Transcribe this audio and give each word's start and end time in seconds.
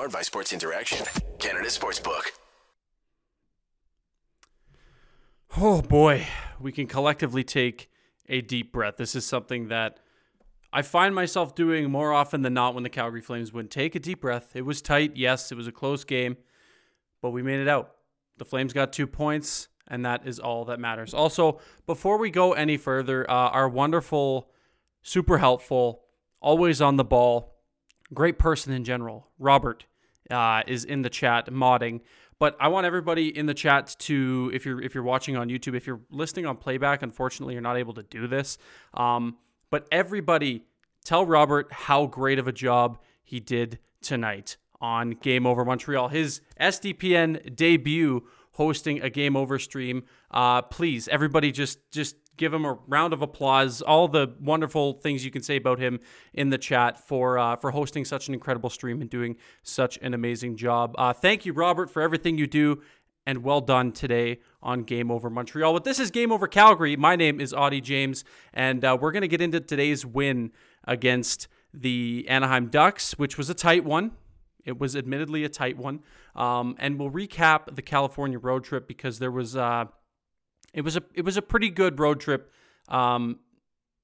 Powered 0.00 0.12
by 0.12 0.22
Sports 0.22 0.54
Interaction, 0.54 1.04
Canada 1.38 1.68
Sportsbook. 1.68 2.22
Oh 5.58 5.82
boy, 5.82 6.26
we 6.58 6.72
can 6.72 6.86
collectively 6.86 7.44
take 7.44 7.90
a 8.26 8.40
deep 8.40 8.72
breath. 8.72 8.96
This 8.96 9.14
is 9.14 9.26
something 9.26 9.68
that 9.68 9.98
I 10.72 10.80
find 10.80 11.14
myself 11.14 11.54
doing 11.54 11.90
more 11.90 12.14
often 12.14 12.40
than 12.40 12.54
not 12.54 12.72
when 12.72 12.82
the 12.82 12.88
Calgary 12.88 13.20
Flames 13.20 13.52
win. 13.52 13.68
Take 13.68 13.94
a 13.94 13.98
deep 13.98 14.22
breath. 14.22 14.56
It 14.56 14.64
was 14.64 14.80
tight. 14.80 15.18
Yes, 15.18 15.52
it 15.52 15.56
was 15.56 15.66
a 15.66 15.72
close 15.72 16.02
game, 16.04 16.38
but 17.20 17.32
we 17.32 17.42
made 17.42 17.60
it 17.60 17.68
out. 17.68 17.96
The 18.38 18.46
Flames 18.46 18.72
got 18.72 18.94
two 18.94 19.06
points, 19.06 19.68
and 19.86 20.02
that 20.06 20.26
is 20.26 20.38
all 20.38 20.64
that 20.64 20.80
matters. 20.80 21.12
Also, 21.12 21.60
before 21.84 22.16
we 22.16 22.30
go 22.30 22.54
any 22.54 22.78
further, 22.78 23.30
uh, 23.30 23.50
our 23.50 23.68
wonderful, 23.68 24.50
super 25.02 25.36
helpful, 25.36 26.04
always 26.40 26.80
on 26.80 26.96
the 26.96 27.04
ball, 27.04 27.58
great 28.14 28.38
person 28.38 28.72
in 28.72 28.82
general, 28.82 29.28
Robert, 29.38 29.84
uh, 30.30 30.62
is 30.66 30.84
in 30.84 31.02
the 31.02 31.10
chat 31.10 31.46
modding. 31.46 32.00
But 32.38 32.56
I 32.58 32.68
want 32.68 32.86
everybody 32.86 33.36
in 33.36 33.44
the 33.44 33.54
chat 33.54 33.94
to, 34.00 34.50
if 34.54 34.64
you're 34.64 34.80
if 34.80 34.94
you're 34.94 35.04
watching 35.04 35.36
on 35.36 35.48
YouTube, 35.48 35.76
if 35.76 35.86
you're 35.86 36.00
listening 36.10 36.46
on 36.46 36.56
playback, 36.56 37.02
unfortunately 37.02 37.54
you're 37.54 37.62
not 37.62 37.76
able 37.76 37.92
to 37.94 38.02
do 38.02 38.26
this. 38.26 38.56
Um, 38.94 39.36
but 39.68 39.86
everybody, 39.92 40.64
tell 41.04 41.26
Robert 41.26 41.70
how 41.70 42.06
great 42.06 42.38
of 42.38 42.48
a 42.48 42.52
job 42.52 42.98
he 43.22 43.40
did 43.40 43.78
tonight 44.00 44.56
on 44.80 45.10
Game 45.10 45.46
Over 45.46 45.64
Montreal. 45.64 46.08
His 46.08 46.40
SDPN 46.58 47.54
debut 47.54 48.26
hosting 48.52 49.02
a 49.02 49.10
Game 49.10 49.36
Over 49.36 49.58
stream. 49.58 50.04
Uh, 50.30 50.62
please, 50.62 51.08
everybody, 51.08 51.52
just 51.52 51.78
just 51.90 52.16
give 52.40 52.52
him 52.54 52.64
a 52.64 52.78
round 52.88 53.12
of 53.12 53.20
applause. 53.22 53.82
All 53.82 54.08
the 54.08 54.34
wonderful 54.40 54.94
things 54.94 55.24
you 55.24 55.30
can 55.30 55.42
say 55.42 55.56
about 55.56 55.78
him 55.78 56.00
in 56.32 56.48
the 56.48 56.58
chat 56.58 56.98
for 57.06 57.38
uh, 57.38 57.54
for 57.56 57.70
hosting 57.70 58.04
such 58.04 58.26
an 58.26 58.34
incredible 58.34 58.70
stream 58.70 59.00
and 59.00 59.08
doing 59.08 59.36
such 59.62 59.98
an 60.02 60.14
amazing 60.14 60.56
job. 60.56 60.94
Uh, 60.98 61.12
thank 61.12 61.46
you, 61.46 61.52
Robert, 61.52 61.90
for 61.90 62.02
everything 62.02 62.36
you 62.38 62.48
do. 62.48 62.82
And 63.26 63.44
well 63.44 63.60
done 63.60 63.92
today 63.92 64.40
on 64.62 64.82
Game 64.82 65.10
Over 65.10 65.28
Montreal. 65.28 65.74
But 65.74 65.84
this 65.84 66.00
is 66.00 66.10
Game 66.10 66.32
Over 66.32 66.48
Calgary. 66.48 66.96
My 66.96 67.16
name 67.16 67.38
is 67.38 67.52
Audie 67.52 67.82
James, 67.82 68.24
and 68.54 68.82
uh, 68.82 68.96
we're 68.98 69.12
going 69.12 69.20
to 69.20 69.28
get 69.28 69.42
into 69.42 69.60
today's 69.60 70.06
win 70.06 70.50
against 70.84 71.46
the 71.72 72.24
Anaheim 72.28 72.68
Ducks, 72.68 73.12
which 73.18 73.36
was 73.36 73.50
a 73.50 73.54
tight 73.54 73.84
one. 73.84 74.12
It 74.64 74.80
was 74.80 74.96
admittedly 74.96 75.44
a 75.44 75.50
tight 75.50 75.76
one. 75.76 76.00
Um, 76.34 76.76
and 76.78 76.98
we'll 76.98 77.10
recap 77.10 77.74
the 77.74 77.82
California 77.82 78.38
road 78.38 78.64
trip 78.64 78.88
because 78.88 79.18
there 79.18 79.30
was 79.30 79.54
uh, 79.54 79.84
it 80.72 80.82
was 80.82 80.96
a 80.96 81.02
it 81.14 81.24
was 81.24 81.36
a 81.36 81.42
pretty 81.42 81.70
good 81.70 81.98
road 81.98 82.20
trip 82.20 82.52
um, 82.88 83.38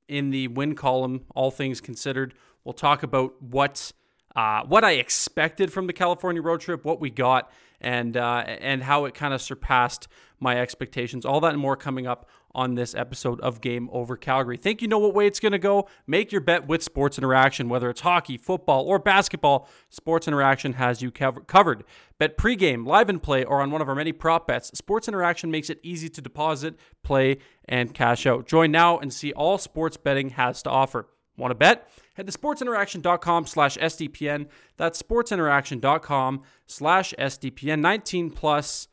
in 0.09 0.31
the 0.31 0.49
win 0.49 0.75
column, 0.75 1.25
all 1.35 1.51
things 1.51 1.81
considered. 1.81 2.35
We'll 2.65 2.73
talk 2.73 3.03
about 3.03 3.41
what 3.43 3.93
uh, 4.35 4.63
what 4.67 4.85
I 4.85 4.93
expected 4.93 5.73
from 5.73 5.87
the 5.87 5.93
California 5.93 6.43
road 6.43 6.61
trip, 6.61 6.85
what 6.85 7.01
we 7.01 7.11
got, 7.11 7.51
and 7.81 8.17
uh, 8.17 8.45
and 8.47 8.83
how 8.83 9.05
it 9.05 9.15
kind 9.15 9.35
of 9.35 9.41
surpassed 9.41 10.09
my 10.41 10.61
expectations. 10.61 11.25
All 11.25 11.41
that 11.41 11.53
and 11.53 11.61
more 11.61 11.77
coming 11.77 12.07
up 12.07 12.29
on 12.57 12.75
this 12.75 12.95
episode 12.95 13.39
of 13.43 13.61
Game 13.61 13.89
Over 13.93 14.17
Calgary. 14.17 14.57
Think 14.57 14.81
you 14.81 14.89
know 14.89 14.99
what 14.99 15.15
way 15.15 15.27
it's 15.27 15.39
going 15.39 15.53
to 15.53 15.59
go? 15.59 15.87
Make 16.07 16.33
your 16.33 16.41
bet 16.41 16.67
with 16.67 16.83
Sports 16.83 17.19
Interaction, 17.19 17.69
whether 17.69 17.91
it's 17.91 18.01
hockey, 18.01 18.39
football, 18.39 18.85
or 18.87 18.99
basketball. 18.99 19.69
Sports 19.91 20.27
Interaction 20.27 20.73
has 20.73 21.03
you 21.03 21.13
covered. 21.13 21.85
Bet 22.19 22.39
pregame, 22.39 22.87
live 22.87 23.11
and 23.11 23.23
play, 23.23 23.45
or 23.45 23.61
on 23.61 23.71
one 23.71 23.83
of 23.83 23.89
our 23.89 23.95
many 23.95 24.11
prop 24.11 24.49
bets. 24.49 24.77
Sports 24.77 25.07
Interaction 25.07 25.51
makes 25.51 25.69
it 25.69 25.79
easy 25.83 26.09
to 26.09 26.23
deposit, 26.23 26.75
play, 27.05 27.37
and 27.67 27.93
cash 27.93 28.27
out. 28.27 28.47
Join 28.47 28.73
now 28.73 28.99
and 28.99 29.13
see 29.13 29.33
all 29.35 29.59
sports 29.59 29.99
betting 29.99 30.31
has 30.31 30.63
to 30.63 30.71
offer. 30.71 31.09
Want 31.37 31.51
to 31.51 31.55
bet? 31.55 31.89
Head 32.15 32.27
to 32.27 32.33
sportsinteraction.com 32.33 33.47
slash 33.47 33.77
SDPN. 33.77 34.47
That's 34.79 35.03
sportsinteraction.com 35.03 36.43
slash 36.67 37.13
SDPN. 37.19 37.81
19 37.81 38.31
plus. 38.31 38.89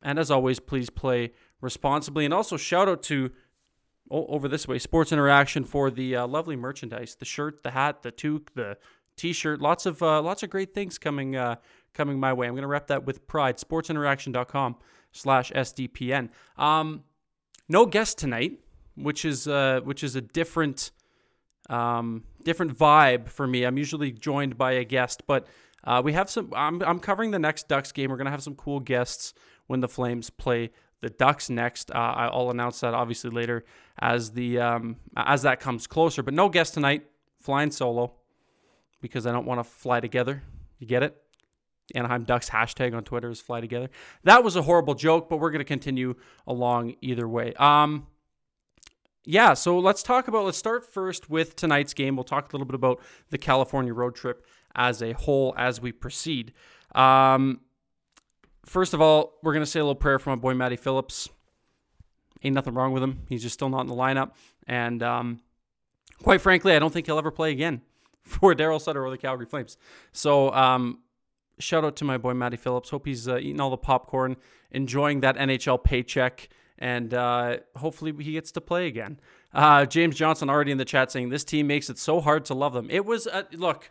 And 0.00 0.18
as 0.18 0.30
always, 0.30 0.60
please 0.60 0.90
play 0.90 1.32
responsibly. 1.60 2.24
And 2.24 2.34
also 2.34 2.56
shout 2.56 2.88
out 2.88 3.02
to 3.04 3.30
oh, 4.10 4.26
over 4.26 4.48
this 4.48 4.68
way 4.68 4.78
Sports 4.78 5.12
Interaction 5.12 5.64
for 5.64 5.90
the 5.90 6.16
uh, 6.16 6.26
lovely 6.26 6.56
merchandise, 6.56 7.16
the 7.16 7.24
shirt, 7.24 7.62
the 7.62 7.70
hat, 7.72 8.02
the 8.02 8.12
toque, 8.12 8.52
the 8.54 8.76
t-shirt. 9.16 9.60
Lots 9.60 9.86
of 9.86 10.02
uh, 10.02 10.22
lots 10.22 10.42
of 10.42 10.50
great 10.50 10.74
things 10.74 10.98
coming 10.98 11.36
uh, 11.36 11.56
coming 11.94 12.18
my 12.18 12.32
way. 12.32 12.46
I'm 12.46 12.54
going 12.54 12.62
to 12.62 12.68
wrap 12.68 12.86
that 12.88 13.04
with 13.04 13.26
pride. 13.26 13.58
Sportsinteraction.com 13.58 14.76
slash 15.12 15.52
SDPN. 15.52 16.30
Um, 16.56 17.02
no 17.68 17.86
guest 17.86 18.18
tonight, 18.18 18.60
which 18.96 19.24
is 19.24 19.46
uh, 19.46 19.80
which 19.84 20.02
is 20.02 20.16
a 20.16 20.20
different 20.20 20.92
um, 21.68 22.24
different 22.44 22.76
vibe 22.76 23.28
for 23.28 23.46
me. 23.46 23.64
I'm 23.64 23.76
usually 23.76 24.12
joined 24.12 24.56
by 24.56 24.72
a 24.72 24.84
guest, 24.84 25.24
but 25.26 25.46
uh, 25.84 26.00
we 26.04 26.12
have 26.14 26.30
some. 26.30 26.52
I'm, 26.54 26.82
I'm 26.82 26.98
covering 26.98 27.30
the 27.30 27.38
next 27.38 27.68
Ducks 27.68 27.92
game. 27.92 28.10
We're 28.10 28.16
gonna 28.16 28.30
have 28.30 28.42
some 28.42 28.54
cool 28.54 28.80
guests 28.80 29.34
when 29.66 29.80
the 29.80 29.88
Flames 29.88 30.30
play 30.30 30.70
the 31.00 31.10
Ducks 31.10 31.50
next. 31.50 31.90
Uh, 31.90 32.28
I'll 32.32 32.50
announce 32.50 32.80
that 32.80 32.94
obviously 32.94 33.30
later 33.30 33.64
as 33.98 34.32
the 34.32 34.58
um, 34.58 34.96
as 35.16 35.42
that 35.42 35.60
comes 35.60 35.86
closer. 35.86 36.22
But 36.22 36.34
no 36.34 36.48
guest 36.48 36.74
tonight. 36.74 37.06
Flying 37.40 37.70
solo 37.70 38.14
because 39.00 39.26
I 39.26 39.32
don't 39.32 39.46
want 39.46 39.60
to 39.60 39.64
fly 39.64 40.00
together. 40.00 40.42
You 40.78 40.86
get 40.86 41.02
it? 41.02 41.16
Anaheim 41.94 42.24
Ducks 42.24 42.50
hashtag 42.50 42.94
on 42.94 43.04
Twitter 43.04 43.30
is 43.30 43.40
fly 43.40 43.60
together. 43.60 43.88
That 44.24 44.44
was 44.44 44.56
a 44.56 44.62
horrible 44.62 44.94
joke, 44.94 45.28
but 45.28 45.38
we're 45.38 45.50
going 45.50 45.60
to 45.60 45.64
continue 45.64 46.16
along 46.46 46.96
either 47.00 47.26
way. 47.26 47.54
Um, 47.54 48.06
yeah, 49.24 49.54
so 49.54 49.78
let's 49.78 50.02
talk 50.02 50.28
about, 50.28 50.44
let's 50.44 50.58
start 50.58 50.84
first 50.84 51.30
with 51.30 51.56
tonight's 51.56 51.94
game. 51.94 52.16
We'll 52.16 52.24
talk 52.24 52.52
a 52.52 52.56
little 52.56 52.66
bit 52.66 52.74
about 52.74 53.00
the 53.30 53.38
California 53.38 53.94
road 53.94 54.14
trip 54.14 54.44
as 54.74 55.02
a 55.02 55.12
whole 55.12 55.54
as 55.56 55.80
we 55.80 55.92
proceed. 55.92 56.52
Um, 56.94 57.60
first 58.68 58.94
of 58.94 59.00
all, 59.00 59.38
we're 59.42 59.52
going 59.52 59.64
to 59.64 59.70
say 59.70 59.80
a 59.80 59.82
little 59.82 59.94
prayer 59.94 60.18
for 60.18 60.30
my 60.30 60.36
boy 60.36 60.54
Matty 60.54 60.76
Phillips. 60.76 61.28
Ain't 62.42 62.54
nothing 62.54 62.74
wrong 62.74 62.92
with 62.92 63.02
him. 63.02 63.22
He's 63.28 63.42
just 63.42 63.54
still 63.54 63.68
not 63.68 63.80
in 63.80 63.86
the 63.88 63.94
lineup. 63.94 64.32
And 64.66 65.02
um, 65.02 65.40
quite 66.22 66.40
frankly, 66.40 66.74
I 66.74 66.78
don't 66.78 66.92
think 66.92 67.06
he'll 67.06 67.18
ever 67.18 67.30
play 67.30 67.50
again 67.50 67.82
for 68.22 68.54
Daryl 68.54 68.80
Sutter 68.80 69.04
or 69.04 69.10
the 69.10 69.18
Calgary 69.18 69.46
Flames. 69.46 69.76
So 70.12 70.52
um, 70.52 71.00
shout 71.58 71.84
out 71.84 71.96
to 71.96 72.04
my 72.04 72.18
boy 72.18 72.34
Matty 72.34 72.56
Phillips. 72.56 72.90
Hope 72.90 73.06
he's 73.06 73.26
uh, 73.26 73.38
eating 73.38 73.60
all 73.60 73.70
the 73.70 73.76
popcorn, 73.76 74.36
enjoying 74.70 75.20
that 75.20 75.36
NHL 75.36 75.82
paycheck, 75.82 76.48
and 76.78 77.12
uh, 77.12 77.58
hopefully 77.76 78.12
he 78.22 78.32
gets 78.32 78.52
to 78.52 78.60
play 78.60 78.86
again. 78.86 79.18
Uh, 79.52 79.86
James 79.86 80.14
Johnson 80.14 80.48
already 80.50 80.70
in 80.70 80.78
the 80.78 80.84
chat 80.84 81.10
saying 81.10 81.30
this 81.30 81.44
team 81.44 81.66
makes 81.66 81.90
it 81.90 81.98
so 81.98 82.20
hard 82.20 82.44
to 82.46 82.54
love 82.54 82.72
them. 82.72 82.88
It 82.90 83.04
was 83.04 83.26
look. 83.52 83.90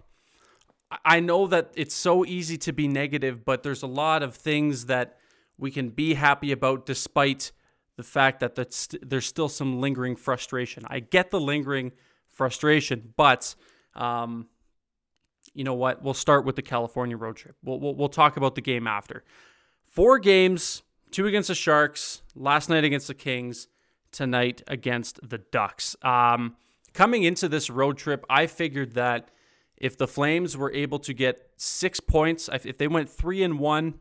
I 1.04 1.20
know 1.20 1.48
that 1.48 1.72
it's 1.76 1.96
so 1.96 2.26
easy 2.26 2.58
to 2.60 2.72
be 2.72 2.88
negative, 2.88 3.44
but 3.44 3.64
there's 3.64 3.84
a 3.84 3.88
lot 3.88 4.24
of 4.24 4.36
things 4.36 4.86
that 4.86 5.18
we 5.58 5.72
can 5.72 5.90
be 5.90 6.14
happy 6.14 6.52
about 6.52 6.86
despite 6.86 7.52
the 7.98 8.04
fact 8.04 8.40
that 8.40 8.56
there's 9.02 9.26
still 9.26 9.50
some 9.50 9.82
lingering 9.82 10.16
frustration. 10.16 10.84
I 10.88 11.00
get 11.00 11.32
the 11.32 11.40
lingering 11.40 11.92
frustration, 12.30 13.14
but 13.18 13.56
um, 13.96 14.48
you 15.54 15.64
know 15.64 15.74
what? 15.74 16.04
We'll 16.04 16.14
start 16.14 16.46
with 16.46 16.56
the 16.56 16.62
California 16.62 17.18
road 17.18 17.36
trip. 17.36 17.56
We'll, 17.64 17.80
we'll, 17.80 17.96
we'll 17.96 18.10
talk 18.10 18.38
about 18.38 18.56
the 18.56 18.62
game 18.62 18.88
after. 18.88 19.24
Four 19.88 20.20
games, 20.20 20.84
two 21.12 21.26
against 21.26 21.48
the 21.48 21.56
Sharks, 21.56 22.22
last 22.36 22.70
night 22.70 22.84
against 22.84 23.08
the 23.08 23.16
Kings, 23.16 23.68
tonight 24.12 24.62
against 24.68 25.20
the 25.28 25.40
Ducks. 25.40 25.96
Um, 26.04 26.56
coming 26.94 27.24
into 27.24 27.50
this 27.50 27.70
road 27.70 27.98
trip, 27.98 28.24
I 28.30 28.46
figured 28.46 28.94
that 28.94 29.32
if 29.78 29.98
the 29.98 30.08
Flames 30.08 30.58
were 30.58 30.72
able 30.74 31.00
to 31.00 31.14
get 31.14 31.52
six 31.58 32.00
points, 32.00 32.50
if 32.52 32.78
they 32.78 32.88
went 32.88 33.10
three 33.10 33.44
and 33.44 33.60
one, 33.60 33.96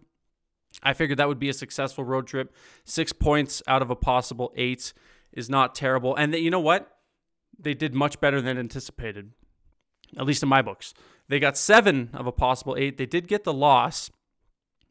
I 0.82 0.92
figured 0.92 1.18
that 1.18 1.28
would 1.28 1.38
be 1.38 1.48
a 1.48 1.54
successful 1.54 2.04
road 2.04 2.26
trip. 2.26 2.54
Six 2.84 3.12
points 3.12 3.62
out 3.66 3.82
of 3.82 3.90
a 3.90 3.96
possible 3.96 4.52
eight 4.56 4.92
is 5.32 5.48
not 5.48 5.74
terrible. 5.74 6.14
And 6.14 6.34
you 6.34 6.50
know 6.50 6.60
what? 6.60 6.90
They 7.58 7.74
did 7.74 7.94
much 7.94 8.20
better 8.20 8.40
than 8.40 8.58
anticipated, 8.58 9.32
at 10.18 10.26
least 10.26 10.42
in 10.42 10.48
my 10.48 10.62
books. 10.62 10.92
They 11.28 11.40
got 11.40 11.56
seven 11.56 12.10
of 12.12 12.26
a 12.26 12.32
possible 12.32 12.76
eight. 12.78 12.98
They 12.98 13.06
did 13.06 13.28
get 13.28 13.44
the 13.44 13.52
loss, 13.52 14.10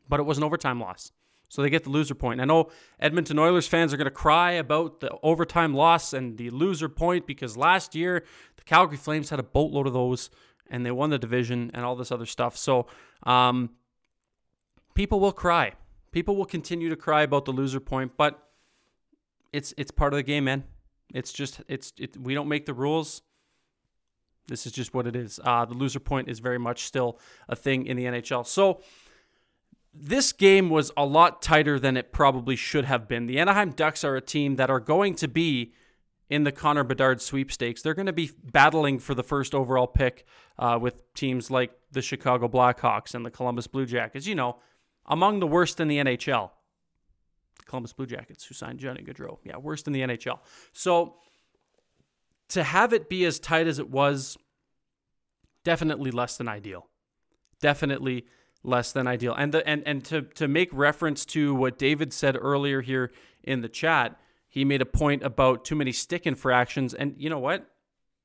but 0.09 0.19
it 0.19 0.23
was 0.23 0.37
an 0.37 0.43
overtime 0.43 0.79
loss. 0.79 1.11
So 1.47 1.61
they 1.61 1.69
get 1.69 1.83
the 1.83 1.89
loser 1.91 2.15
point. 2.15 2.41
I 2.41 2.45
know 2.45 2.69
Edmonton 2.99 3.39
Oilers 3.39 3.67
fans 3.67 3.93
are 3.93 3.97
going 3.97 4.05
to 4.05 4.11
cry 4.11 4.53
about 4.53 4.99
the 4.99 5.11
overtime 5.21 5.73
loss 5.73 6.11
and 6.11 6.37
the 6.37 6.49
loser 6.49 6.89
point 6.89 7.27
because 7.27 7.55
last 7.55 7.95
year 7.95 8.25
the 8.57 8.63
Calgary 8.63 8.97
Flames 8.97 9.29
had 9.29 9.39
a 9.39 9.43
boatload 9.43 9.87
of 9.87 9.93
those 9.93 10.29
and 10.69 10.85
they 10.85 10.91
won 10.91 11.09
the 11.09 11.19
division 11.19 11.71
and 11.73 11.85
all 11.85 11.95
this 11.95 12.11
other 12.11 12.25
stuff. 12.25 12.57
So 12.57 12.87
um, 13.23 13.71
people 14.93 15.19
will 15.19 15.31
cry. 15.31 15.73
People 16.11 16.35
will 16.35 16.45
continue 16.45 16.89
to 16.89 16.95
cry 16.95 17.23
about 17.23 17.45
the 17.45 17.51
loser 17.51 17.79
point, 17.79 18.13
but 18.17 18.49
it's 19.51 19.73
it's 19.77 19.91
part 19.91 20.13
of 20.13 20.17
the 20.17 20.23
game, 20.23 20.45
man. 20.45 20.63
It's 21.13 21.31
just 21.31 21.61
it's 21.67 21.93
it, 21.97 22.17
we 22.17 22.33
don't 22.33 22.47
make 22.47 22.65
the 22.65 22.73
rules. 22.73 23.21
This 24.47 24.65
is 24.65 24.71
just 24.71 24.93
what 24.93 25.07
it 25.07 25.15
is. 25.15 25.39
Uh, 25.43 25.65
the 25.65 25.73
loser 25.73 25.99
point 25.99 26.29
is 26.29 26.39
very 26.39 26.59
much 26.59 26.85
still 26.85 27.19
a 27.49 27.55
thing 27.55 27.85
in 27.85 27.97
the 27.97 28.05
NHL. 28.05 28.45
So 28.45 28.81
this 29.93 30.33
game 30.33 30.69
was 30.69 30.91
a 30.97 31.05
lot 31.05 31.41
tighter 31.41 31.79
than 31.79 31.97
it 31.97 32.11
probably 32.11 32.55
should 32.55 32.85
have 32.85 33.07
been. 33.07 33.25
The 33.27 33.39
Anaheim 33.39 33.71
Ducks 33.71 34.03
are 34.03 34.15
a 34.15 34.21
team 34.21 34.57
that 34.57 34.69
are 34.69 34.79
going 34.79 35.15
to 35.15 35.27
be 35.27 35.73
in 36.29 36.43
the 36.43 36.51
Connor 36.51 36.83
Bedard 36.83 37.21
sweepstakes. 37.21 37.81
They're 37.81 37.93
going 37.93 38.07
to 38.07 38.13
be 38.13 38.31
battling 38.51 38.99
for 38.99 39.13
the 39.13 39.23
first 39.23 39.53
overall 39.53 39.87
pick 39.87 40.25
uh, 40.57 40.77
with 40.81 41.13
teams 41.13 41.51
like 41.51 41.71
the 41.91 42.01
Chicago 42.01 42.47
Blackhawks 42.47 43.13
and 43.13 43.25
the 43.25 43.31
Columbus 43.31 43.67
Blue 43.67 43.85
Jackets. 43.85 44.25
You 44.25 44.35
know, 44.35 44.57
among 45.05 45.39
the 45.39 45.47
worst 45.47 45.79
in 45.79 45.87
the 45.87 45.97
NHL. 45.97 46.49
The 47.59 47.65
Columbus 47.65 47.93
Blue 47.93 48.05
Jackets, 48.05 48.45
who 48.45 48.53
signed 48.53 48.79
Johnny 48.79 49.03
Gaudreau. 49.03 49.37
Yeah, 49.43 49.57
worst 49.57 49.87
in 49.87 49.93
the 49.93 50.01
NHL. 50.01 50.39
So 50.73 51.15
to 52.49 52.63
have 52.63 52.93
it 52.93 53.09
be 53.09 53.25
as 53.25 53.39
tight 53.39 53.67
as 53.67 53.79
it 53.79 53.89
was, 53.89 54.37
definitely 55.63 56.11
less 56.11 56.37
than 56.37 56.47
ideal. 56.47 56.87
Definitely 57.61 58.25
less 58.63 58.91
than 58.91 59.07
ideal. 59.07 59.33
And 59.33 59.53
the 59.53 59.67
and 59.67 59.83
and 59.85 60.03
to 60.05 60.23
to 60.23 60.47
make 60.47 60.69
reference 60.71 61.25
to 61.27 61.53
what 61.53 61.77
David 61.77 62.13
said 62.13 62.37
earlier 62.39 62.81
here 62.81 63.11
in 63.43 63.61
the 63.61 63.69
chat, 63.69 64.19
he 64.55 64.63
made 64.63 64.81
a 64.81 64.85
point 64.85 65.21
about 65.21 65.65
too 65.65 65.75
many 65.75 65.91
stick 65.91 66.25
infractions, 66.25 66.93
and 66.93 67.13
you 67.17 67.29
know 67.29 67.39
what? 67.39 67.69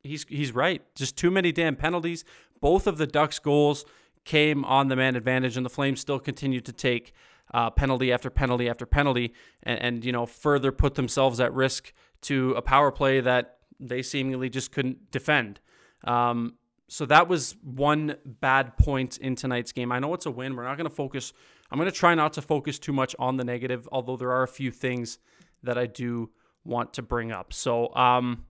He's 0.05 0.25
he's 0.29 0.55
right. 0.55 0.81
Just 0.95 1.17
too 1.17 1.29
many 1.29 1.51
damn 1.51 1.75
penalties. 1.75 2.25
Both 2.61 2.87
of 2.87 2.99
the 2.99 3.07
Ducks 3.07 3.41
goals 3.41 3.85
came 4.25 4.65
on 4.65 4.87
the 4.87 4.95
man 4.95 5.17
advantage, 5.17 5.57
and 5.57 5.67
the 5.67 5.71
Flames 5.71 6.01
still 6.01 6.21
continued 6.21 6.65
to 6.67 6.73
take 6.73 7.13
uh, 7.53 7.69
penalty 7.71 8.13
after 8.13 8.31
penalty 8.31 8.69
after 8.69 8.87
penalty, 8.87 9.35
and, 9.65 9.83
and 9.83 10.05
you 10.05 10.13
know 10.13 10.25
further 10.25 10.71
put 10.71 10.95
themselves 10.95 11.41
at 11.41 11.53
risk 11.53 11.93
to 12.23 12.53
a 12.53 12.63
power 12.63 12.93
play 12.93 13.19
that 13.21 13.59
they 13.81 14.01
seemingly 14.01 14.49
just 14.49 14.71
couldn't 14.71 15.11
defend. 15.11 15.59
Um, 16.05 16.55
so 16.87 17.07
that 17.07 17.27
was 17.27 17.57
one 17.65 18.15
bad 18.25 18.77
point 18.77 19.19
in 19.19 19.35
tonight's 19.35 19.73
game. 19.73 19.91
I 19.91 19.99
know 19.99 20.15
it's 20.15 20.27
a 20.27 20.31
win. 20.31 20.55
We're 20.55 20.63
not 20.63 20.77
going 20.77 20.89
to 20.89 20.95
focus. 20.95 21.33
I'm 21.73 21.79
going 21.79 21.91
to 21.91 21.97
try 21.97 22.15
not 22.15 22.35
to 22.35 22.43
focus 22.43 22.79
too 22.79 22.93
much 22.93 23.17
on 23.19 23.37
the 23.37 23.45
negative, 23.45 23.89
although 23.91 24.17
there 24.17 24.31
are 24.31 24.45
a 24.45 24.49
few 24.49 24.71
things 24.71 25.19
that 25.63 25.79
I 25.79 25.87
do 25.87 26.31
want 26.65 26.95
to 26.95 27.03
bring 27.03 27.33
up. 27.33 27.53
So, 27.53 27.95
um, 27.95 28.45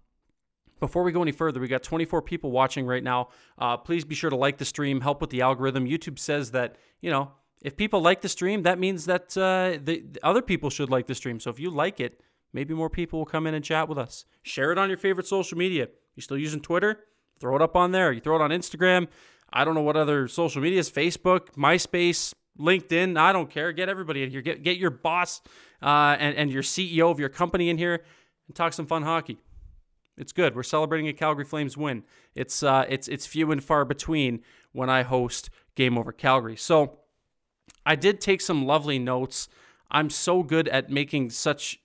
before 0.80 1.02
we 1.02 1.12
go 1.12 1.22
any 1.22 1.32
further, 1.32 1.60
we 1.60 1.68
got 1.68 1.82
24 1.82 2.22
people 2.22 2.50
watching 2.50 2.86
right 2.86 3.04
now. 3.04 3.28
Uh, 3.58 3.76
please 3.76 4.04
be 4.04 4.14
sure 4.14 4.30
to 4.30 4.36
like 4.36 4.56
the 4.56 4.64
stream, 4.64 5.02
help 5.02 5.20
with 5.20 5.30
the 5.30 5.42
algorithm. 5.42 5.86
YouTube 5.86 6.18
says 6.18 6.52
that, 6.52 6.76
you 7.02 7.10
know, 7.10 7.32
if 7.60 7.76
people 7.76 8.00
like 8.00 8.22
the 8.22 8.28
stream, 8.28 8.62
that 8.62 8.78
means 8.78 9.04
that 9.04 9.36
uh, 9.36 9.78
the, 9.82 10.02
the 10.10 10.18
other 10.22 10.40
people 10.40 10.70
should 10.70 10.88
like 10.88 11.06
the 11.06 11.14
stream. 11.14 11.38
So 11.38 11.50
if 11.50 11.60
you 11.60 11.70
like 11.70 12.00
it, 12.00 12.22
maybe 12.54 12.72
more 12.72 12.88
people 12.88 13.18
will 13.18 13.26
come 13.26 13.46
in 13.46 13.54
and 13.54 13.62
chat 13.62 13.88
with 13.88 13.98
us. 13.98 14.24
Share 14.42 14.72
it 14.72 14.78
on 14.78 14.88
your 14.88 14.96
favorite 14.96 15.26
social 15.26 15.58
media. 15.58 15.88
You 16.16 16.22
still 16.22 16.38
using 16.38 16.60
Twitter? 16.60 17.00
Throw 17.38 17.56
it 17.56 17.62
up 17.62 17.76
on 17.76 17.92
there. 17.92 18.12
You 18.12 18.20
throw 18.20 18.36
it 18.36 18.42
on 18.42 18.50
Instagram. 18.50 19.08
I 19.52 19.64
don't 19.64 19.74
know 19.74 19.82
what 19.82 19.96
other 19.96 20.28
social 20.28 20.62
medias, 20.62 20.90
Facebook, 20.90 21.50
MySpace, 21.56 22.32
LinkedIn. 22.60 23.18
I 23.18 23.32
don't 23.32 23.50
care. 23.50 23.72
Get 23.72 23.88
everybody 23.88 24.22
in 24.22 24.30
here. 24.30 24.42
Get 24.42 24.62
get 24.62 24.76
your 24.76 24.90
boss 24.90 25.40
uh, 25.82 26.16
and 26.18 26.36
and 26.36 26.52
your 26.52 26.62
CEO 26.62 27.10
of 27.10 27.18
your 27.18 27.28
company 27.28 27.70
in 27.70 27.78
here 27.78 28.04
and 28.46 28.54
talk 28.54 28.72
some 28.72 28.86
fun 28.86 29.02
hockey. 29.02 29.38
It's 30.16 30.32
good. 30.32 30.54
We're 30.54 30.62
celebrating 30.62 31.08
a 31.08 31.12
Calgary 31.12 31.44
Flames 31.44 31.76
win. 31.76 32.04
It's 32.34 32.62
uh, 32.62 32.84
it's 32.88 33.08
it's 33.08 33.26
few 33.26 33.50
and 33.50 33.62
far 33.64 33.84
between 33.84 34.42
when 34.72 34.90
I 34.90 35.02
host 35.02 35.50
Game 35.74 35.96
Over 35.96 36.12
Calgary. 36.12 36.56
So 36.56 36.98
I 37.86 37.96
did 37.96 38.20
take 38.20 38.40
some 38.40 38.66
lovely 38.66 38.98
notes. 38.98 39.48
I'm 39.90 40.10
so 40.10 40.42
good 40.42 40.68
at 40.68 40.90
making 40.90 41.30
such 41.30 41.80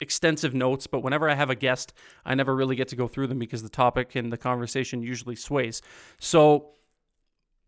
extensive 0.00 0.54
notes, 0.54 0.86
but 0.86 1.00
whenever 1.00 1.28
I 1.28 1.34
have 1.34 1.50
a 1.50 1.54
guest, 1.54 1.92
I 2.24 2.34
never 2.34 2.54
really 2.54 2.76
get 2.76 2.88
to 2.88 2.96
go 2.96 3.08
through 3.08 3.28
them 3.28 3.38
because 3.38 3.62
the 3.62 3.68
topic 3.68 4.14
and 4.14 4.32
the 4.32 4.36
conversation 4.36 5.02
usually 5.02 5.36
sways. 5.36 5.82
So, 6.18 6.72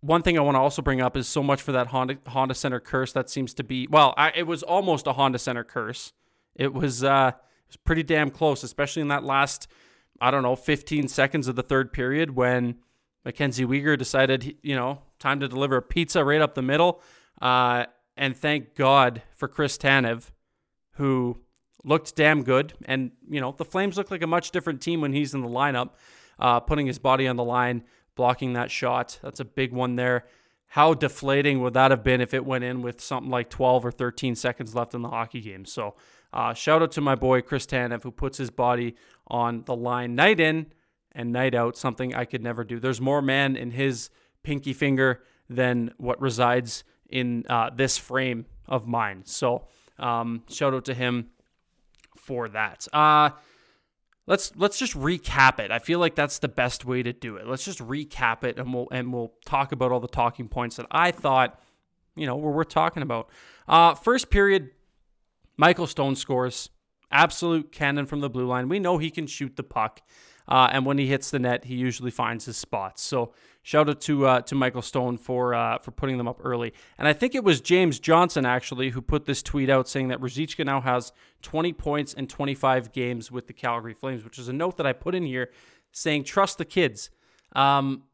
one 0.00 0.22
thing 0.22 0.38
I 0.38 0.42
want 0.42 0.54
to 0.54 0.60
also 0.60 0.82
bring 0.82 1.00
up 1.00 1.16
is 1.16 1.26
so 1.26 1.42
much 1.42 1.62
for 1.62 1.72
that 1.72 1.88
Honda 1.88 2.18
Honda 2.28 2.54
Center 2.54 2.80
curse 2.80 3.12
that 3.12 3.28
seems 3.28 3.54
to 3.54 3.64
be 3.64 3.86
well, 3.90 4.14
I, 4.16 4.32
it 4.34 4.46
was 4.46 4.62
almost 4.62 5.06
a 5.06 5.12
Honda 5.12 5.38
Center 5.38 5.64
curse. 5.64 6.12
It 6.54 6.72
was 6.72 7.02
uh, 7.04 7.32
it 7.34 7.68
was 7.68 7.76
pretty 7.76 8.02
damn 8.02 8.30
close, 8.30 8.62
especially 8.62 9.02
in 9.02 9.08
that 9.08 9.24
last 9.24 9.68
I 10.20 10.30
don't 10.30 10.42
know 10.42 10.56
15 10.56 11.08
seconds 11.08 11.48
of 11.48 11.56
the 11.56 11.62
third 11.62 11.92
period 11.92 12.34
when 12.34 12.76
Mackenzie 13.24 13.64
Weegar 13.64 13.98
decided 13.98 14.56
you 14.62 14.74
know 14.74 15.02
time 15.18 15.40
to 15.40 15.48
deliver 15.48 15.76
a 15.76 15.82
pizza 15.82 16.24
right 16.24 16.40
up 16.40 16.54
the 16.54 16.62
middle. 16.62 17.00
Uh, 17.40 17.86
and 18.16 18.36
thank 18.36 18.74
God 18.74 19.22
for 19.34 19.46
Chris 19.46 19.78
Tanev, 19.78 20.30
who 20.94 21.38
looked 21.84 22.16
damn 22.16 22.42
good. 22.42 22.74
And, 22.84 23.12
you 23.30 23.40
know, 23.40 23.54
the 23.56 23.64
Flames 23.64 23.96
look 23.96 24.10
like 24.10 24.22
a 24.22 24.26
much 24.26 24.50
different 24.50 24.80
team 24.80 25.00
when 25.00 25.12
he's 25.12 25.34
in 25.34 25.40
the 25.40 25.48
lineup, 25.48 25.90
uh, 26.38 26.60
putting 26.60 26.86
his 26.86 26.98
body 26.98 27.28
on 27.28 27.36
the 27.36 27.44
line, 27.44 27.84
blocking 28.18 28.54
that 28.54 28.68
shot. 28.68 29.20
That's 29.22 29.38
a 29.38 29.44
big 29.44 29.72
one 29.72 29.94
there. 29.94 30.26
How 30.66 30.92
deflating 30.92 31.62
would 31.62 31.74
that 31.74 31.92
have 31.92 32.02
been 32.02 32.20
if 32.20 32.34
it 32.34 32.44
went 32.44 32.64
in 32.64 32.82
with 32.82 33.00
something 33.00 33.30
like 33.30 33.48
12 33.48 33.86
or 33.86 33.92
13 33.92 34.34
seconds 34.34 34.74
left 34.74 34.92
in 34.92 35.02
the 35.02 35.08
hockey 35.08 35.40
game? 35.40 35.64
So, 35.64 35.94
uh, 36.32 36.52
shout 36.52 36.82
out 36.82 36.90
to 36.92 37.00
my 37.00 37.14
boy 37.14 37.40
Chris 37.40 37.64
Tanev, 37.64 38.02
who 38.02 38.10
puts 38.10 38.36
his 38.36 38.50
body 38.50 38.96
on 39.28 39.62
the 39.66 39.76
line 39.76 40.16
night 40.16 40.40
in 40.40 40.66
and 41.12 41.32
night 41.32 41.54
out, 41.54 41.78
something 41.78 42.12
I 42.12 42.24
could 42.24 42.42
never 42.42 42.64
do. 42.64 42.80
There's 42.80 43.00
more 43.00 43.22
man 43.22 43.56
in 43.56 43.70
his 43.70 44.10
pinky 44.42 44.72
finger 44.72 45.22
than 45.48 45.94
what 45.96 46.20
resides 46.20 46.82
in 47.08 47.44
uh, 47.48 47.70
this 47.70 47.96
frame 47.96 48.46
of 48.66 48.86
mine. 48.86 49.22
So, 49.26 49.68
um, 49.96 50.42
shout 50.50 50.74
out 50.74 50.84
to 50.86 50.94
him 50.94 51.28
for 52.16 52.48
that. 52.48 52.88
Uh 52.92 53.30
let's 54.28 54.52
let's 54.56 54.78
just 54.78 54.94
recap 54.96 55.58
it. 55.58 55.72
I 55.72 55.80
feel 55.80 55.98
like 55.98 56.14
that's 56.14 56.38
the 56.38 56.48
best 56.48 56.84
way 56.84 57.02
to 57.02 57.12
do 57.12 57.36
it. 57.36 57.48
Let's 57.48 57.64
just 57.64 57.80
recap 57.80 58.44
it 58.44 58.58
and 58.58 58.72
we'll 58.72 58.86
and 58.92 59.12
we'll 59.12 59.32
talk 59.44 59.72
about 59.72 59.90
all 59.90 59.98
the 59.98 60.06
talking 60.06 60.48
points 60.48 60.76
that 60.76 60.86
I 60.92 61.10
thought, 61.10 61.60
you 62.14 62.26
know, 62.26 62.36
were 62.36 62.52
worth 62.52 62.68
talking 62.68 63.02
about. 63.02 63.28
Uh 63.66 63.94
first 63.94 64.30
period, 64.30 64.70
Michael 65.56 65.88
Stone 65.88 66.14
scores. 66.16 66.68
Absolute 67.10 67.72
cannon 67.72 68.04
from 68.04 68.20
the 68.20 68.28
blue 68.28 68.46
line. 68.46 68.68
We 68.68 68.78
know 68.78 68.98
he 68.98 69.10
can 69.10 69.26
shoot 69.26 69.56
the 69.56 69.62
puck. 69.62 70.02
Uh, 70.48 70.68
and 70.72 70.86
when 70.86 70.96
he 70.98 71.06
hits 71.06 71.30
the 71.30 71.38
net, 71.38 71.64
he 71.64 71.74
usually 71.74 72.10
finds 72.10 72.46
his 72.46 72.56
spots. 72.56 73.02
So 73.02 73.32
shout 73.62 73.88
out 73.88 74.00
to 74.02 74.26
uh, 74.26 74.40
to 74.42 74.54
Michael 74.54 74.82
Stone 74.82 75.18
for 75.18 75.54
uh, 75.54 75.78
for 75.78 75.90
putting 75.90 76.16
them 76.16 76.26
up 76.26 76.40
early. 76.42 76.72
And 76.96 77.06
I 77.06 77.12
think 77.12 77.34
it 77.34 77.44
was 77.44 77.60
James 77.60 78.00
Johnson 78.00 78.46
actually 78.46 78.90
who 78.90 79.02
put 79.02 79.26
this 79.26 79.42
tweet 79.42 79.68
out 79.68 79.88
saying 79.88 80.08
that 80.08 80.20
Ruzicka 80.20 80.64
now 80.64 80.80
has 80.80 81.12
20 81.42 81.72
points 81.74 82.14
in 82.14 82.26
25 82.26 82.92
games 82.92 83.30
with 83.30 83.46
the 83.46 83.52
Calgary 83.52 83.94
Flames, 83.94 84.24
which 84.24 84.38
is 84.38 84.48
a 84.48 84.52
note 84.52 84.78
that 84.78 84.86
I 84.86 84.94
put 84.94 85.14
in 85.14 85.24
here 85.24 85.50
saying 85.92 86.24
trust 86.24 86.58
the 86.58 86.64
kids. 86.64 87.10
Um, 87.52 88.04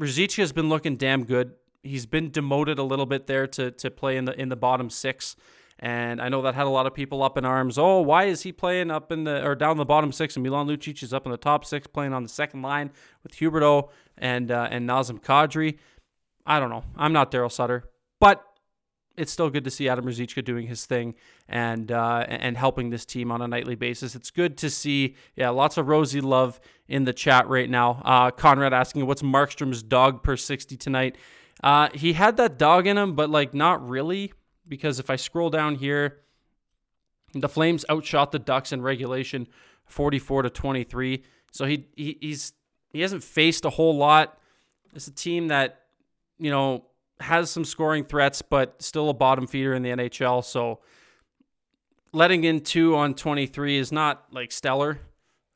Ruzicka 0.00 0.38
has 0.38 0.52
been 0.52 0.68
looking 0.68 0.96
damn 0.96 1.24
good. 1.24 1.52
He's 1.84 2.06
been 2.06 2.30
demoted 2.30 2.78
a 2.78 2.82
little 2.82 3.06
bit 3.06 3.28
there 3.28 3.46
to 3.46 3.70
to 3.70 3.90
play 3.90 4.16
in 4.16 4.24
the 4.24 4.38
in 4.40 4.48
the 4.48 4.56
bottom 4.56 4.90
six. 4.90 5.36
And 5.80 6.20
I 6.20 6.28
know 6.28 6.42
that 6.42 6.54
had 6.54 6.66
a 6.66 6.70
lot 6.70 6.86
of 6.86 6.94
people 6.94 7.22
up 7.22 7.36
in 7.36 7.44
arms. 7.44 7.78
Oh, 7.78 8.00
why 8.00 8.24
is 8.24 8.42
he 8.42 8.52
playing 8.52 8.90
up 8.90 9.10
in 9.10 9.24
the 9.24 9.44
or 9.44 9.54
down 9.54 9.76
the 9.76 9.84
bottom 9.84 10.12
six? 10.12 10.36
And 10.36 10.42
Milan 10.42 10.66
Lucic 10.66 11.02
is 11.02 11.12
up 11.12 11.26
in 11.26 11.32
the 11.32 11.38
top 11.38 11.64
six, 11.64 11.86
playing 11.86 12.12
on 12.12 12.22
the 12.22 12.28
second 12.28 12.62
line 12.62 12.90
with 13.22 13.34
Huberdeau 13.36 13.90
and 14.16 14.50
uh, 14.50 14.68
and 14.70 14.88
Nazem 14.88 15.20
Kadri. 15.20 15.78
I 16.46 16.60
don't 16.60 16.70
know. 16.70 16.84
I'm 16.96 17.12
not 17.12 17.30
Daryl 17.30 17.50
Sutter, 17.50 17.84
but 18.20 18.44
it's 19.16 19.32
still 19.32 19.50
good 19.50 19.64
to 19.64 19.70
see 19.70 19.88
Adam 19.88 20.04
Ruzicka 20.04 20.44
doing 20.44 20.66
his 20.66 20.86
thing 20.86 21.14
and 21.48 21.90
uh, 21.90 22.24
and 22.28 22.56
helping 22.56 22.90
this 22.90 23.04
team 23.04 23.30
on 23.30 23.42
a 23.42 23.48
nightly 23.48 23.74
basis. 23.74 24.14
It's 24.14 24.30
good 24.30 24.56
to 24.58 24.70
see, 24.70 25.16
yeah, 25.36 25.50
lots 25.50 25.76
of 25.76 25.88
rosy 25.88 26.20
love 26.20 26.60
in 26.88 27.04
the 27.04 27.12
chat 27.12 27.48
right 27.48 27.68
now. 27.68 28.02
Uh, 28.04 28.30
Conrad 28.30 28.72
asking, 28.72 29.06
"What's 29.06 29.22
Markstrom's 29.22 29.82
dog 29.82 30.22
per 30.22 30.36
60 30.36 30.76
tonight?" 30.76 31.16
Uh, 31.62 31.88
he 31.94 32.14
had 32.14 32.36
that 32.36 32.58
dog 32.58 32.86
in 32.86 32.98
him, 32.98 33.14
but 33.14 33.30
like 33.30 33.54
not 33.54 33.86
really 33.86 34.32
because 34.66 34.98
if 34.98 35.10
I 35.10 35.16
scroll 35.16 35.50
down 35.50 35.76
here, 35.76 36.20
the 37.32 37.48
Flames 37.48 37.84
outshot 37.90 38.32
the 38.32 38.38
Ducks 38.38 38.72
in 38.72 38.82
regulation 38.82 39.48
44 39.86 40.42
to 40.42 40.50
23. 40.50 41.22
So 41.52 41.66
he, 41.66 41.86
he 41.96 42.18
he's 42.20 42.52
he 42.92 43.00
hasn't 43.00 43.24
faced 43.24 43.64
a 43.64 43.70
whole 43.70 43.96
lot. 43.96 44.38
It's 44.94 45.08
a 45.08 45.12
team 45.12 45.48
that, 45.48 45.80
you 46.38 46.50
know, 46.50 46.86
has 47.20 47.50
some 47.50 47.64
scoring 47.64 48.04
threats, 48.04 48.42
but 48.42 48.80
still 48.80 49.10
a 49.10 49.14
bottom 49.14 49.46
feeder 49.46 49.74
in 49.74 49.82
the 49.82 49.90
NHL. 49.90 50.44
So 50.44 50.80
letting 52.12 52.44
in 52.44 52.60
two 52.60 52.96
on 52.96 53.14
23 53.14 53.78
is 53.78 53.92
not 53.92 54.26
like 54.30 54.52
stellar. 54.52 55.00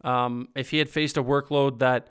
Um, 0.02 0.48
if 0.56 0.70
he 0.70 0.78
had 0.78 0.88
faced 0.88 1.16
a 1.16 1.22
workload 1.22 1.78
that 1.78 2.10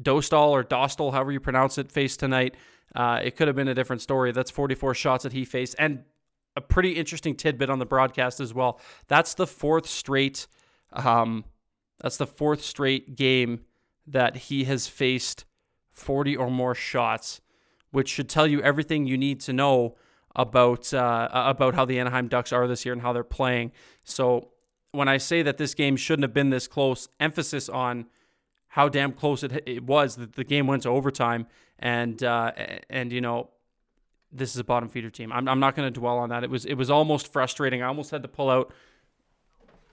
Dostal 0.00 0.48
or 0.48 0.62
Dostal, 0.62 1.12
however 1.12 1.32
you 1.32 1.40
pronounce 1.40 1.78
it, 1.78 1.90
faced 1.90 2.20
tonight, 2.20 2.54
uh, 2.94 3.20
it 3.22 3.36
could 3.36 3.46
have 3.46 3.56
been 3.56 3.68
a 3.68 3.74
different 3.74 4.02
story. 4.02 4.32
That's 4.32 4.50
44 4.50 4.94
shots 4.94 5.22
that 5.22 5.32
he 5.32 5.44
faced. 5.44 5.74
And 5.78 6.04
a 6.56 6.60
pretty 6.60 6.92
interesting 6.92 7.34
tidbit 7.36 7.70
on 7.70 7.78
the 7.78 7.86
broadcast 7.86 8.40
as 8.40 8.54
well. 8.54 8.80
That's 9.08 9.34
the 9.34 9.46
fourth 9.46 9.86
straight. 9.86 10.46
Um, 10.92 11.44
that's 12.00 12.16
the 12.16 12.26
fourth 12.26 12.62
straight 12.62 13.16
game 13.16 13.60
that 14.06 14.36
he 14.36 14.64
has 14.64 14.86
faced 14.86 15.44
40 15.92 16.36
or 16.36 16.50
more 16.50 16.74
shots, 16.74 17.40
which 17.90 18.08
should 18.08 18.28
tell 18.28 18.46
you 18.46 18.62
everything 18.62 19.06
you 19.06 19.18
need 19.18 19.40
to 19.40 19.52
know 19.52 19.96
about 20.34 20.92
uh, 20.92 21.28
about 21.32 21.74
how 21.74 21.84
the 21.84 21.98
Anaheim 21.98 22.28
Ducks 22.28 22.52
are 22.52 22.66
this 22.68 22.84
year 22.84 22.92
and 22.92 23.02
how 23.02 23.12
they're 23.12 23.24
playing. 23.24 23.72
So 24.04 24.50
when 24.92 25.08
I 25.08 25.16
say 25.16 25.42
that 25.42 25.56
this 25.58 25.74
game 25.74 25.96
shouldn't 25.96 26.24
have 26.24 26.34
been 26.34 26.50
this 26.50 26.68
close, 26.68 27.08
emphasis 27.18 27.68
on 27.68 28.06
how 28.68 28.88
damn 28.88 29.12
close 29.12 29.42
it, 29.42 29.62
it 29.66 29.84
was 29.84 30.16
that 30.16 30.34
the 30.34 30.44
game 30.44 30.66
went 30.66 30.82
to 30.82 30.90
overtime 30.90 31.46
and 31.78 32.22
uh, 32.22 32.52
and 32.90 33.12
you 33.12 33.20
know 33.20 33.48
this 34.32 34.50
is 34.50 34.58
a 34.58 34.64
bottom 34.64 34.88
feeder 34.88 35.10
team. 35.10 35.32
I'm, 35.32 35.48
I'm 35.48 35.60
not 35.60 35.74
going 35.74 35.92
to 35.92 36.00
dwell 36.00 36.18
on 36.18 36.28
that. 36.30 36.44
It 36.44 36.50
was 36.50 36.64
it 36.64 36.74
was 36.74 36.90
almost 36.90 37.32
frustrating. 37.32 37.82
I 37.82 37.86
almost 37.86 38.10
had 38.10 38.22
to 38.22 38.28
pull 38.28 38.50
out 38.50 38.72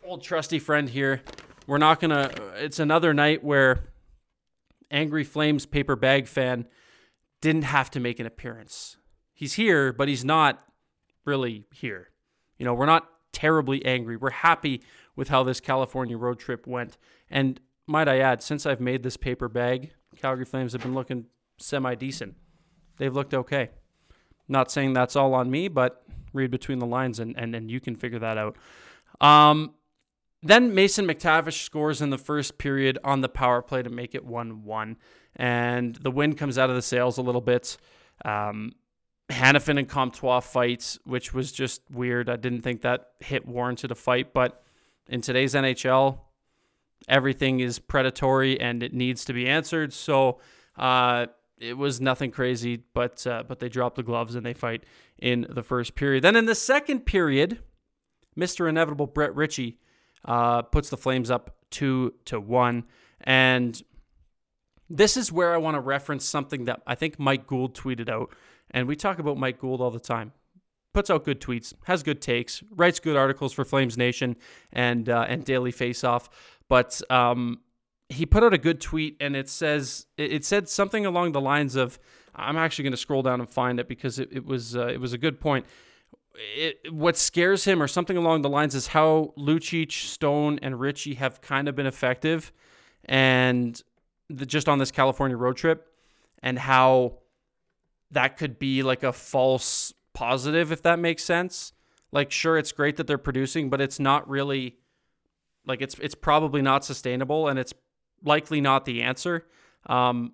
old 0.05 0.21
trusty 0.21 0.59
friend 0.59 0.89
here 0.89 1.21
we're 1.67 1.77
not 1.77 1.99
gonna. 1.99 2.31
It's 2.57 2.79
another 2.79 3.13
night 3.13 3.43
where 3.43 3.85
Angry 4.91 5.23
Flames 5.23 5.65
paper 5.65 5.95
bag 5.95 6.27
fan 6.27 6.65
didn't 7.41 7.63
have 7.63 7.89
to 7.91 7.99
make 7.99 8.19
an 8.19 8.25
appearance. 8.25 8.97
He's 9.33 9.53
here, 9.53 9.91
but 9.93 10.07
he's 10.07 10.25
not 10.25 10.63
really 11.25 11.65
here. 11.73 12.09
You 12.57 12.65
know, 12.65 12.73
we're 12.73 12.85
not 12.85 13.09
terribly 13.31 13.83
angry. 13.85 14.15
We're 14.17 14.29
happy 14.29 14.81
with 15.15 15.29
how 15.29 15.43
this 15.43 15.59
California 15.59 16.17
road 16.17 16.39
trip 16.39 16.67
went. 16.67 16.97
And 17.29 17.59
might 17.87 18.07
I 18.07 18.19
add, 18.19 18.43
since 18.43 18.65
I've 18.65 18.79
made 18.79 19.03
this 19.03 19.17
paper 19.17 19.49
bag, 19.49 19.91
Calgary 20.17 20.45
Flames 20.45 20.73
have 20.73 20.81
been 20.81 20.93
looking 20.93 21.25
semi 21.57 21.95
decent. 21.95 22.35
They've 22.97 23.13
looked 23.13 23.33
okay. 23.33 23.69
Not 24.47 24.71
saying 24.71 24.93
that's 24.93 25.15
all 25.15 25.33
on 25.33 25.49
me, 25.49 25.67
but 25.67 26.03
read 26.33 26.51
between 26.51 26.79
the 26.79 26.85
lines 26.85 27.19
and, 27.19 27.37
and, 27.37 27.55
and 27.55 27.69
you 27.69 27.79
can 27.79 27.95
figure 27.95 28.19
that 28.19 28.37
out. 28.37 28.57
Um, 29.21 29.73
then 30.41 30.75
Mason 30.75 31.07
McTavish 31.07 31.63
scores 31.63 32.01
in 32.01 32.09
the 32.09 32.17
first 32.17 32.57
period 32.57 32.99
on 33.03 33.21
the 33.21 33.29
power 33.29 33.61
play 33.61 33.81
to 33.81 33.89
make 33.89 34.13
it 34.13 34.25
1 34.25 34.63
1. 34.65 34.97
And 35.35 35.95
the 35.95 36.11
wind 36.11 36.37
comes 36.37 36.57
out 36.57 36.69
of 36.69 36.75
the 36.75 36.81
sails 36.81 37.17
a 37.17 37.21
little 37.21 37.41
bit. 37.41 37.77
Um, 38.25 38.73
Hanifin 39.29 39.79
and 39.79 39.87
Comtois 39.87 40.41
fights, 40.41 40.99
which 41.05 41.33
was 41.33 41.51
just 41.51 41.81
weird. 41.89 42.29
I 42.29 42.35
didn't 42.35 42.61
think 42.61 42.81
that 42.81 43.11
hit 43.19 43.47
warranted 43.47 43.91
a 43.91 43.95
fight, 43.95 44.33
but 44.33 44.63
in 45.07 45.21
today's 45.21 45.53
NHL, 45.53 46.19
everything 47.07 47.59
is 47.59 47.79
predatory 47.79 48.59
and 48.59 48.83
it 48.83 48.93
needs 48.93 49.25
to 49.25 49.33
be 49.33 49.47
answered. 49.47 49.93
So 49.93 50.39
uh, 50.77 51.27
it 51.63 51.77
was 51.77 52.01
nothing 52.01 52.31
crazy, 52.31 52.83
but 52.93 53.25
uh, 53.25 53.43
but 53.47 53.59
they 53.59 53.69
drop 53.69 53.95
the 53.95 54.03
gloves 54.03 54.35
and 54.35 54.45
they 54.45 54.53
fight 54.53 54.83
in 55.17 55.47
the 55.49 55.63
first 55.63 55.95
period. 55.95 56.23
Then 56.23 56.35
in 56.35 56.45
the 56.45 56.55
second 56.55 57.05
period, 57.05 57.59
Mr. 58.37 58.67
Inevitable 58.67 59.07
Brett 59.07 59.33
Ritchie 59.35 59.79
uh, 60.25 60.63
puts 60.63 60.89
the 60.89 60.97
Flames 60.97 61.31
up 61.31 61.55
two 61.71 62.13
to 62.25 62.39
one, 62.39 62.83
and 63.21 63.81
this 64.89 65.15
is 65.15 65.31
where 65.31 65.53
I 65.53 65.57
want 65.57 65.75
to 65.75 65.81
reference 65.81 66.25
something 66.25 66.65
that 66.65 66.81
I 66.85 66.95
think 66.95 67.17
Mike 67.17 67.47
Gould 67.47 67.73
tweeted 67.75 68.09
out, 68.09 68.33
and 68.71 68.87
we 68.87 68.95
talk 68.95 69.19
about 69.19 69.37
Mike 69.37 69.59
Gould 69.59 69.81
all 69.81 69.91
the 69.91 69.99
time. 69.99 70.33
Puts 70.93 71.09
out 71.09 71.23
good 71.23 71.41
tweets, 71.41 71.73
has 71.85 72.03
good 72.03 72.21
takes, 72.21 72.61
writes 72.75 72.99
good 72.99 73.15
articles 73.15 73.53
for 73.53 73.65
Flames 73.65 73.97
Nation 73.97 74.35
and 74.71 75.09
uh, 75.09 75.25
and 75.27 75.45
Daily 75.45 75.71
Faceoff. 75.71 76.27
But 76.67 77.01
um, 77.09 77.61
he 78.09 78.25
put 78.25 78.43
out 78.43 78.53
a 78.53 78.57
good 78.57 78.81
tweet, 78.81 79.17
and 79.19 79.35
it 79.35 79.49
says 79.49 80.05
it 80.17 80.45
said 80.45 80.69
something 80.69 81.05
along 81.05 81.31
the 81.31 81.41
lines 81.41 81.75
of, 81.75 81.99
"I'm 82.35 82.57
actually 82.57 82.83
going 82.83 82.91
to 82.91 82.97
scroll 82.97 83.21
down 83.21 83.39
and 83.39 83.49
find 83.49 83.79
it 83.79 83.87
because 83.87 84.19
it, 84.19 84.29
it 84.31 84.45
was 84.45 84.75
uh, 84.75 84.87
it 84.87 84.99
was 84.99 85.13
a 85.13 85.17
good 85.17 85.39
point." 85.39 85.65
It, 86.55 86.91
what 86.91 87.15
scares 87.15 87.65
him, 87.65 87.81
or 87.81 87.87
something 87.87 88.17
along 88.17 88.41
the 88.41 88.49
lines, 88.49 88.73
is 88.73 88.87
how 88.87 89.33
Lucic, 89.37 89.91
Stone, 89.91 90.59
and 90.61 90.79
Ritchie 90.79 91.15
have 91.15 91.41
kind 91.41 91.67
of 91.67 91.75
been 91.75 91.85
effective, 91.85 92.51
and 93.05 93.79
the, 94.29 94.45
just 94.45 94.67
on 94.67 94.79
this 94.79 94.91
California 94.91 95.37
road 95.37 95.57
trip, 95.57 95.87
and 96.41 96.57
how 96.57 97.19
that 98.11 98.37
could 98.37 98.57
be 98.59 98.83
like 98.83 99.03
a 99.03 99.13
false 99.13 99.93
positive, 100.13 100.71
if 100.71 100.81
that 100.83 100.99
makes 100.99 101.23
sense. 101.23 101.73
Like, 102.11 102.31
sure, 102.31 102.57
it's 102.57 102.71
great 102.71 102.97
that 102.97 103.07
they're 103.07 103.17
producing, 103.17 103.69
but 103.69 103.81
it's 103.81 103.99
not 103.99 104.27
really 104.29 104.77
like 105.65 105.81
it's 105.81 105.97
it's 105.99 106.15
probably 106.15 106.61
not 106.61 106.83
sustainable, 106.83 107.47
and 107.47 107.57
it's 107.57 107.73
likely 108.23 108.61
not 108.61 108.85
the 108.85 109.01
answer. 109.01 109.45
Um, 109.87 110.33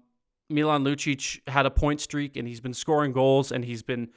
Milan 0.49 0.83
Lucic 0.83 1.41
had 1.47 1.65
a 1.65 1.71
point 1.71 2.01
streak, 2.01 2.35
and 2.35 2.47
he's 2.47 2.61
been 2.61 2.73
scoring 2.73 3.11
goals, 3.11 3.51
and 3.51 3.63
he's 3.65 3.83
been 3.83 4.09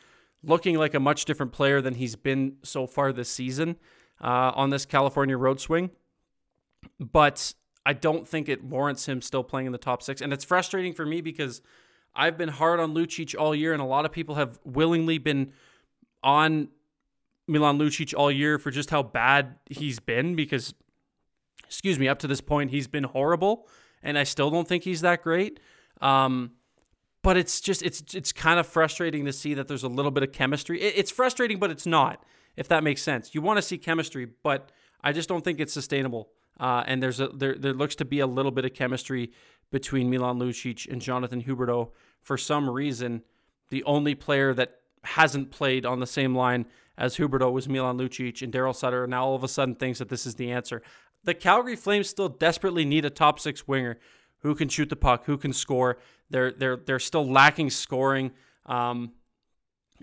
looking 0.42 0.76
like 0.78 0.94
a 0.94 1.00
much 1.00 1.24
different 1.24 1.52
player 1.52 1.80
than 1.80 1.94
he's 1.94 2.16
been 2.16 2.56
so 2.62 2.86
far 2.86 3.12
this 3.12 3.28
season 3.28 3.76
uh, 4.20 4.52
on 4.54 4.70
this 4.70 4.86
California 4.86 5.36
road 5.36 5.60
swing. 5.60 5.90
But 6.98 7.54
I 7.84 7.92
don't 7.92 8.26
think 8.26 8.48
it 8.48 8.64
warrants 8.64 9.06
him 9.06 9.20
still 9.20 9.44
playing 9.44 9.66
in 9.66 9.72
the 9.72 9.78
top 9.78 10.02
six, 10.02 10.20
and 10.20 10.32
it's 10.32 10.44
frustrating 10.44 10.92
for 10.92 11.04
me 11.04 11.20
because 11.20 11.60
I've 12.14 12.38
been 12.38 12.48
hard 12.48 12.80
on 12.80 12.94
Lucic 12.94 13.38
all 13.38 13.54
year, 13.54 13.72
and 13.72 13.82
a 13.82 13.86
lot 13.86 14.04
of 14.04 14.12
people 14.12 14.36
have 14.36 14.58
willingly 14.64 15.18
been 15.18 15.52
on 16.22 16.68
Milan 17.48 17.78
Lucic 17.78 18.14
all 18.16 18.30
year 18.30 18.58
for 18.58 18.70
just 18.70 18.90
how 18.90 19.02
bad 19.02 19.56
he's 19.68 19.98
been 19.98 20.36
because, 20.36 20.74
excuse 21.72 21.98
me, 21.98 22.06
up 22.06 22.18
to 22.18 22.26
this 22.26 22.42
point, 22.42 22.70
he's 22.70 22.86
been 22.86 23.04
horrible, 23.04 23.66
and 24.02 24.18
I 24.18 24.24
still 24.24 24.50
don't 24.50 24.68
think 24.68 24.84
he's 24.84 25.00
that 25.00 25.22
great. 25.22 25.58
Um, 26.02 26.52
but 27.22 27.38
it's 27.38 27.60
just 27.60 27.82
it's 27.82 28.02
it's 28.14 28.30
kind 28.30 28.60
of 28.60 28.66
frustrating 28.66 29.24
to 29.24 29.32
see 29.32 29.54
that 29.54 29.68
there's 29.68 29.84
a 29.84 29.88
little 29.88 30.10
bit 30.10 30.22
of 30.22 30.32
chemistry. 30.32 30.82
it's 30.82 31.10
frustrating, 31.10 31.58
but 31.58 31.70
it's 31.70 31.86
not. 31.86 32.24
If 32.56 32.68
that 32.68 32.84
makes 32.84 33.00
sense, 33.00 33.34
you 33.34 33.40
want 33.40 33.56
to 33.56 33.62
see 33.62 33.78
chemistry, 33.78 34.28
but 34.42 34.70
I 35.02 35.12
just 35.12 35.28
don't 35.28 35.42
think 35.42 35.60
it's 35.60 35.72
sustainable. 35.72 36.28
Uh, 36.60 36.82
and 36.86 37.02
there's 37.02 37.20
a 37.20 37.28
there 37.28 37.56
there 37.56 37.72
looks 37.72 37.94
to 37.96 38.04
be 38.04 38.20
a 38.20 38.26
little 38.26 38.50
bit 38.50 38.66
of 38.66 38.74
chemistry 38.74 39.32
between 39.70 40.10
Milan 40.10 40.38
Lucic 40.38 40.90
and 40.90 41.00
Jonathan 41.00 41.42
Huberdeau. 41.42 41.92
For 42.20 42.36
some 42.36 42.68
reason, 42.68 43.22
the 43.70 43.82
only 43.84 44.14
player 44.14 44.52
that 44.52 44.80
hasn't 45.04 45.50
played 45.50 45.86
on 45.86 46.00
the 46.00 46.06
same 46.06 46.34
line 46.34 46.66
as 46.98 47.16
Huberdeau 47.16 47.50
was 47.50 47.68
Milan 47.68 47.98
Lucic 47.98 48.42
and 48.42 48.52
Daryl 48.52 48.74
Sutter. 48.74 49.06
Now 49.06 49.24
all 49.24 49.34
of 49.34 49.44
a 49.44 49.48
sudden 49.48 49.74
thinks 49.74 49.98
that 49.98 50.08
this 50.08 50.26
is 50.26 50.34
the 50.34 50.50
answer. 50.52 50.82
The 51.24 51.34
Calgary 51.34 51.76
Flames 51.76 52.08
still 52.08 52.28
desperately 52.28 52.84
need 52.84 53.04
a 53.04 53.10
top 53.10 53.38
six 53.38 53.66
winger 53.68 53.98
who 54.38 54.54
can 54.54 54.68
shoot 54.68 54.88
the 54.88 54.96
puck, 54.96 55.24
who 55.26 55.38
can 55.38 55.52
score. 55.52 55.98
They're 56.30 56.52
they're 56.52 56.76
they're 56.76 56.98
still 56.98 57.30
lacking 57.30 57.70
scoring. 57.70 58.32
Um, 58.66 59.12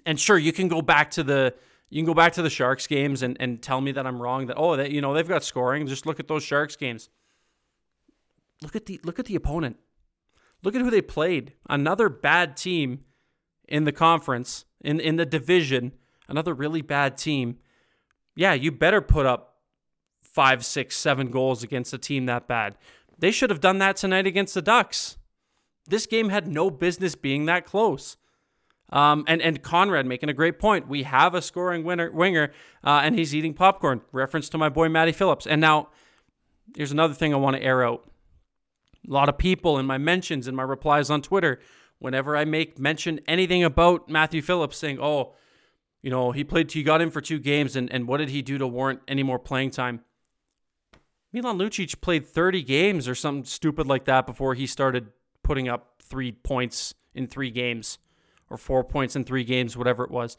and 0.05 0.19
sure, 0.19 0.37
you 0.37 0.53
can 0.53 0.67
go 0.67 0.81
back 0.81 1.11
to 1.11 1.23
the 1.23 1.53
you 1.89 2.01
can 2.01 2.05
go 2.05 2.13
back 2.13 2.33
to 2.33 2.41
the 2.41 2.49
Sharks 2.49 2.87
games 2.87 3.21
and, 3.21 3.35
and 3.39 3.61
tell 3.61 3.81
me 3.81 3.91
that 3.93 4.05
I'm 4.05 4.21
wrong. 4.21 4.47
That 4.47 4.55
oh, 4.57 4.75
that 4.75 4.91
you 4.91 5.01
know 5.01 5.13
they've 5.13 5.27
got 5.27 5.43
scoring. 5.43 5.87
Just 5.87 6.05
look 6.05 6.19
at 6.19 6.27
those 6.27 6.43
Sharks 6.43 6.75
games. 6.75 7.09
Look 8.61 8.75
at 8.75 8.85
the 8.85 8.99
look 9.03 9.19
at 9.19 9.25
the 9.25 9.35
opponent. 9.35 9.77
Look 10.63 10.75
at 10.75 10.81
who 10.81 10.89
they 10.89 11.01
played. 11.01 11.53
Another 11.69 12.09
bad 12.09 12.57
team 12.57 13.05
in 13.67 13.85
the 13.85 13.91
conference, 13.91 14.65
in, 14.81 14.99
in 14.99 15.15
the 15.15 15.25
division, 15.25 15.93
another 16.27 16.53
really 16.53 16.81
bad 16.81 17.17
team. 17.17 17.57
Yeah, 18.35 18.53
you 18.53 18.71
better 18.71 18.99
put 18.99 19.25
up 19.25 19.48
five, 20.39 20.63
six, 20.63 20.95
seven 20.95 21.29
goals 21.31 21.63
against 21.63 21.93
a 21.93 21.97
team 21.97 22.25
that 22.25 22.47
bad. 22.47 22.77
They 23.17 23.29
should 23.29 23.49
have 23.49 23.59
done 23.59 23.79
that 23.79 23.97
tonight 23.97 24.25
against 24.25 24.53
the 24.53 24.61
Ducks. 24.61 25.17
This 25.85 26.05
game 26.05 26.29
had 26.29 26.47
no 26.47 26.69
business 26.69 27.13
being 27.13 27.43
that 27.47 27.65
close. 27.65 28.15
Um, 28.89 29.25
and 29.27 29.41
and 29.41 29.61
Conrad 29.61 30.05
making 30.05 30.29
a 30.29 30.33
great 30.33 30.57
point. 30.57 30.87
We 30.87 31.03
have 31.03 31.35
a 31.35 31.41
scoring 31.41 31.83
winner, 31.83 32.09
winger, 32.09 32.53
uh, 32.85 33.01
and 33.03 33.19
he's 33.19 33.35
eating 33.35 33.53
popcorn. 33.53 33.99
Reference 34.13 34.47
to 34.51 34.57
my 34.57 34.69
boy 34.69 34.87
Matty 34.87 35.11
Phillips. 35.11 35.45
And 35.45 35.59
now, 35.59 35.89
here's 36.73 36.93
another 36.93 37.13
thing 37.13 37.33
I 37.33 37.37
want 37.37 37.57
to 37.57 37.61
air 37.61 37.83
out. 37.83 38.09
A 39.05 39.11
lot 39.11 39.27
of 39.27 39.37
people 39.37 39.77
in 39.77 39.85
my 39.85 39.97
mentions 39.97 40.47
and 40.47 40.55
my 40.55 40.63
replies 40.63 41.09
on 41.09 41.21
Twitter, 41.21 41.59
whenever 41.97 42.37
I 42.37 42.45
make 42.45 42.79
mention 42.79 43.19
anything 43.27 43.61
about 43.61 44.07
Matthew 44.07 44.41
Phillips, 44.41 44.77
saying, 44.77 44.99
"Oh, 45.01 45.33
you 46.01 46.09
know, 46.09 46.31
he 46.31 46.45
played, 46.45 46.71
he 46.71 46.81
got 46.81 47.01
in 47.01 47.11
for 47.11 47.19
two 47.19 47.39
games, 47.39 47.75
and 47.75 47.91
and 47.91 48.07
what 48.07 48.19
did 48.19 48.29
he 48.29 48.41
do 48.41 48.57
to 48.57 48.65
warrant 48.65 49.01
any 49.05 49.21
more 49.21 49.37
playing 49.37 49.71
time?" 49.71 50.05
Milan 51.31 51.57
Lucic 51.57 52.01
played 52.01 52.25
30 52.25 52.63
games 52.63 53.07
or 53.07 53.15
something 53.15 53.45
stupid 53.45 53.87
like 53.87 54.05
that 54.05 54.25
before 54.25 54.55
he 54.55 54.65
started 54.65 55.11
putting 55.43 55.69
up 55.69 56.01
three 56.01 56.31
points 56.31 56.93
in 57.13 57.27
three 57.27 57.51
games 57.51 57.99
or 58.49 58.57
four 58.57 58.83
points 58.83 59.15
in 59.15 59.23
three 59.23 59.43
games, 59.43 59.77
whatever 59.77 60.03
it 60.03 60.11
was. 60.11 60.37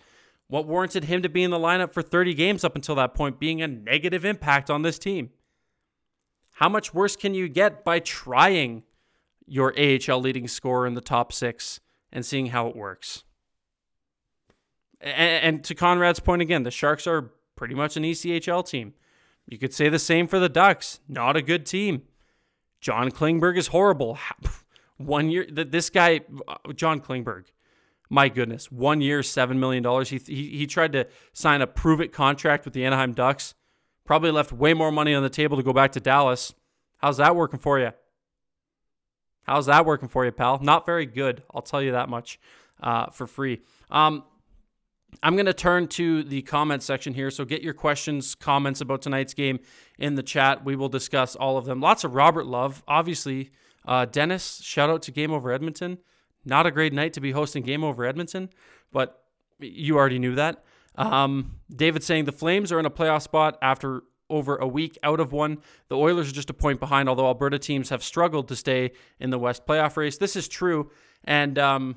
What 0.48 0.66
warranted 0.66 1.04
him 1.04 1.22
to 1.22 1.28
be 1.28 1.44
in 1.44 1.52
the 1.52 1.58
lineup 1.58 1.92
for 1.92 2.02
30 2.02 2.34
games 2.34 2.64
up 2.64 2.74
until 2.74 2.96
that 2.96 3.14
point 3.14 3.38
being 3.38 3.62
a 3.62 3.68
negative 3.68 4.24
impact 4.24 4.68
on 4.68 4.82
this 4.82 4.98
team? 4.98 5.30
How 6.54 6.68
much 6.68 6.92
worse 6.92 7.14
can 7.14 7.34
you 7.34 7.48
get 7.48 7.84
by 7.84 8.00
trying 8.00 8.82
your 9.46 9.72
AHL 9.78 10.20
leading 10.20 10.48
scorer 10.48 10.86
in 10.88 10.94
the 10.94 11.00
top 11.00 11.32
six 11.32 11.78
and 12.12 12.26
seeing 12.26 12.46
how 12.46 12.66
it 12.66 12.74
works? 12.74 13.22
And, 15.00 15.64
to 15.64 15.74
Conrad's 15.74 16.20
point 16.20 16.42
again, 16.42 16.64
the 16.64 16.70
Sharks 16.70 17.06
are 17.06 17.30
pretty 17.56 17.74
much 17.74 17.96
an 17.96 18.02
ECHL 18.02 18.68
team. 18.68 18.92
You 19.50 19.58
could 19.58 19.74
say 19.74 19.88
the 19.88 19.98
same 19.98 20.28
for 20.28 20.38
the 20.38 20.48
Ducks. 20.48 21.00
Not 21.08 21.36
a 21.36 21.42
good 21.42 21.66
team. 21.66 22.02
John 22.80 23.10
Klingberg 23.10 23.58
is 23.58 23.66
horrible. 23.66 24.16
One 24.96 25.28
year, 25.30 25.46
this 25.50 25.88
guy, 25.88 26.20
uh, 26.46 26.72
John 26.74 27.00
Klingberg, 27.00 27.46
my 28.10 28.28
goodness, 28.28 28.70
one 28.70 29.00
year, 29.00 29.20
$7 29.20 29.56
million. 29.56 29.82
He, 30.04 30.18
he, 30.18 30.58
he 30.58 30.66
tried 30.66 30.92
to 30.92 31.06
sign 31.32 31.62
a 31.62 31.66
prove 31.66 32.02
it 32.02 32.12
contract 32.12 32.66
with 32.66 32.74
the 32.74 32.84
Anaheim 32.84 33.12
Ducks. 33.12 33.54
Probably 34.04 34.30
left 34.30 34.52
way 34.52 34.74
more 34.74 34.92
money 34.92 35.14
on 35.14 35.22
the 35.22 35.30
table 35.30 35.56
to 35.56 35.62
go 35.62 35.72
back 35.72 35.92
to 35.92 36.00
Dallas. 36.00 36.54
How's 36.98 37.16
that 37.16 37.34
working 37.34 37.58
for 37.58 37.78
you? 37.78 37.92
How's 39.44 39.66
that 39.66 39.86
working 39.86 40.08
for 40.08 40.24
you, 40.24 40.32
pal? 40.32 40.58
Not 40.62 40.84
very 40.84 41.06
good. 41.06 41.42
I'll 41.54 41.62
tell 41.62 41.80
you 41.80 41.92
that 41.92 42.08
much 42.08 42.38
uh, 42.82 43.06
for 43.06 43.26
free. 43.26 43.62
Um, 43.90 44.22
I'm 45.22 45.34
going 45.34 45.46
to 45.46 45.52
turn 45.52 45.88
to 45.88 46.22
the 46.22 46.42
comment 46.42 46.82
section 46.82 47.14
here. 47.14 47.30
So 47.30 47.44
get 47.44 47.62
your 47.62 47.74
questions, 47.74 48.34
comments 48.34 48.80
about 48.80 49.02
tonight's 49.02 49.34
game 49.34 49.60
in 49.98 50.14
the 50.14 50.22
chat. 50.22 50.64
We 50.64 50.76
will 50.76 50.88
discuss 50.88 51.36
all 51.36 51.56
of 51.56 51.64
them. 51.64 51.80
Lots 51.80 52.04
of 52.04 52.14
Robert 52.14 52.46
Love. 52.46 52.82
Obviously, 52.88 53.50
uh, 53.86 54.06
Dennis, 54.06 54.60
shout 54.62 54.90
out 54.90 55.02
to 55.02 55.10
Game 55.10 55.32
Over 55.32 55.52
Edmonton. 55.52 55.98
Not 56.44 56.66
a 56.66 56.70
great 56.70 56.92
night 56.92 57.12
to 57.14 57.20
be 57.20 57.32
hosting 57.32 57.62
Game 57.62 57.84
Over 57.84 58.04
Edmonton, 58.04 58.48
but 58.92 59.24
you 59.58 59.96
already 59.96 60.18
knew 60.18 60.34
that. 60.36 60.64
Um, 60.96 61.60
David 61.74 62.02
saying 62.02 62.24
the 62.24 62.32
Flames 62.32 62.72
are 62.72 62.78
in 62.78 62.86
a 62.86 62.90
playoff 62.90 63.22
spot 63.22 63.58
after 63.62 64.02
over 64.28 64.56
a 64.56 64.66
week 64.66 64.96
out 65.02 65.20
of 65.20 65.32
one. 65.32 65.58
The 65.88 65.96
Oilers 65.96 66.30
are 66.30 66.32
just 66.32 66.50
a 66.50 66.54
point 66.54 66.80
behind, 66.80 67.08
although 67.08 67.26
Alberta 67.26 67.58
teams 67.58 67.90
have 67.90 68.02
struggled 68.02 68.48
to 68.48 68.56
stay 68.56 68.92
in 69.18 69.30
the 69.30 69.38
West 69.38 69.66
playoff 69.66 69.96
race. 69.96 70.18
This 70.18 70.36
is 70.36 70.48
true. 70.48 70.90
And 71.24 71.58
um, 71.58 71.96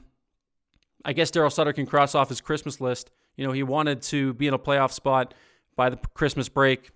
I 1.05 1.13
guess 1.13 1.31
Daryl 1.31 1.51
Sutter 1.51 1.73
can 1.73 1.85
cross 1.85 2.15
off 2.15 2.29
his 2.29 2.41
Christmas 2.41 2.79
list. 2.79 3.11
You 3.35 3.45
know, 3.45 3.51
he 3.51 3.63
wanted 3.63 4.01
to 4.03 4.33
be 4.33 4.47
in 4.47 4.53
a 4.53 4.59
playoff 4.59 4.91
spot 4.91 5.33
by 5.75 5.89
the 5.89 5.97
Christmas 6.13 6.49
break. 6.49 6.91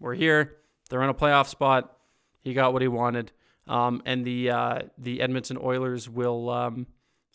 We're 0.00 0.14
here. 0.14 0.56
They're 0.90 1.02
in 1.02 1.08
a 1.08 1.14
playoff 1.14 1.48
spot. 1.48 1.96
He 2.40 2.54
got 2.54 2.72
what 2.72 2.82
he 2.82 2.88
wanted. 2.88 3.32
Um, 3.66 4.02
and 4.06 4.24
the 4.24 4.50
uh, 4.50 4.78
the 4.96 5.20
Edmonton 5.20 5.58
Oilers 5.62 6.08
will 6.08 6.48
um, 6.48 6.86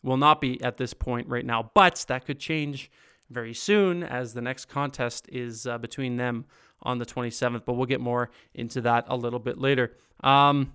will 0.03 0.17
not 0.17 0.41
be 0.41 0.61
at 0.63 0.77
this 0.77 0.93
point 0.93 1.27
right 1.27 1.45
now, 1.45 1.71
but 1.73 2.05
that 2.07 2.25
could 2.25 2.39
change 2.39 2.91
very 3.29 3.53
soon 3.53 4.03
as 4.03 4.33
the 4.33 4.41
next 4.41 4.65
contest 4.65 5.27
is 5.31 5.65
uh, 5.67 5.77
between 5.77 6.17
them 6.17 6.45
on 6.81 6.97
the 6.97 7.05
27th. 7.05 7.63
But 7.65 7.73
we'll 7.73 7.85
get 7.85 8.01
more 8.01 8.29
into 8.53 8.81
that 8.81 9.05
a 9.07 9.15
little 9.15 9.39
bit 9.39 9.57
later. 9.57 9.95
Um, 10.23 10.73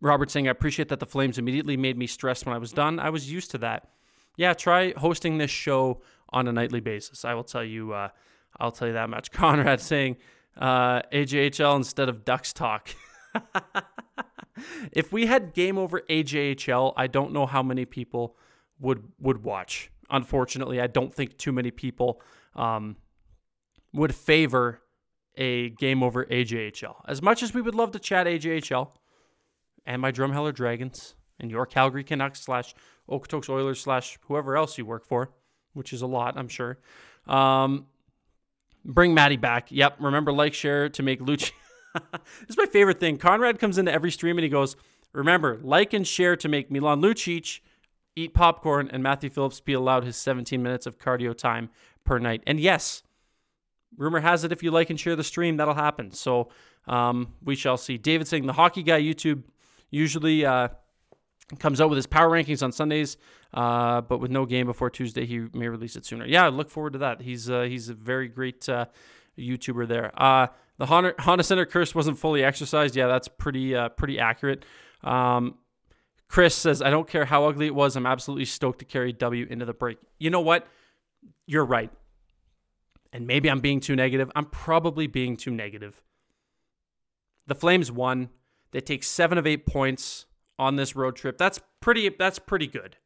Robert 0.00 0.30
saying, 0.30 0.48
I 0.48 0.50
appreciate 0.50 0.88
that 0.90 1.00
the 1.00 1.06
Flames 1.06 1.38
immediately 1.38 1.76
made 1.76 1.96
me 1.96 2.06
stressed 2.06 2.44
when 2.44 2.54
I 2.54 2.58
was 2.58 2.72
done. 2.72 2.98
I 2.98 3.10
was 3.10 3.30
used 3.30 3.50
to 3.52 3.58
that. 3.58 3.88
Yeah, 4.36 4.54
try 4.54 4.92
hosting 4.96 5.38
this 5.38 5.50
show 5.50 6.02
on 6.30 6.48
a 6.48 6.52
nightly 6.52 6.80
basis. 6.80 7.24
I 7.24 7.34
will 7.34 7.44
tell 7.44 7.64
you. 7.64 7.92
Uh, 7.92 8.08
I'll 8.58 8.72
tell 8.72 8.88
you 8.88 8.94
that 8.94 9.10
much. 9.10 9.30
Conrad 9.32 9.80
saying 9.80 10.16
uh, 10.56 11.02
AJHL 11.12 11.76
instead 11.76 12.08
of 12.08 12.24
Ducks 12.24 12.52
talk. 12.52 12.88
if 14.92 15.12
we 15.12 15.26
had 15.26 15.52
game 15.52 15.78
over 15.78 16.00
AJHL, 16.08 16.94
I 16.96 17.06
don't 17.06 17.32
know 17.32 17.46
how 17.46 17.62
many 17.62 17.84
people 17.84 18.36
would 18.80 19.02
would 19.18 19.42
watch. 19.42 19.90
Unfortunately, 20.10 20.80
I 20.80 20.86
don't 20.86 21.12
think 21.12 21.36
too 21.36 21.52
many 21.52 21.70
people 21.70 22.20
um, 22.54 22.96
would 23.92 24.14
favor 24.14 24.82
a 25.36 25.70
game 25.70 26.02
over 26.02 26.24
AJHL. 26.24 26.94
As 27.06 27.20
much 27.20 27.42
as 27.42 27.52
we 27.52 27.60
would 27.60 27.74
love 27.74 27.90
to 27.92 27.98
chat 27.98 28.26
AJHL 28.26 28.90
and 29.84 30.00
my 30.00 30.12
Drumheller 30.12 30.54
Dragons 30.54 31.15
and 31.40 31.50
your 31.50 31.66
Calgary 31.66 32.04
Canucks 32.04 32.40
slash 32.40 32.74
Okotoks 33.08 33.48
Oilers 33.48 33.80
slash 33.80 34.18
whoever 34.22 34.56
else 34.56 34.78
you 34.78 34.84
work 34.84 35.04
for, 35.04 35.30
which 35.74 35.92
is 35.92 36.02
a 36.02 36.06
lot, 36.06 36.36
I'm 36.36 36.48
sure. 36.48 36.78
Um, 37.26 37.86
bring 38.84 39.14
Maddie 39.14 39.36
back. 39.36 39.70
Yep. 39.70 39.96
Remember, 40.00 40.32
like, 40.32 40.54
share 40.54 40.88
to 40.88 41.02
make 41.02 41.20
Lucci. 41.20 41.52
this 41.94 42.50
is 42.50 42.56
my 42.56 42.66
favorite 42.66 43.00
thing. 43.00 43.16
Conrad 43.16 43.58
comes 43.58 43.78
into 43.78 43.92
every 43.92 44.10
stream 44.10 44.36
and 44.38 44.44
he 44.44 44.48
goes, 44.50 44.76
Remember, 45.12 45.58
like 45.62 45.94
and 45.94 46.06
share 46.06 46.36
to 46.36 46.48
make 46.48 46.70
Milan 46.70 47.00
Lucic 47.00 47.60
eat 48.16 48.34
popcorn 48.34 48.90
and 48.92 49.02
Matthew 49.02 49.30
Phillips 49.30 49.60
be 49.60 49.72
allowed 49.72 50.04
his 50.04 50.16
17 50.16 50.62
minutes 50.62 50.86
of 50.86 50.98
cardio 50.98 51.36
time 51.36 51.70
per 52.04 52.18
night. 52.18 52.42
And 52.46 52.60
yes, 52.60 53.02
rumor 53.96 54.20
has 54.20 54.44
it 54.44 54.52
if 54.52 54.62
you 54.62 54.70
like 54.70 54.90
and 54.90 55.00
share 55.00 55.16
the 55.16 55.24
stream, 55.24 55.56
that'll 55.56 55.74
happen. 55.74 56.10
So 56.10 56.50
um, 56.86 57.34
we 57.42 57.56
shall 57.56 57.76
see. 57.78 57.96
David 57.96 58.28
saying 58.28 58.46
the 58.46 58.52
hockey 58.52 58.82
guy 58.82 59.00
YouTube 59.00 59.42
usually 59.90 60.44
uh, 60.44 60.68
comes 61.58 61.80
out 61.80 61.88
with 61.88 61.96
his 61.96 62.06
power 62.06 62.28
rankings 62.28 62.62
on 62.62 62.72
Sundays, 62.72 63.16
uh, 63.54 64.00
but 64.00 64.18
with 64.18 64.30
no 64.30 64.46
game 64.46 64.66
before 64.66 64.90
Tuesday, 64.90 65.24
he 65.26 65.46
may 65.54 65.68
release 65.68 65.96
it 65.96 66.04
sooner. 66.04 66.26
Yeah, 66.26 66.44
I 66.46 66.48
look 66.48 66.70
forward 66.70 66.94
to 66.94 66.98
that. 67.00 67.20
He's 67.20 67.48
uh, 67.48 67.62
he's 67.62 67.88
a 67.88 67.94
very 67.94 68.28
great 68.28 68.68
uh, 68.68 68.86
YouTuber 69.38 69.86
there. 69.86 70.10
Uh, 70.20 70.48
the 70.78 70.86
Honda, 70.86 71.14
Honda 71.18 71.44
Center 71.44 71.64
curse 71.64 71.94
wasn't 71.94 72.18
fully 72.18 72.44
exercised. 72.44 72.96
Yeah, 72.96 73.06
that's 73.06 73.28
pretty 73.28 73.74
uh, 73.74 73.90
pretty 73.90 74.18
accurate. 74.18 74.64
Um, 75.02 75.56
Chris 76.28 76.54
says, 76.54 76.82
I 76.82 76.90
don't 76.90 77.08
care 77.08 77.24
how 77.24 77.46
ugly 77.46 77.66
it 77.66 77.74
was. 77.74 77.96
I'm 77.96 78.06
absolutely 78.06 78.46
stoked 78.46 78.80
to 78.80 78.84
carry 78.84 79.12
W 79.12 79.46
into 79.48 79.64
the 79.64 79.72
break. 79.72 79.98
You 80.18 80.30
know 80.30 80.40
what? 80.40 80.66
You're 81.46 81.64
right. 81.64 81.90
And 83.12 83.26
maybe 83.26 83.48
I'm 83.48 83.60
being 83.60 83.80
too 83.80 83.94
negative. 83.94 84.30
I'm 84.34 84.46
probably 84.46 85.06
being 85.06 85.36
too 85.36 85.52
negative. 85.52 86.02
The 87.46 87.54
Flames 87.54 87.92
won. 87.92 88.30
They 88.72 88.80
take 88.80 89.04
seven 89.04 89.38
of 89.38 89.46
eight 89.46 89.66
points 89.66 90.25
on 90.58 90.76
this 90.76 90.96
road 90.96 91.16
trip. 91.16 91.38
That's 91.38 91.60
pretty 91.80 92.08
that's 92.08 92.38
pretty 92.38 92.66
good. 92.66 92.96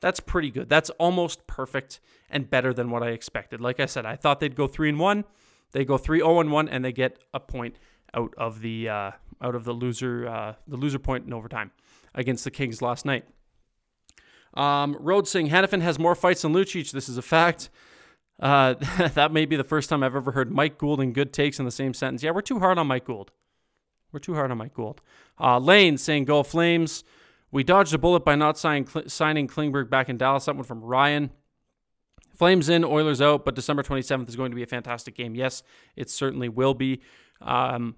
That's 0.00 0.20
pretty 0.20 0.50
good. 0.50 0.68
That's 0.68 0.90
almost 0.90 1.46
perfect 1.46 2.00
and 2.30 2.48
better 2.48 2.72
than 2.72 2.90
what 2.90 3.02
I 3.02 3.08
expected. 3.08 3.60
Like 3.60 3.80
I 3.80 3.86
said, 3.86 4.06
I 4.06 4.16
thought 4.16 4.40
they'd 4.40 4.56
go 4.56 4.66
three 4.66 4.88
and 4.88 4.98
one. 4.98 5.24
They 5.72 5.84
go 5.84 5.96
3-0 5.98 6.40
and 6.40 6.52
1 6.52 6.68
and 6.68 6.84
they 6.84 6.92
get 6.92 7.18
a 7.32 7.40
point 7.40 7.76
out 8.14 8.34
of 8.36 8.60
the 8.60 8.88
uh, 8.88 9.10
out 9.42 9.54
of 9.54 9.64
the 9.64 9.72
loser 9.72 10.26
uh, 10.26 10.54
the 10.66 10.76
loser 10.76 10.98
point 10.98 11.26
in 11.26 11.32
overtime 11.32 11.70
against 12.14 12.44
the 12.44 12.50
Kings 12.50 12.82
last 12.82 13.04
night. 13.04 13.24
Um, 14.54 14.96
Road 14.98 15.28
saying 15.28 15.48
Hanifin 15.48 15.80
has 15.80 15.98
more 15.98 16.14
fights 16.14 16.42
than 16.42 16.52
Lucic. 16.52 16.90
This 16.90 17.08
is 17.08 17.16
a 17.16 17.22
fact. 17.22 17.70
Uh, 18.40 18.74
that 19.14 19.32
may 19.32 19.46
be 19.46 19.54
the 19.54 19.64
first 19.64 19.88
time 19.88 20.02
I've 20.02 20.16
ever 20.16 20.32
heard 20.32 20.50
Mike 20.50 20.76
Gould 20.76 21.00
and 21.00 21.14
good 21.14 21.32
takes 21.32 21.58
in 21.58 21.64
the 21.64 21.70
same 21.70 21.94
sentence. 21.94 22.22
Yeah, 22.22 22.32
we're 22.32 22.40
too 22.40 22.58
hard 22.58 22.78
on 22.78 22.88
Mike 22.88 23.04
Gould. 23.04 23.30
We're 24.12 24.20
too 24.20 24.34
hard 24.34 24.50
on 24.50 24.58
Mike 24.58 24.74
Gould. 24.74 25.00
Uh, 25.38 25.58
Lane 25.58 25.96
saying 25.96 26.24
go 26.24 26.42
Flames. 26.42 27.04
We 27.52 27.64
dodged 27.64 27.92
a 27.94 27.98
bullet 27.98 28.24
by 28.24 28.36
not 28.36 28.58
signing, 28.58 28.86
signing 29.06 29.48
Klingberg 29.48 29.90
back 29.90 30.08
in 30.08 30.16
Dallas. 30.16 30.44
That 30.44 30.54
one 30.54 30.64
from 30.64 30.82
Ryan. 30.82 31.30
Flames 32.36 32.68
in, 32.68 32.84
Oilers 32.84 33.20
out, 33.20 33.44
but 33.44 33.54
December 33.54 33.82
27th 33.82 34.28
is 34.28 34.36
going 34.36 34.50
to 34.50 34.54
be 34.54 34.62
a 34.62 34.66
fantastic 34.66 35.14
game. 35.14 35.34
Yes, 35.34 35.62
it 35.96 36.08
certainly 36.08 36.48
will 36.48 36.74
be. 36.74 37.00
Um, 37.40 37.96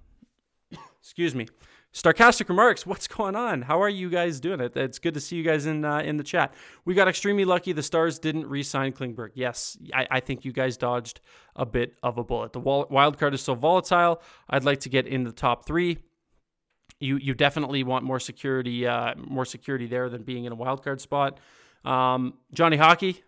excuse 1.00 1.34
me. 1.34 1.46
Sarcastic 1.94 2.48
remarks. 2.48 2.86
What's 2.86 3.06
going 3.06 3.36
on? 3.36 3.62
How 3.62 3.82
are 3.82 3.88
you 3.88 4.08
guys 4.08 4.40
doing? 4.40 4.60
It. 4.60 4.74
It's 4.76 4.98
good 4.98 5.12
to 5.12 5.20
see 5.20 5.36
you 5.36 5.42
guys 5.42 5.66
in 5.66 5.84
uh, 5.84 5.98
in 5.98 6.16
the 6.16 6.24
chat. 6.24 6.54
We 6.86 6.94
got 6.94 7.06
extremely 7.06 7.44
lucky. 7.44 7.72
The 7.72 7.82
Stars 7.82 8.18
didn't 8.18 8.46
re-sign 8.46 8.92
Klingberg. 8.92 9.32
Yes, 9.34 9.76
I, 9.92 10.06
I 10.10 10.20
think 10.20 10.46
you 10.46 10.52
guys 10.52 10.78
dodged 10.78 11.20
a 11.54 11.66
bit 11.66 11.94
of 12.02 12.16
a 12.16 12.24
bullet. 12.24 12.54
The 12.54 12.60
wild 12.60 13.18
card 13.18 13.34
is 13.34 13.42
so 13.42 13.54
volatile. 13.54 14.22
I'd 14.48 14.64
like 14.64 14.80
to 14.80 14.88
get 14.88 15.06
in 15.06 15.24
the 15.24 15.32
top 15.32 15.66
three. 15.66 15.98
You 16.98 17.18
you 17.18 17.34
definitely 17.34 17.84
want 17.84 18.04
more 18.04 18.20
security 18.20 18.86
uh, 18.86 19.14
more 19.16 19.44
security 19.44 19.86
there 19.86 20.08
than 20.08 20.22
being 20.22 20.46
in 20.46 20.52
a 20.52 20.56
wild 20.56 20.82
card 20.82 21.00
spot. 21.00 21.40
Um, 21.84 22.34
Johnny 22.54 22.78
Hockey, 22.78 23.22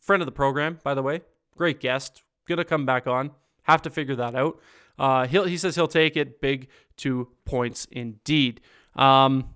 friend 0.00 0.22
of 0.22 0.26
the 0.26 0.32
program, 0.32 0.78
by 0.82 0.94
the 0.94 1.02
way. 1.02 1.20
Great 1.56 1.78
guest. 1.78 2.22
Gonna 2.48 2.64
come 2.64 2.86
back 2.86 3.06
on. 3.06 3.32
Have 3.64 3.82
to 3.82 3.90
figure 3.90 4.16
that 4.16 4.34
out. 4.34 4.58
Uh, 4.98 5.26
he 5.26 5.42
he 5.48 5.56
says 5.56 5.74
he'll 5.74 5.88
take 5.88 6.16
it. 6.16 6.40
Big 6.40 6.68
two 6.96 7.28
points 7.44 7.86
indeed. 7.90 8.60
Um, 8.94 9.54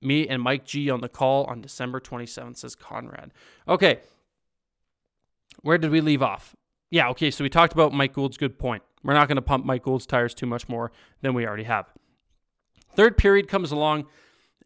me 0.00 0.28
and 0.28 0.40
Mike 0.40 0.64
G 0.64 0.90
on 0.90 1.00
the 1.00 1.08
call 1.08 1.44
on 1.44 1.60
December 1.60 2.00
27th, 2.00 2.58
says 2.58 2.74
Conrad. 2.74 3.32
Okay. 3.66 4.00
Where 5.62 5.78
did 5.78 5.90
we 5.90 6.00
leave 6.00 6.22
off? 6.22 6.54
Yeah, 6.90 7.08
okay, 7.10 7.30
so 7.30 7.42
we 7.42 7.50
talked 7.50 7.72
about 7.72 7.92
Mike 7.92 8.12
Gould's 8.12 8.36
good 8.36 8.58
point. 8.58 8.82
We're 9.02 9.14
not 9.14 9.26
going 9.26 9.36
to 9.36 9.42
pump 9.42 9.64
Mike 9.64 9.82
Gould's 9.82 10.06
tires 10.06 10.34
too 10.34 10.46
much 10.46 10.68
more 10.68 10.92
than 11.22 11.34
we 11.34 11.46
already 11.46 11.64
have. 11.64 11.86
Third 12.94 13.16
period 13.18 13.48
comes 13.48 13.72
along, 13.72 14.06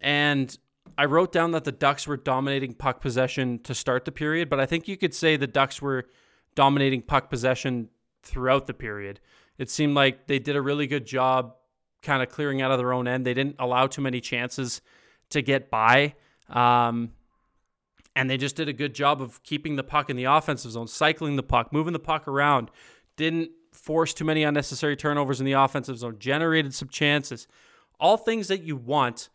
and 0.00 0.56
I 0.98 1.06
wrote 1.06 1.32
down 1.32 1.52
that 1.52 1.64
the 1.64 1.72
Ducks 1.72 2.06
were 2.06 2.16
dominating 2.16 2.74
puck 2.74 3.00
possession 3.00 3.60
to 3.60 3.74
start 3.74 4.04
the 4.04 4.12
period, 4.12 4.50
but 4.50 4.60
I 4.60 4.66
think 4.66 4.86
you 4.86 4.96
could 4.96 5.14
say 5.14 5.36
the 5.36 5.46
Ducks 5.46 5.80
were 5.80 6.06
dominating 6.54 7.02
puck 7.02 7.30
possession 7.30 7.88
throughout 8.22 8.66
the 8.66 8.74
period. 8.74 9.20
It 9.60 9.68
seemed 9.68 9.94
like 9.94 10.26
they 10.26 10.38
did 10.38 10.56
a 10.56 10.62
really 10.62 10.86
good 10.86 11.04
job 11.04 11.54
kind 12.00 12.22
of 12.22 12.30
clearing 12.30 12.62
out 12.62 12.70
of 12.70 12.78
their 12.78 12.94
own 12.94 13.06
end. 13.06 13.26
They 13.26 13.34
didn't 13.34 13.56
allow 13.58 13.88
too 13.88 14.00
many 14.00 14.18
chances 14.18 14.80
to 15.28 15.42
get 15.42 15.68
by. 15.68 16.14
Um, 16.48 17.12
and 18.16 18.30
they 18.30 18.38
just 18.38 18.56
did 18.56 18.70
a 18.70 18.72
good 18.72 18.94
job 18.94 19.20
of 19.20 19.42
keeping 19.42 19.76
the 19.76 19.82
puck 19.82 20.08
in 20.08 20.16
the 20.16 20.24
offensive 20.24 20.70
zone, 20.70 20.88
cycling 20.88 21.36
the 21.36 21.42
puck, 21.42 21.74
moving 21.74 21.92
the 21.92 21.98
puck 21.98 22.26
around. 22.26 22.70
Didn't 23.16 23.50
force 23.70 24.14
too 24.14 24.24
many 24.24 24.44
unnecessary 24.44 24.96
turnovers 24.96 25.40
in 25.40 25.44
the 25.44 25.52
offensive 25.52 25.98
zone, 25.98 26.16
generated 26.18 26.72
some 26.72 26.88
chances. 26.88 27.46
All 28.00 28.16
things 28.16 28.48
that 28.48 28.62
you 28.62 28.76
want 28.76 29.28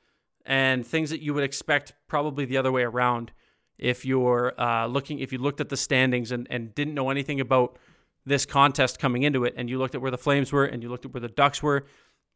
and 0.43 0.83
things 0.83 1.11
that 1.11 1.21
you 1.21 1.35
would 1.35 1.43
expect 1.43 1.93
probably 2.07 2.45
the 2.45 2.57
other 2.57 2.71
way 2.71 2.81
around 2.81 3.31
if 3.77 4.05
you're 4.05 4.59
uh, 4.59 4.87
looking 4.87 5.19
if 5.19 5.31
you 5.31 5.37
looked 5.37 5.61
at 5.61 5.69
the 5.69 5.77
standings 5.77 6.31
and, 6.31 6.47
and 6.49 6.73
didn't 6.73 6.95
know 6.95 7.11
anything 7.11 7.39
about 7.39 7.77
this 8.25 8.45
contest 8.45 8.99
coming 8.99 9.23
into 9.23 9.43
it 9.43 9.53
and 9.57 9.69
you 9.69 9.77
looked 9.77 9.95
at 9.95 10.01
where 10.01 10.11
the 10.11 10.17
flames 10.17 10.51
were 10.51 10.65
and 10.65 10.81
you 10.81 10.89
looked 10.89 11.05
at 11.05 11.13
where 11.13 11.21
the 11.21 11.27
ducks 11.29 11.61
were 11.61 11.85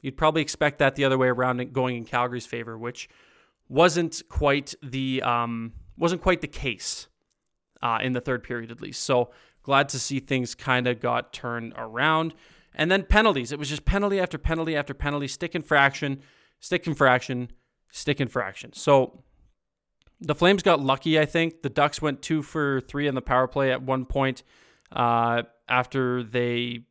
you'd 0.02 0.18
probably 0.18 0.42
expect 0.42 0.80
that 0.80 0.96
the 0.96 1.04
other 1.04 1.18
way 1.18 1.28
around 1.28 1.74
going 1.74 1.96
in 1.96 2.06
calgary's 2.06 2.46
favor 2.46 2.78
which 2.78 3.10
wasn't 3.68 4.22
quite 4.30 4.74
the 4.84 5.22
um, 5.24 5.74
wasn't 5.98 6.22
quite 6.22 6.42
the 6.42 6.48
case 6.48 7.08
uh, 7.82 8.00
in 8.02 8.14
the 8.14 8.22
third 8.22 8.44
period 8.44 8.72
at 8.72 8.82
least 8.82 9.04
so 9.04 9.32
glad 9.64 9.90
to 9.90 10.00
see 10.00 10.20
things 10.20 10.56
kind 10.56 10.88
of 10.88 11.00
got 11.00 11.34
turned 11.34 11.74
around 11.78 12.34
and 12.74 12.92
then 12.92 13.04
penalties 13.04 13.52
it 13.52 13.60
was 13.60 13.70
just 13.70 13.86
penalty 13.86 14.20
after 14.20 14.38
penalty 14.38 14.76
after 14.76 14.94
penalty 14.94 15.28
stick 15.28 15.56
infraction 15.56 16.22
stick 16.60 16.88
infraction 16.88 17.50
stick 17.92 18.22
infraction. 18.22 18.74
So 18.74 19.24
the 20.22 20.36
Flames 20.36 20.64
got 20.64 20.80
lucky, 20.80 21.20
I 21.20 21.26
think. 21.26 21.62
The 21.62 21.70
Ducks 21.70 22.02
went 22.02 22.22
two 22.22 22.42
for 22.42 22.82
three 22.82 23.08
on 23.08 23.16
the 23.16 23.22
power 23.22 23.48
play 23.48 23.72
at 23.72 23.82
one 23.82 24.06
point 24.06 24.44
uh, 24.92 25.44
after 25.68 26.24
they 26.24 26.86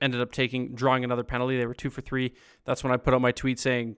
ended 0.00 0.20
up 0.20 0.32
taking 0.32 0.74
drawing 0.74 1.04
another 1.04 1.24
penalty. 1.24 1.58
They 1.58 1.66
were 1.66 1.74
two 1.74 1.90
for 1.90 2.00
three. 2.00 2.34
That's 2.64 2.82
when 2.82 2.92
I 2.92 2.96
put 2.96 3.14
out 3.14 3.20
my 3.20 3.32
tweet 3.32 3.58
saying, 3.58 3.96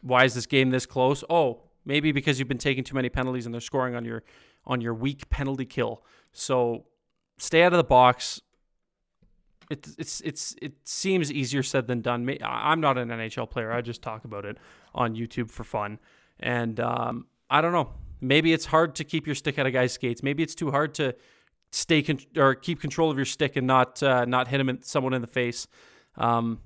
"Why 0.00 0.24
is 0.24 0.34
this 0.34 0.46
game 0.46 0.70
this 0.70 0.86
close?" 0.86 1.24
Oh, 1.28 1.62
maybe 1.84 2.12
because 2.12 2.38
you've 2.38 2.48
been 2.48 2.58
taking 2.58 2.84
too 2.84 2.94
many 2.94 3.08
penalties 3.08 3.46
and 3.46 3.54
they're 3.54 3.60
scoring 3.60 3.94
on 3.94 4.04
your 4.04 4.22
on 4.66 4.80
your 4.80 4.94
weak 4.94 5.28
penalty 5.30 5.64
kill. 5.64 6.04
So 6.32 6.86
stay 7.38 7.62
out 7.62 7.72
of 7.72 7.78
the 7.78 7.84
box. 7.84 8.40
It, 9.70 9.86
it's 9.98 10.20
it's 10.20 10.54
it 10.60 10.72
seems 10.84 11.32
easier 11.32 11.62
said 11.62 11.86
than 11.86 12.00
done. 12.00 12.36
I'm 12.42 12.80
not 12.80 12.98
an 12.98 13.08
NHL 13.08 13.50
player. 13.50 13.72
I 13.72 13.80
just 13.80 14.02
talk 14.02 14.24
about 14.24 14.44
it 14.44 14.58
on 14.94 15.14
YouTube 15.14 15.50
for 15.50 15.64
fun, 15.64 15.98
and 16.40 16.78
um, 16.78 17.26
I 17.50 17.60
don't 17.60 17.72
know. 17.72 17.90
Maybe 18.20 18.52
it's 18.52 18.66
hard 18.66 18.94
to 18.96 19.04
keep 19.04 19.26
your 19.26 19.34
stick 19.34 19.58
out 19.58 19.66
of 19.66 19.72
guys' 19.72 19.92
skates. 19.92 20.22
Maybe 20.22 20.44
it's 20.44 20.54
too 20.54 20.70
hard 20.70 20.94
to 20.94 21.16
stay 21.72 22.02
con- 22.02 22.20
or 22.36 22.54
keep 22.54 22.80
control 22.80 23.10
of 23.10 23.16
your 23.16 23.24
stick 23.24 23.56
and 23.56 23.66
not 23.66 24.02
uh, 24.02 24.24
not 24.24 24.46
hit 24.46 24.60
him 24.60 24.68
in, 24.68 24.82
someone 24.82 25.14
in 25.14 25.20
the 25.20 25.26
face. 25.26 25.66
Um, 26.16 26.60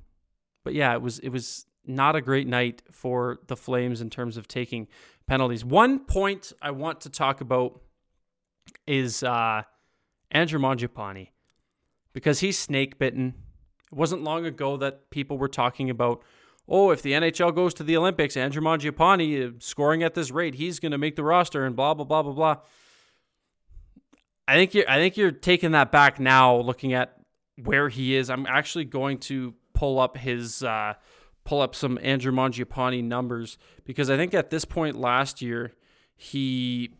but 0.64 0.74
yeah, 0.74 0.92
it 0.92 1.00
was 1.00 1.18
it 1.20 1.30
was 1.30 1.66
not 1.86 2.16
a 2.16 2.20
great 2.20 2.46
night 2.46 2.82
for 2.90 3.38
the 3.46 3.56
Flames 3.56 4.00
in 4.00 4.10
terms 4.10 4.36
of 4.36 4.48
taking 4.48 4.88
penalties. 5.26 5.64
One 5.64 6.00
point 6.00 6.52
I 6.60 6.72
want 6.72 7.00
to 7.02 7.10
talk 7.10 7.40
about 7.40 7.80
is 8.86 9.22
uh, 9.22 9.62
Andrew 10.32 10.58
Mangiapane 10.58 11.28
because 12.12 12.40
he's 12.40 12.58
snake 12.58 12.98
bitten. 12.98 13.34
It 13.92 13.96
wasn't 13.96 14.24
long 14.24 14.44
ago 14.44 14.76
that 14.78 15.10
people 15.10 15.38
were 15.38 15.48
talking 15.48 15.88
about, 15.88 16.24
oh, 16.68 16.90
if 16.90 17.02
the 17.02 17.12
NHL 17.12 17.54
goes 17.54 17.72
to 17.74 17.84
the 17.84 17.96
Olympics, 17.96 18.36
Andrew 18.36 18.62
Mangiapane 18.62 19.48
uh, 19.48 19.52
scoring 19.60 20.02
at 20.02 20.14
this 20.14 20.32
rate, 20.32 20.56
he's 20.56 20.80
going 20.80 20.92
to 20.92 20.98
make 20.98 21.14
the 21.14 21.22
roster 21.22 21.64
and 21.64 21.76
blah 21.76 21.94
blah 21.94 22.04
blah 22.04 22.22
blah 22.22 22.32
blah. 22.32 22.56
I 24.48 24.54
think 24.54 24.74
you're 24.74 24.88
I 24.88 24.96
think 24.96 25.16
you're 25.16 25.30
taking 25.30 25.72
that 25.72 25.90
back 25.90 26.20
now, 26.20 26.56
looking 26.56 26.92
at 26.92 27.18
where 27.62 27.88
he 27.88 28.14
is. 28.14 28.30
I'm 28.30 28.46
actually 28.46 28.84
going 28.84 29.18
to 29.18 29.54
pull 29.74 29.98
up 29.98 30.16
his 30.16 30.62
uh, 30.62 30.94
pull 31.44 31.60
up 31.60 31.74
some 31.74 31.98
Andrew 32.02 32.32
Mangiapane 32.32 33.04
numbers 33.04 33.58
because 33.84 34.10
I 34.10 34.16
think 34.16 34.34
at 34.34 34.50
this 34.50 34.64
point 34.64 34.96
last 34.96 35.42
year 35.42 35.72
he 36.16 36.90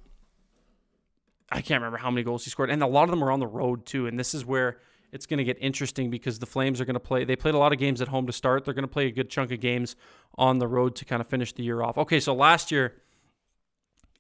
I 1.51 1.61
can't 1.61 1.81
remember 1.81 1.99
how 1.99 2.11
many 2.11 2.25
goals 2.25 2.45
he 2.45 2.51
scored, 2.51 2.71
and 2.71 2.83
a 2.83 2.87
lot 2.87 3.05
of 3.05 3.11
them 3.11 3.23
are 3.23 3.31
on 3.31 3.41
the 3.41 3.47
road 3.47 3.87
too. 3.87 4.07
And 4.07 4.19
this 4.19 4.35
is 4.35 4.45
where 4.45 4.79
it's 5.13 5.27
going 5.27 5.39
to 5.39 5.45
get 5.45 5.57
interesting 5.61 6.11
because 6.11 6.39
the 6.41 6.47
Flames 6.47 6.81
are 6.81 6.85
going 6.85 6.95
to 6.95 7.01
play. 7.01 7.25
They 7.25 7.37
played 7.37 7.55
a 7.55 7.59
lot 7.59 7.73
of 7.73 7.79
games 7.79 8.01
at 8.01 8.09
home 8.09 8.27
to 8.27 8.33
start. 8.33 8.65
They're 8.65 8.75
going 8.75 8.83
to 8.83 8.89
play 8.89 9.07
a 9.07 9.13
good 9.13 9.31
chunk 9.31 9.53
of 9.53 9.61
games 9.61 9.95
on 10.37 10.59
the 10.59 10.67
road 10.67 10.97
to 10.97 11.05
kind 11.05 11.21
of 11.21 11.29
finish 11.29 11.53
the 11.53 11.63
year 11.63 11.83
off. 11.83 11.97
Okay, 11.97 12.19
so 12.19 12.35
last 12.35 12.73
year 12.73 12.95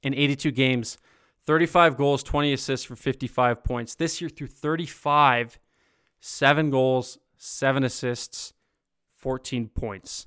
in 0.02 0.14
82 0.14 0.52
games, 0.52 0.98
35 1.46 1.96
goals, 1.96 2.22
20 2.22 2.52
assists 2.52 2.84
for 2.84 2.96
55 2.96 3.62
points. 3.62 3.94
This 3.94 4.20
year 4.20 4.28
through 4.28 4.48
35, 4.48 5.58
seven 6.20 6.70
goals, 6.70 7.18
seven 7.36 7.84
assists, 7.84 8.52
14 9.14 9.68
points. 9.68 10.26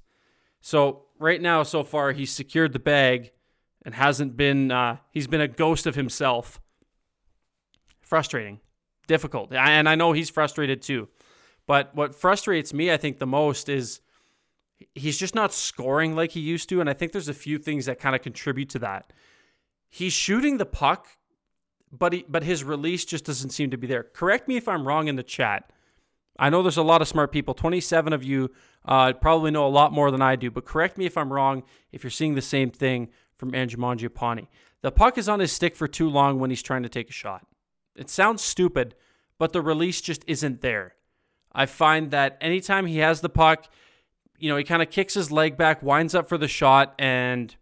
So 0.62 1.06
right 1.20 1.42
now, 1.42 1.64
so 1.64 1.84
far, 1.84 2.14
he's 2.14 2.32
secured 2.32 2.74
the 2.74 2.80
bag 2.80 3.32
and 3.84 3.96
hasn't 3.96 4.36
been. 4.36 4.72
Uh, 4.72 4.98
he's 5.12 5.28
been 5.28 5.42
a 5.42 5.48
ghost 5.48 5.86
of 5.86 5.96
himself. 5.96 6.60
Frustrating, 8.02 8.60
difficult, 9.08 9.54
and 9.54 9.88
I 9.88 9.96
know 9.96 10.14
he's 10.14 10.30
frustrated 10.30 10.82
too. 10.82 11.08
But 11.68 11.94
what 11.94 12.16
frustrates 12.16 12.74
me, 12.74 12.92
I 12.92 12.98
think, 12.98 13.20
the 13.20 13.28
most 13.28 13.70
is 13.70 14.02
he's 14.96 15.18
just 15.18 15.36
not 15.36 15.54
scoring 15.54 16.16
like 16.16 16.32
he 16.32 16.40
used 16.40 16.70
to, 16.70 16.82
and 16.82 16.90
I 16.90 16.94
think 16.94 17.12
there's 17.12 17.30
a 17.30 17.34
few 17.34 17.60
things 17.60 17.86
that 17.86 18.00
kind 18.00 18.16
of 18.16 18.24
contribute 18.24 18.70
to 18.70 18.80
that. 18.80 19.14
He's 19.90 20.14
shooting 20.14 20.58
the 20.58 20.66
puck, 20.66 21.08
but 21.92 22.14
he, 22.14 22.26
but 22.28 22.44
his 22.44 22.64
release 22.64 23.06
just 23.06 23.26
doesn't 23.26 23.50
seem 23.50 23.72
to 23.72 23.78
be 23.78 23.88
there. 23.88 24.04
Correct 24.04 24.48
me 24.48 24.56
if 24.56 24.68
I'm 24.68 24.88
wrong 24.88 25.08
in 25.08 25.16
the 25.16 25.24
chat. 25.24 25.72
I 26.38 26.50
know 26.50 26.64
there's 26.64 26.78
a 26.78 26.84
lot 26.84 27.02
of 27.02 27.08
smart 27.08 27.32
people. 27.32 27.54
27 27.54 28.14
of 28.14 28.24
you 28.24 28.52
uh, 28.86 29.14
probably 29.14 29.52
know 29.52 29.68
a 29.68 29.70
lot 29.70 29.92
more 29.92 30.10
than 30.10 30.22
I 30.22 30.36
do, 30.36 30.50
but 30.50 30.66
correct 30.66 30.98
me 30.98 31.06
if 31.06 31.18
I'm 31.18 31.34
wrong 31.34 31.64
if 31.92 32.04
you're 32.04 32.12
seeing 32.12 32.36
the 32.36 32.42
same 32.42 32.72
thing 32.72 33.10
from 33.36 33.54
Andrew 33.54 33.82
Mangiapane. 33.82 34.48
The 34.82 34.92
puck 34.92 35.18
is 35.18 35.28
on 35.28 35.42
his 35.42 35.52
stick 35.52 35.76
for 35.76 35.88
too 35.88 36.10
long 36.10 36.40
when 36.40 36.50
he's 36.50 36.62
trying 36.62 36.84
to 36.84 36.90
take 36.90 37.10
a 37.10 37.14
shot. 37.14 37.46
It 37.96 38.10
sounds 38.10 38.42
stupid, 38.42 38.96
but 39.38 39.52
the 39.52 39.62
release 39.62 40.00
just 40.00 40.24
isn't 40.28 40.62
there. 40.62 40.96
I 41.52 41.66
find 41.66 42.12
that 42.12 42.38
anytime 42.40 42.86
he 42.86 43.00
has 43.00 43.20
the 43.20 43.30
puck, 43.30 43.68
you 44.38 44.50
know, 44.50 44.56
he 44.56 44.64
kind 44.64 44.82
of 44.82 44.90
kicks 44.90 45.16
his 45.16 45.32
leg 45.32 45.58
back, 45.58 45.84
winds 45.84 46.16
up 46.16 46.30
for 46.30 46.38
the 46.38 46.48
shot, 46.48 46.96
and, 46.98 47.54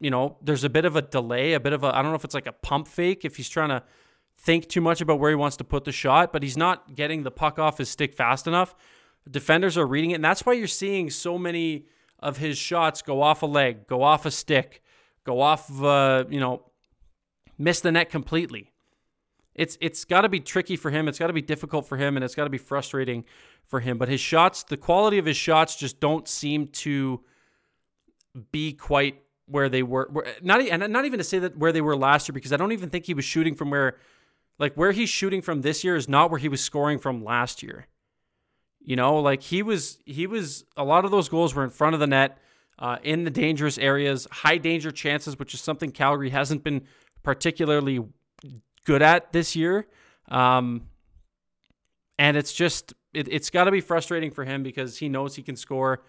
you 0.00 0.10
know, 0.10 0.36
there's 0.42 0.64
a 0.64 0.70
bit 0.70 0.84
of 0.84 0.96
a 0.96 1.02
delay, 1.02 1.52
a 1.52 1.60
bit 1.60 1.72
of 1.72 1.84
a, 1.84 1.94
I 1.94 2.02
don't 2.02 2.10
know 2.10 2.16
if 2.16 2.24
it's 2.24 2.34
like 2.34 2.46
a 2.46 2.52
pump 2.52 2.88
fake, 2.88 3.24
if 3.24 3.36
he's 3.36 3.48
trying 3.48 3.68
to 3.68 3.82
think 4.36 4.68
too 4.68 4.80
much 4.80 5.00
about 5.00 5.20
where 5.20 5.30
he 5.30 5.36
wants 5.36 5.56
to 5.58 5.64
put 5.64 5.84
the 5.84 5.92
shot, 5.92 6.32
but 6.32 6.42
he's 6.42 6.56
not 6.56 6.94
getting 6.94 7.22
the 7.22 7.30
puck 7.30 7.58
off 7.58 7.78
his 7.78 7.88
stick 7.88 8.14
fast 8.14 8.46
enough. 8.46 8.74
Defenders 9.30 9.76
are 9.76 9.86
reading 9.86 10.12
it, 10.12 10.14
and 10.14 10.24
that's 10.24 10.46
why 10.46 10.54
you're 10.54 10.66
seeing 10.66 11.10
so 11.10 11.38
many 11.38 11.86
of 12.18 12.38
his 12.38 12.56
shots 12.56 13.02
go 13.02 13.22
off 13.22 13.42
a 13.42 13.46
leg, 13.46 13.86
go 13.86 14.02
off 14.02 14.24
a 14.24 14.30
stick, 14.30 14.82
go 15.24 15.40
off, 15.40 15.82
uh, 15.82 16.24
you 16.30 16.40
know, 16.40 16.62
miss 17.58 17.80
the 17.80 17.92
net 17.92 18.10
completely 18.10 18.70
it's 19.60 19.76
it's 19.80 20.04
got 20.04 20.22
to 20.22 20.28
be 20.28 20.40
tricky 20.40 20.76
for 20.76 20.90
him. 20.90 21.06
It's 21.06 21.18
got 21.18 21.26
to 21.26 21.32
be 21.34 21.42
difficult 21.42 21.86
for 21.86 21.98
him, 21.98 22.16
and 22.16 22.24
it's 22.24 22.34
got 22.34 22.44
to 22.44 22.50
be 22.50 22.58
frustrating 22.58 23.24
for 23.66 23.80
him. 23.80 23.98
But 23.98 24.08
his 24.08 24.20
shots, 24.20 24.62
the 24.62 24.76
quality 24.76 25.18
of 25.18 25.26
his 25.26 25.36
shots, 25.36 25.76
just 25.76 26.00
don't 26.00 26.26
seem 26.26 26.68
to 26.68 27.20
be 28.52 28.72
quite 28.72 29.22
where 29.50 29.68
they 29.68 29.82
were. 29.82 30.10
Not 30.42 30.60
and 30.62 30.92
not 30.92 31.04
even 31.04 31.18
to 31.18 31.24
say 31.24 31.38
that 31.40 31.56
where 31.56 31.72
they 31.72 31.80
were 31.80 31.96
last 31.96 32.28
year, 32.28 32.32
because 32.32 32.52
I 32.52 32.56
don't 32.56 32.72
even 32.72 32.90
think 32.90 33.06
he 33.06 33.14
was 33.14 33.24
shooting 33.24 33.54
from 33.54 33.70
where, 33.70 33.96
like 34.58 34.74
where 34.74 34.92
he's 34.92 35.08
shooting 35.08 35.42
from 35.42 35.62
this 35.62 35.84
year 35.84 35.96
is 35.96 36.08
not 36.08 36.30
where 36.30 36.38
he 36.38 36.48
was 36.48 36.62
scoring 36.62 36.98
from 36.98 37.24
last 37.24 37.62
year. 37.62 37.86
You 38.80 38.96
know, 38.96 39.16
like 39.16 39.42
he 39.42 39.62
was 39.62 39.98
he 40.06 40.26
was 40.26 40.64
a 40.76 40.84
lot 40.84 41.04
of 41.04 41.10
those 41.10 41.28
goals 41.28 41.54
were 41.54 41.64
in 41.64 41.70
front 41.70 41.94
of 41.94 42.00
the 42.00 42.06
net. 42.06 42.38
Uh, 42.78 42.96
in 43.02 43.24
the 43.24 43.30
dangerous 43.30 43.76
areas, 43.76 44.26
high 44.32 44.56
danger 44.56 44.90
chances, 44.90 45.38
which 45.38 45.52
is 45.52 45.60
something 45.60 45.90
Calgary 45.90 46.30
hasn't 46.30 46.64
been 46.64 46.80
particularly 47.22 48.02
good 48.86 49.02
at 49.02 49.32
this 49.32 49.54
year. 49.54 49.86
Um, 50.28 50.88
and 52.18 52.36
it's 52.36 52.52
just, 52.52 52.94
it, 53.12 53.32
has 53.32 53.50
got 53.50 53.64
to 53.64 53.70
be 53.70 53.80
frustrating 53.80 54.30
for 54.30 54.44
him 54.44 54.62
because 54.62 54.98
he 54.98 55.08
knows 55.08 55.36
he 55.36 55.42
can 55.42 55.56
score. 55.56 56.02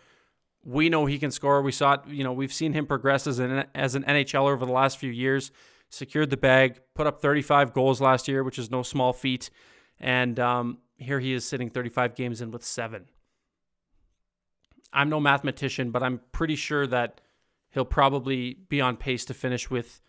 We 0.64 0.90
know 0.90 1.06
he 1.06 1.18
can 1.18 1.32
score. 1.32 1.62
We 1.62 1.72
saw 1.72 1.94
it, 1.94 2.02
you 2.08 2.24
know, 2.24 2.34
we've 2.34 2.54
seen 2.54 2.74
him 2.74 2.86
progress 2.86 3.26
as 3.26 3.40
an, 3.40 3.66
as 3.74 3.96
an 3.96 4.04
NHLer 4.04 4.54
over 4.54 4.66
the 4.66 4.72
last 4.72 4.98
few 4.98 5.12
years. 5.12 5.52
Secured 5.90 6.30
the 6.30 6.38
bag, 6.38 6.80
put 6.94 7.08
up 7.08 7.22
35 7.22 7.74
goals 7.74 8.00
last 8.00 8.28
year, 8.28 8.44
which 8.44 8.60
is 8.60 8.72
no 8.72 8.84
small 8.84 9.12
feat. 9.12 9.50
And 10.00 10.40
um, 10.40 10.78
here 10.98 11.20
he 11.20 11.34
is 11.34 11.44
sitting 11.44 11.70
35 11.70 12.16
games 12.16 12.42
in 12.42 12.52
with 12.52 12.64
seven. 12.64 13.06
I'm 14.94 15.10
no 15.10 15.20
mathematician, 15.20 15.92
but 15.92 16.04
I'm 16.04 16.22
pretty 16.32 16.56
sure 16.56 16.86
that 16.88 17.22
he'll 17.72 17.86
probably 17.86 18.58
be 18.70 18.82
on 18.82 18.98
pace 18.98 19.26
to 19.26 19.34
finish 19.34 19.70
with 19.70 20.02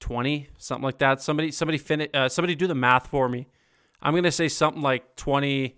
20, 0.00 0.48
something 0.58 0.82
like 0.82 0.98
that. 0.98 1.22
Somebody 1.22 1.50
somebody 1.52 1.78
fin- 1.78 2.08
uh, 2.12 2.28
somebody 2.28 2.54
do 2.54 2.66
the 2.66 2.74
math 2.74 3.06
for 3.06 3.28
me. 3.28 3.46
I'm 4.02 4.12
going 4.12 4.24
to 4.24 4.32
say 4.32 4.48
something 4.48 4.82
like 4.82 5.16
20 5.16 5.76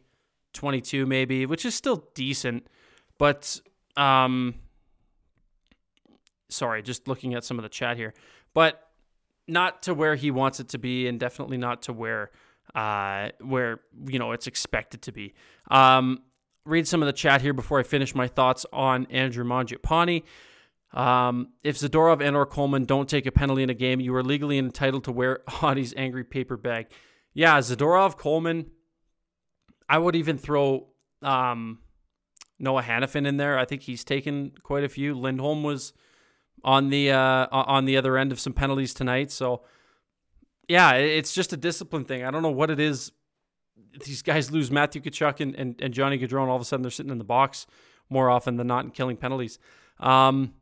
22 0.53 1.07
maybe, 1.07 1.47
which 1.47 1.65
is 1.65 1.75
still 1.75 2.09
decent, 2.15 2.67
but 3.19 3.61
um 3.97 4.55
sorry, 6.49 6.83
just 6.83 7.09
looking 7.09 7.35
at 7.35 7.45
some 7.45 7.59
of 7.59 7.63
the 7.63 7.69
chat 7.69 7.97
here. 7.97 8.15
But 8.55 8.81
not 9.49 9.83
to 9.85 9.95
where 9.95 10.15
he 10.15 10.31
wants 10.31 10.61
it 10.61 10.69
to 10.71 10.79
be 10.79 11.09
and 11.09 11.19
definitely 11.19 11.57
not 11.57 11.83
to 11.83 11.93
where 11.93 12.31
uh 12.75 13.31
where 13.41 13.81
you 14.07 14.19
know 14.19 14.33
it's 14.33 14.47
expected 14.47 15.03
to 15.03 15.13
be. 15.13 15.35
Um 15.71 16.23
read 16.65 16.87
some 16.87 17.03
of 17.03 17.07
the 17.07 17.13
chat 17.13 17.43
here 17.43 17.53
before 17.53 17.81
I 17.81 17.83
finish 17.83 18.15
my 18.15 18.29
thoughts 18.29 18.65
on 18.73 19.07
Andrew 19.11 19.45
Mangiapane. 19.45 20.23
Um, 20.93 21.49
if 21.65 21.79
Zadorov 21.79 22.23
and 22.23 22.37
or 22.37 22.47
Coleman 22.47 22.85
don't 22.85 23.09
take 23.09 23.27
a 23.27 23.33
penalty 23.33 23.63
in 23.63 23.71
a 23.71 23.75
game, 23.75 24.01
you 24.01 24.15
are 24.15 24.23
legally 24.23 24.59
entitled 24.59 25.05
to 25.05 25.13
wear 25.13 25.41
Audie's 25.63 25.95
angry 25.97 26.25
paper 26.25 26.57
bag. 26.57 26.87
Yeah, 27.35 27.59
Zadorov, 27.59 28.17
Coleman. 28.17 28.71
I 29.89 29.99
would 29.99 30.17
even 30.17 30.39
throw 30.39 30.89
um, 31.23 31.79
Noah 32.63 32.83
Hanifin 32.83 33.27
in 33.27 33.37
there. 33.37 33.59
I 33.59 33.65
think 33.65 33.83
he's 33.83 34.05
taken 34.05 34.53
quite 34.63 34.85
a 34.85 34.89
few. 34.89 35.15
Lindholm 35.15 35.63
was 35.63 35.93
on 36.65 36.89
the 36.89 37.11
uh, 37.11 37.47
on 37.51 37.85
the 37.85 37.97
other 37.97 38.17
end 38.17 38.33
of 38.33 38.41
some 38.41 38.53
penalties 38.53 38.95
tonight. 38.95 39.31
So 39.31 39.63
yeah, 40.69 40.93
it's 40.93 41.35
just 41.35 41.53
a 41.53 41.57
discipline 41.57 42.05
thing. 42.05 42.25
I 42.25 42.31
don't 42.31 42.43
know 42.43 42.51
what 42.51 42.71
it 42.71 42.81
is. 42.81 43.13
These 44.07 44.23
guys 44.23 44.51
lose 44.51 44.71
Matthew 44.71 45.03
Tkachuk 45.03 45.41
and, 45.41 45.55
and, 45.57 45.81
and 45.83 45.93
Johnny 45.93 46.19
Gaudreau, 46.19 46.49
all 46.49 46.57
of 46.57 46.63
a 46.63 46.65
sudden 46.65 46.83
they're 46.83 46.91
sitting 46.91 47.13
in 47.13 47.19
the 47.19 47.25
box 47.25 47.67
more 48.09 48.31
often 48.31 48.57
than 48.57 48.67
not 48.67 48.85
and 48.85 48.95
killing 48.95 49.19
penalties. 49.19 49.59
Um, 50.01 50.55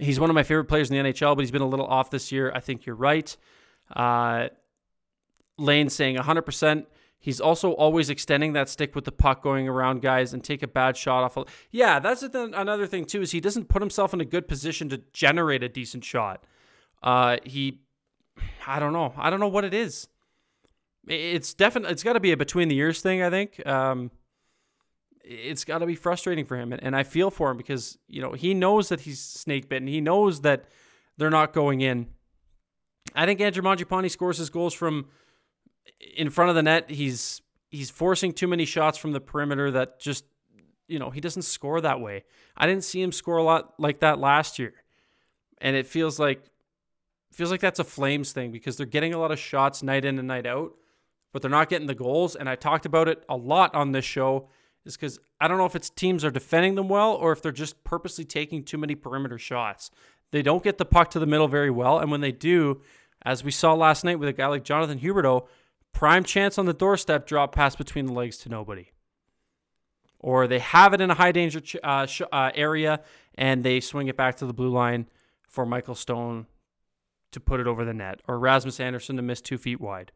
He's 0.00 0.20
one 0.20 0.30
of 0.30 0.34
my 0.34 0.42
favorite 0.42 0.66
players 0.66 0.90
in 0.90 0.96
the 0.96 1.12
NHL, 1.12 1.34
but 1.34 1.40
he's 1.40 1.50
been 1.50 1.62
a 1.62 1.68
little 1.68 1.86
off 1.86 2.10
this 2.10 2.30
year. 2.30 2.52
I 2.54 2.60
think 2.60 2.86
you're 2.86 2.94
right. 2.96 3.36
Uh, 3.94 4.48
Lane 5.56 5.88
saying 5.88 6.16
100%. 6.16 6.86
He's 7.20 7.40
also 7.40 7.72
always 7.72 8.10
extending 8.10 8.52
that 8.52 8.68
stick 8.68 8.94
with 8.94 9.04
the 9.04 9.12
puck 9.12 9.42
going 9.42 9.68
around 9.68 10.02
guys 10.02 10.32
and 10.32 10.42
take 10.42 10.62
a 10.62 10.68
bad 10.68 10.96
shot 10.96 11.24
off. 11.24 11.36
Yeah, 11.70 11.98
that's 11.98 12.22
another 12.22 12.86
thing 12.86 13.04
too 13.04 13.22
is 13.22 13.32
he 13.32 13.40
doesn't 13.40 13.68
put 13.68 13.82
himself 13.82 14.14
in 14.14 14.20
a 14.20 14.24
good 14.24 14.46
position 14.46 14.88
to 14.90 15.02
generate 15.12 15.62
a 15.62 15.68
decent 15.68 16.04
shot. 16.04 16.44
Uh, 17.02 17.38
he, 17.44 17.80
I 18.66 18.78
don't 18.78 18.92
know. 18.92 19.12
I 19.16 19.30
don't 19.30 19.40
know 19.40 19.48
what 19.48 19.64
it 19.64 19.74
is. 19.74 20.06
It's 21.08 21.54
definitely 21.54 21.92
it's 21.92 22.02
got 22.02 22.12
to 22.12 22.20
be 22.20 22.32
a 22.32 22.36
between 22.36 22.68
the 22.68 22.76
ears 22.76 23.00
thing. 23.00 23.22
I 23.22 23.30
think. 23.30 23.66
Um, 23.66 24.10
it's 25.28 25.64
got 25.64 25.78
to 25.78 25.86
be 25.86 25.94
frustrating 25.94 26.46
for 26.46 26.56
him. 26.56 26.72
And, 26.72 26.82
and 26.82 26.96
I 26.96 27.02
feel 27.02 27.30
for 27.30 27.50
him 27.50 27.58
because, 27.58 27.98
you 28.08 28.22
know, 28.22 28.32
he 28.32 28.54
knows 28.54 28.88
that 28.88 29.00
he's 29.00 29.20
snake 29.20 29.68
bitten. 29.68 29.86
He 29.86 30.00
knows 30.00 30.40
that 30.40 30.64
they're 31.18 31.28
not 31.28 31.52
going 31.52 31.82
in. 31.82 32.06
I 33.14 33.26
think 33.26 33.40
Andrew 33.40 33.62
Mangiapane 33.62 34.10
scores 34.10 34.38
his 34.38 34.48
goals 34.48 34.72
from 34.72 35.06
in 36.16 36.30
front 36.30 36.50
of 36.50 36.56
the 36.56 36.62
net. 36.62 36.90
He's 36.90 37.42
he's 37.70 37.90
forcing 37.90 38.32
too 38.32 38.46
many 38.46 38.64
shots 38.64 38.98
from 38.98 39.12
the 39.12 39.20
perimeter 39.20 39.70
that 39.72 40.00
just 40.00 40.24
you 40.88 40.98
know, 40.98 41.10
he 41.10 41.20
doesn't 41.20 41.42
score 41.42 41.80
that 41.82 42.00
way. 42.00 42.24
I 42.56 42.66
didn't 42.66 42.84
see 42.84 43.00
him 43.00 43.12
score 43.12 43.36
a 43.36 43.42
lot 43.42 43.74
like 43.78 44.00
that 44.00 44.18
last 44.18 44.58
year. 44.58 44.72
And 45.58 45.76
it 45.76 45.86
feels 45.86 46.18
like 46.18 46.42
feels 47.30 47.50
like 47.50 47.60
that's 47.60 47.78
a 47.78 47.84
Flames 47.84 48.32
thing 48.32 48.50
because 48.50 48.76
they're 48.76 48.86
getting 48.86 49.14
a 49.14 49.18
lot 49.18 49.30
of 49.30 49.38
shots 49.38 49.82
night 49.82 50.04
in 50.04 50.18
and 50.18 50.26
night 50.26 50.46
out, 50.46 50.72
but 51.32 51.42
they're 51.42 51.50
not 51.50 51.68
getting 51.68 51.86
the 51.86 51.94
goals. 51.94 52.34
And 52.34 52.48
I 52.48 52.56
talked 52.56 52.86
about 52.86 53.06
it 53.06 53.22
a 53.28 53.36
lot 53.36 53.74
on 53.74 53.92
this 53.92 54.04
show, 54.04 54.48
is 54.84 54.96
because 54.96 55.20
I 55.40 55.46
don't 55.46 55.58
know 55.58 55.66
if 55.66 55.76
it's 55.76 55.90
teams 55.90 56.24
are 56.24 56.30
defending 56.30 56.74
them 56.74 56.88
well 56.88 57.12
or 57.12 57.32
if 57.32 57.42
they're 57.42 57.52
just 57.52 57.84
purposely 57.84 58.24
taking 58.24 58.64
too 58.64 58.78
many 58.78 58.94
perimeter 58.94 59.38
shots. 59.38 59.90
They 60.30 60.42
don't 60.42 60.64
get 60.64 60.78
the 60.78 60.84
puck 60.84 61.10
to 61.12 61.18
the 61.18 61.26
middle 61.26 61.48
very 61.48 61.70
well, 61.70 61.98
and 61.98 62.10
when 62.10 62.20
they 62.20 62.32
do, 62.32 62.82
as 63.22 63.44
we 63.44 63.50
saw 63.50 63.74
last 63.74 64.04
night 64.04 64.18
with 64.18 64.28
a 64.28 64.32
guy 64.32 64.46
like 64.46 64.64
Jonathan 64.64 64.98
Huberdeau, 64.98 65.46
prime 65.92 66.24
chance 66.24 66.58
on 66.58 66.66
the 66.66 66.72
doorstep, 66.72 67.26
drop 67.26 67.54
pass 67.54 67.76
between 67.76 68.06
the 68.06 68.12
legs 68.12 68.38
to 68.38 68.48
nobody. 68.48 68.90
Or 70.20 70.46
they 70.46 70.58
have 70.58 70.94
it 70.94 71.00
in 71.00 71.10
a 71.10 71.14
high 71.14 71.32
danger 71.32 71.60
uh, 71.82 72.06
uh, 72.32 72.50
area 72.54 73.00
and 73.36 73.62
they 73.62 73.80
swing 73.80 74.08
it 74.08 74.16
back 74.16 74.36
to 74.36 74.46
the 74.46 74.52
blue 74.52 74.68
line 74.68 75.06
for 75.48 75.64
Michael 75.64 75.94
Stone 75.94 76.46
to 77.30 77.40
put 77.40 77.60
it 77.60 77.66
over 77.66 77.84
the 77.84 77.94
net, 77.94 78.20
or 78.26 78.38
Rasmus 78.38 78.80
Andersson 78.80 79.16
to 79.16 79.22
miss 79.22 79.40
two 79.40 79.58
feet 79.58 79.80
wide, 79.80 80.12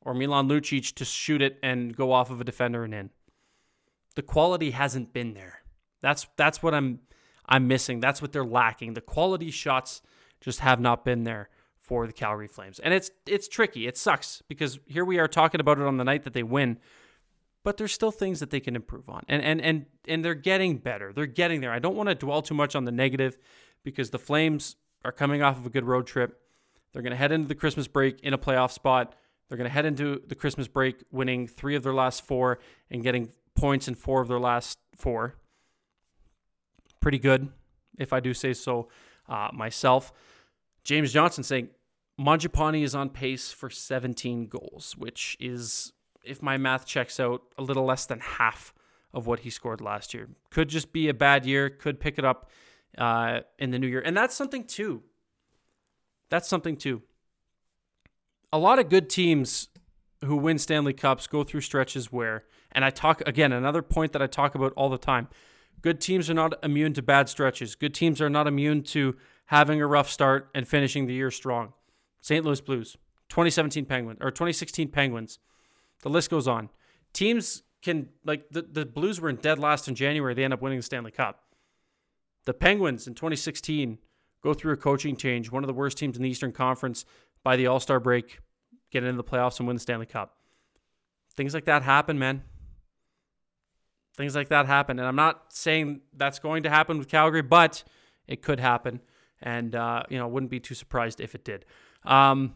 or 0.00 0.14
Milan 0.14 0.48
Lucic 0.48 0.94
to 0.94 1.04
shoot 1.04 1.42
it 1.42 1.58
and 1.62 1.96
go 1.96 2.12
off 2.12 2.30
of 2.30 2.40
a 2.40 2.44
defender 2.44 2.84
and 2.84 2.94
in. 2.94 3.10
The 4.14 4.22
quality 4.22 4.70
hasn't 4.70 5.12
been 5.12 5.34
there. 5.34 5.62
That's 6.00 6.26
that's 6.36 6.62
what 6.62 6.74
I'm 6.74 7.00
I'm 7.46 7.66
missing. 7.66 8.00
That's 8.00 8.22
what 8.22 8.32
they're 8.32 8.44
lacking. 8.44 8.94
The 8.94 9.00
quality 9.00 9.50
shots 9.50 10.02
just 10.40 10.60
have 10.60 10.80
not 10.80 11.04
been 11.04 11.24
there 11.24 11.48
for 11.92 12.06
the 12.06 12.12
Calgary 12.14 12.48
Flames. 12.48 12.78
And 12.78 12.94
it's 12.94 13.10
it's 13.26 13.46
tricky. 13.46 13.86
It 13.86 13.98
sucks 13.98 14.42
because 14.48 14.78
here 14.86 15.04
we 15.04 15.18
are 15.18 15.28
talking 15.28 15.60
about 15.60 15.78
it 15.78 15.84
on 15.84 15.98
the 15.98 16.04
night 16.04 16.22
that 16.22 16.32
they 16.32 16.42
win, 16.42 16.78
but 17.64 17.76
there's 17.76 17.92
still 17.92 18.10
things 18.10 18.40
that 18.40 18.48
they 18.48 18.60
can 18.60 18.74
improve 18.74 19.10
on. 19.10 19.24
And 19.28 19.42
and 19.42 19.60
and 19.60 19.84
and 20.08 20.24
they're 20.24 20.32
getting 20.32 20.78
better. 20.78 21.12
They're 21.12 21.26
getting 21.26 21.60
there. 21.60 21.70
I 21.70 21.80
don't 21.80 21.94
want 21.94 22.08
to 22.08 22.14
dwell 22.14 22.40
too 22.40 22.54
much 22.54 22.74
on 22.74 22.86
the 22.86 22.92
negative 22.92 23.36
because 23.84 24.08
the 24.08 24.18
Flames 24.18 24.76
are 25.04 25.12
coming 25.12 25.42
off 25.42 25.58
of 25.58 25.66
a 25.66 25.68
good 25.68 25.84
road 25.84 26.06
trip. 26.06 26.40
They're 26.94 27.02
going 27.02 27.10
to 27.10 27.16
head 27.18 27.30
into 27.30 27.46
the 27.46 27.54
Christmas 27.54 27.86
break 27.86 28.20
in 28.20 28.32
a 28.32 28.38
playoff 28.38 28.72
spot. 28.72 29.14
They're 29.50 29.58
going 29.58 29.68
to 29.68 29.74
head 29.74 29.84
into 29.84 30.22
the 30.26 30.34
Christmas 30.34 30.68
break 30.68 31.04
winning 31.10 31.46
3 31.46 31.76
of 31.76 31.82
their 31.82 31.92
last 31.92 32.24
4 32.24 32.58
and 32.90 33.02
getting 33.02 33.28
points 33.54 33.86
in 33.86 33.96
4 33.96 34.22
of 34.22 34.28
their 34.28 34.40
last 34.40 34.78
4. 34.96 35.34
Pretty 37.00 37.18
good 37.18 37.50
if 37.98 38.14
I 38.14 38.20
do 38.20 38.32
say 38.32 38.54
so 38.54 38.88
uh, 39.28 39.50
myself. 39.52 40.10
James 40.84 41.12
Johnson 41.12 41.44
saying 41.44 41.68
Mangiapane 42.20 42.82
is 42.82 42.94
on 42.94 43.08
pace 43.08 43.52
for 43.52 43.70
17 43.70 44.46
goals, 44.46 44.94
which 44.96 45.36
is, 45.40 45.92
if 46.24 46.42
my 46.42 46.56
math 46.56 46.86
checks 46.86 47.18
out, 47.18 47.42
a 47.58 47.62
little 47.62 47.84
less 47.84 48.06
than 48.06 48.20
half 48.20 48.74
of 49.14 49.26
what 49.26 49.40
he 49.40 49.50
scored 49.50 49.80
last 49.80 50.14
year. 50.14 50.28
Could 50.50 50.68
just 50.68 50.92
be 50.92 51.08
a 51.08 51.14
bad 51.14 51.46
year, 51.46 51.70
could 51.70 52.00
pick 52.00 52.18
it 52.18 52.24
up 52.24 52.50
uh, 52.98 53.40
in 53.58 53.70
the 53.70 53.78
new 53.78 53.86
year. 53.86 54.02
And 54.04 54.16
that's 54.16 54.34
something 54.34 54.64
too. 54.64 55.02
That's 56.30 56.48
something 56.48 56.76
too. 56.76 57.02
A 58.52 58.58
lot 58.58 58.78
of 58.78 58.88
good 58.88 59.08
teams 59.08 59.68
who 60.24 60.36
win 60.36 60.58
Stanley 60.58 60.92
Cups 60.92 61.26
go 61.26 61.42
through 61.42 61.62
stretches 61.62 62.12
where, 62.12 62.44
and 62.70 62.84
I 62.84 62.90
talk 62.90 63.22
again, 63.26 63.52
another 63.52 63.82
point 63.82 64.12
that 64.12 64.22
I 64.22 64.26
talk 64.26 64.54
about 64.54 64.72
all 64.76 64.88
the 64.88 64.98
time 64.98 65.28
good 65.82 66.00
teams 66.00 66.30
are 66.30 66.34
not 66.34 66.54
immune 66.64 66.94
to 66.94 67.02
bad 67.02 67.28
stretches. 67.28 67.74
Good 67.74 67.92
teams 67.92 68.20
are 68.20 68.30
not 68.30 68.46
immune 68.46 68.82
to 68.84 69.16
having 69.46 69.82
a 69.82 69.86
rough 69.86 70.08
start 70.08 70.48
and 70.54 70.66
finishing 70.66 71.06
the 71.06 71.12
year 71.12 71.30
strong. 71.30 71.72
St. 72.22 72.44
Louis 72.44 72.60
Blues, 72.60 72.96
2017 73.28 73.84
Penguins 73.84 74.18
or 74.22 74.30
2016 74.30 74.88
Penguins. 74.88 75.38
The 76.02 76.08
list 76.08 76.30
goes 76.30 76.48
on. 76.48 76.70
Teams 77.12 77.62
can 77.82 78.08
like 78.24 78.48
the, 78.50 78.62
the 78.62 78.86
Blues 78.86 79.20
were 79.20 79.28
in 79.28 79.36
dead 79.36 79.58
last 79.58 79.88
in 79.88 79.94
January. 79.94 80.32
They 80.32 80.44
end 80.44 80.54
up 80.54 80.62
winning 80.62 80.78
the 80.78 80.82
Stanley 80.82 81.10
Cup. 81.10 81.42
The 82.44 82.54
Penguins 82.54 83.06
in 83.06 83.14
2016 83.14 83.98
go 84.42 84.54
through 84.54 84.72
a 84.72 84.76
coaching 84.76 85.16
change. 85.16 85.50
One 85.50 85.62
of 85.62 85.66
the 85.66 85.74
worst 85.74 85.98
teams 85.98 86.16
in 86.16 86.22
the 86.22 86.30
Eastern 86.30 86.52
Conference 86.52 87.04
by 87.44 87.56
the 87.56 87.66
All 87.66 87.80
Star 87.80 88.00
break, 88.00 88.38
get 88.90 89.04
into 89.04 89.16
the 89.16 89.24
playoffs 89.24 89.58
and 89.58 89.66
win 89.66 89.76
the 89.76 89.80
Stanley 89.80 90.06
Cup. 90.06 90.36
Things 91.36 91.54
like 91.54 91.64
that 91.64 91.82
happen, 91.82 92.18
man. 92.18 92.44
Things 94.16 94.36
like 94.36 94.48
that 94.48 94.66
happen, 94.66 94.98
and 94.98 95.08
I'm 95.08 95.16
not 95.16 95.54
saying 95.54 96.02
that's 96.14 96.38
going 96.38 96.64
to 96.64 96.70
happen 96.70 96.98
with 96.98 97.08
Calgary, 97.08 97.40
but 97.40 97.82
it 98.28 98.42
could 98.42 98.60
happen 98.60 99.00
and 99.42 99.74
uh, 99.74 100.02
you 100.08 100.18
know 100.18 100.28
wouldn't 100.28 100.50
be 100.50 100.60
too 100.60 100.74
surprised 100.74 101.20
if 101.20 101.34
it 101.34 101.44
did. 101.44 101.64
Um, 102.04 102.54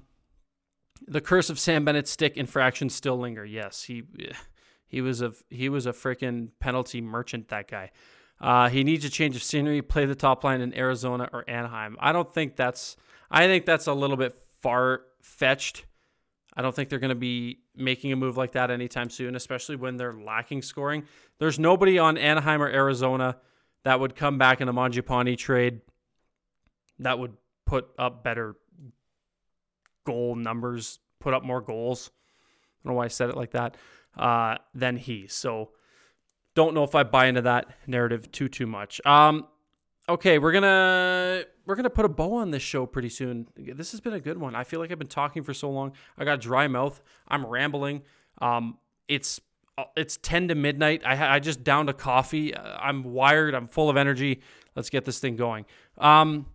the 1.07 1.20
curse 1.20 1.51
of 1.51 1.59
Sam 1.59 1.85
Bennett's 1.85 2.11
stick 2.11 2.37
infraction 2.37 2.88
still 2.88 3.18
linger. 3.18 3.44
Yes, 3.44 3.83
he 3.85 4.05
he 4.87 5.01
was 5.01 5.22
a 5.22 5.33
he 5.51 5.68
was 5.68 5.87
a 5.87 5.92
freaking 5.92 6.51
penalty 6.61 7.01
merchant. 7.01 7.49
That 7.49 7.68
guy. 7.68 7.90
Uh, 8.38 8.68
he 8.68 8.85
needs 8.85 9.03
a 9.05 9.09
change 9.09 9.35
of 9.35 9.42
scenery. 9.42 9.81
Play 9.81 10.05
the 10.05 10.14
top 10.14 10.44
line 10.44 10.61
in 10.61 10.77
Arizona 10.77 11.29
or 11.33 11.49
Anaheim. 11.49 11.96
I 12.01 12.12
don't 12.12 12.33
think 12.33 12.57
that's. 12.57 12.96
I 13.31 13.46
think 13.46 13.64
that's 13.64 13.87
a 13.87 13.94
little 13.94 14.16
bit 14.16 14.37
far 14.62 15.03
fetched. 15.22 15.85
I 16.57 16.62
don't 16.62 16.75
think 16.75 16.88
they're 16.88 16.99
going 16.99 17.11
to 17.11 17.14
be 17.14 17.61
making 17.75 18.12
a 18.12 18.16
move 18.16 18.37
like 18.37 18.53
that 18.53 18.70
anytime 18.70 19.11
soon, 19.11 19.37
especially 19.37 19.77
when 19.77 19.96
they're 19.96 20.14
lacking 20.14 20.62
scoring. 20.62 21.05
There's 21.38 21.59
nobody 21.59 21.99
on 21.99 22.16
Anaheim 22.16 22.62
or 22.62 22.68
Arizona 22.68 23.37
that 23.85 24.01
would 24.01 24.16
come 24.16 24.38
back 24.38 24.61
in 24.61 24.68
a 24.68 24.72
Mangiapane 24.72 25.37
trade 25.37 25.81
that 27.00 27.18
would 27.18 27.37
put 27.66 27.88
up 27.98 28.22
better 28.24 28.56
goal 30.04 30.35
numbers, 30.35 30.98
put 31.20 31.35
up 31.35 31.44
more 31.44 31.61
goals. 31.61 32.11
I 32.14 32.88
don't 32.88 32.92
know 32.92 32.98
why 32.98 33.06
I 33.06 33.09
said 33.09 33.30
it 33.30 33.37
like 33.37 33.52
that. 33.52 33.76
Uh, 34.16 34.56
than 34.74 34.96
he. 34.96 35.26
So 35.26 35.70
don't 36.54 36.74
know 36.74 36.85
if 36.85 36.94
I 36.94 37.02
buy 37.02 37.26
into 37.26 37.42
that 37.42 37.66
narrative 37.87 38.32
too 38.32 38.48
too 38.48 38.66
much. 38.66 39.04
Um, 39.04 39.46
okay, 40.09 40.38
we're 40.38 40.52
gonna 40.52 41.44
we're 41.66 41.74
gonna 41.74 41.90
put 41.90 42.06
a 42.06 42.09
bow 42.09 42.35
on 42.35 42.50
this 42.50 42.62
show 42.62 42.87
pretty 42.87 43.11
soon. 43.11 43.46
This 43.56 43.90
has 43.90 44.00
been 44.00 44.14
a 44.14 44.20
good 44.20 44.38
one. 44.38 44.54
I 44.54 44.64
feel 44.64 44.80
like 44.80 44.90
I've 44.90 44.98
been 44.98 45.06
talking 45.06 45.42
for 45.42 45.52
so 45.52 45.70
long. 45.70 45.92
I 46.16 46.24
got 46.24 46.40
dry 46.40 46.66
mouth. 46.66 47.02
I'm 47.28 47.44
rambling. 47.44 48.02
Um, 48.40 48.78
it's 49.06 49.40
it's 49.94 50.18
10 50.22 50.48
to 50.48 50.54
midnight. 50.54 51.02
I, 51.04 51.37
I 51.37 51.38
just 51.38 51.62
downed 51.62 51.90
a 51.90 51.92
coffee. 51.92 52.56
I'm 52.56 53.04
wired. 53.04 53.54
I'm 53.54 53.68
full 53.68 53.90
of 53.90 53.98
energy. 53.98 54.40
Let's 54.74 54.88
get 54.88 55.04
this 55.04 55.18
thing 55.18 55.37
going. 55.37 55.66
Um, 55.98 56.46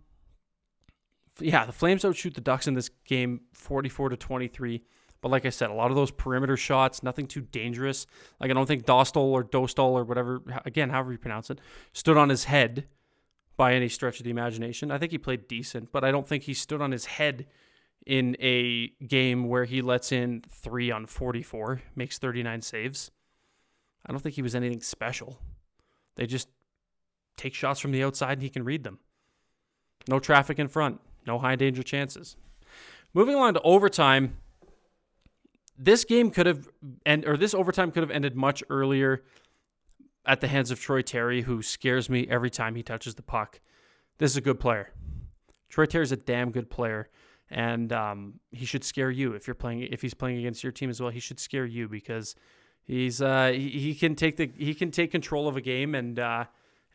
yeah, 1.40 1.64
the 1.64 1.72
Flames 1.72 2.04
outshoot 2.04 2.34
the 2.34 2.40
Ducks 2.40 2.66
in 2.66 2.74
this 2.74 2.90
game 3.04 3.42
44 3.54 4.10
to 4.10 4.16
23. 4.16 4.82
But 5.20 5.30
like 5.30 5.46
I 5.46 5.50
said, 5.50 5.70
a 5.70 5.74
lot 5.74 5.90
of 5.90 5.96
those 5.96 6.10
perimeter 6.10 6.56
shots, 6.56 7.02
nothing 7.02 7.26
too 7.26 7.42
dangerous. 7.42 8.06
Like 8.40 8.50
I 8.50 8.54
don't 8.54 8.66
think 8.66 8.84
Dostal 8.84 9.22
or 9.22 9.44
Dostal 9.44 9.92
or 9.92 10.04
whatever, 10.04 10.42
again, 10.64 10.90
however 10.90 11.12
you 11.12 11.18
pronounce 11.18 11.48
it, 11.48 11.60
stood 11.92 12.16
on 12.16 12.28
his 12.28 12.44
head 12.44 12.88
by 13.56 13.74
any 13.74 13.88
stretch 13.88 14.18
of 14.18 14.24
the 14.24 14.30
imagination. 14.30 14.90
I 14.90 14.98
think 14.98 15.12
he 15.12 15.18
played 15.18 15.46
decent, 15.46 15.92
but 15.92 16.02
I 16.02 16.10
don't 16.10 16.26
think 16.26 16.42
he 16.42 16.54
stood 16.54 16.82
on 16.82 16.90
his 16.90 17.04
head 17.04 17.46
in 18.04 18.36
a 18.40 18.88
game 19.06 19.48
where 19.48 19.64
he 19.64 19.80
lets 19.80 20.10
in 20.10 20.42
three 20.50 20.90
on 20.90 21.06
44, 21.06 21.82
makes 21.94 22.18
39 22.18 22.60
saves. 22.60 23.12
I 24.04 24.10
don't 24.10 24.20
think 24.20 24.34
he 24.34 24.42
was 24.42 24.56
anything 24.56 24.80
special. 24.80 25.38
They 26.16 26.26
just 26.26 26.48
take 27.36 27.54
shots 27.54 27.78
from 27.78 27.92
the 27.92 28.02
outside 28.02 28.32
and 28.32 28.42
he 28.42 28.50
can 28.50 28.64
read 28.64 28.82
them. 28.82 28.98
No 30.08 30.18
traffic 30.18 30.58
in 30.58 30.66
front. 30.66 31.00
No 31.26 31.38
high 31.38 31.56
danger 31.56 31.82
chances. 31.82 32.36
Moving 33.14 33.34
along 33.34 33.54
to 33.54 33.60
overtime, 33.62 34.36
this 35.78 36.04
game 36.04 36.30
could 36.30 36.46
have 36.46 36.68
and 37.04 37.24
or 37.26 37.36
this 37.36 37.54
overtime 37.54 37.90
could 37.90 38.02
have 38.02 38.10
ended 38.10 38.36
much 38.36 38.62
earlier 38.70 39.22
at 40.24 40.40
the 40.40 40.48
hands 40.48 40.70
of 40.70 40.80
Troy 40.80 41.02
Terry, 41.02 41.42
who 41.42 41.62
scares 41.62 42.08
me 42.08 42.26
every 42.28 42.50
time 42.50 42.74
he 42.74 42.82
touches 42.82 43.14
the 43.14 43.22
puck. 43.22 43.60
This 44.18 44.30
is 44.30 44.36
a 44.36 44.40
good 44.40 44.60
player. 44.60 44.92
Troy 45.68 45.86
Terry 45.86 46.04
is 46.04 46.12
a 46.12 46.16
damn 46.16 46.50
good 46.50 46.70
player, 46.70 47.08
and 47.50 47.92
um, 47.92 48.34
he 48.50 48.64
should 48.64 48.84
scare 48.84 49.10
you 49.10 49.32
if 49.32 49.46
you're 49.46 49.54
playing. 49.54 49.80
If 49.80 50.02
he's 50.02 50.14
playing 50.14 50.38
against 50.38 50.62
your 50.62 50.72
team 50.72 50.90
as 50.90 51.00
well, 51.00 51.10
he 51.10 51.20
should 51.20 51.40
scare 51.40 51.66
you 51.66 51.88
because 51.88 52.36
he's 52.84 53.20
uh, 53.20 53.50
he, 53.52 53.70
he 53.70 53.94
can 53.94 54.14
take 54.14 54.36
the 54.36 54.50
he 54.56 54.74
can 54.74 54.90
take 54.90 55.10
control 55.10 55.48
of 55.48 55.56
a 55.56 55.60
game 55.60 55.94
and 55.94 56.18
uh, 56.18 56.44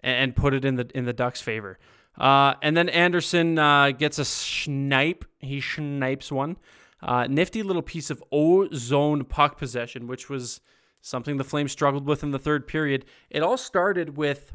and 0.01 0.35
put 0.35 0.53
it 0.53 0.63
in 0.63 0.75
the 0.75 0.89
in 0.95 1.05
the 1.05 1.13
Ducks' 1.13 1.41
favor. 1.41 1.79
Uh, 2.17 2.55
and 2.61 2.75
then 2.75 2.89
Andersson 2.89 3.59
uh, 3.59 3.91
gets 3.91 4.19
a 4.19 4.25
snipe. 4.25 5.25
He 5.39 5.61
snipes 5.61 6.31
one. 6.31 6.57
Uh, 7.01 7.27
nifty 7.27 7.61
little 7.61 7.83
piece 7.83 8.09
of 8.09 8.23
O 8.31 8.67
zone 8.73 9.23
puck 9.23 9.57
possession, 9.57 10.07
which 10.07 10.29
was 10.29 10.61
something 11.01 11.37
the 11.37 11.43
Flames 11.43 11.71
struggled 11.71 12.07
with 12.07 12.23
in 12.23 12.31
the 12.31 12.39
third 12.39 12.67
period. 12.67 13.05
It 13.29 13.43
all 13.43 13.57
started 13.57 14.17
with 14.17 14.53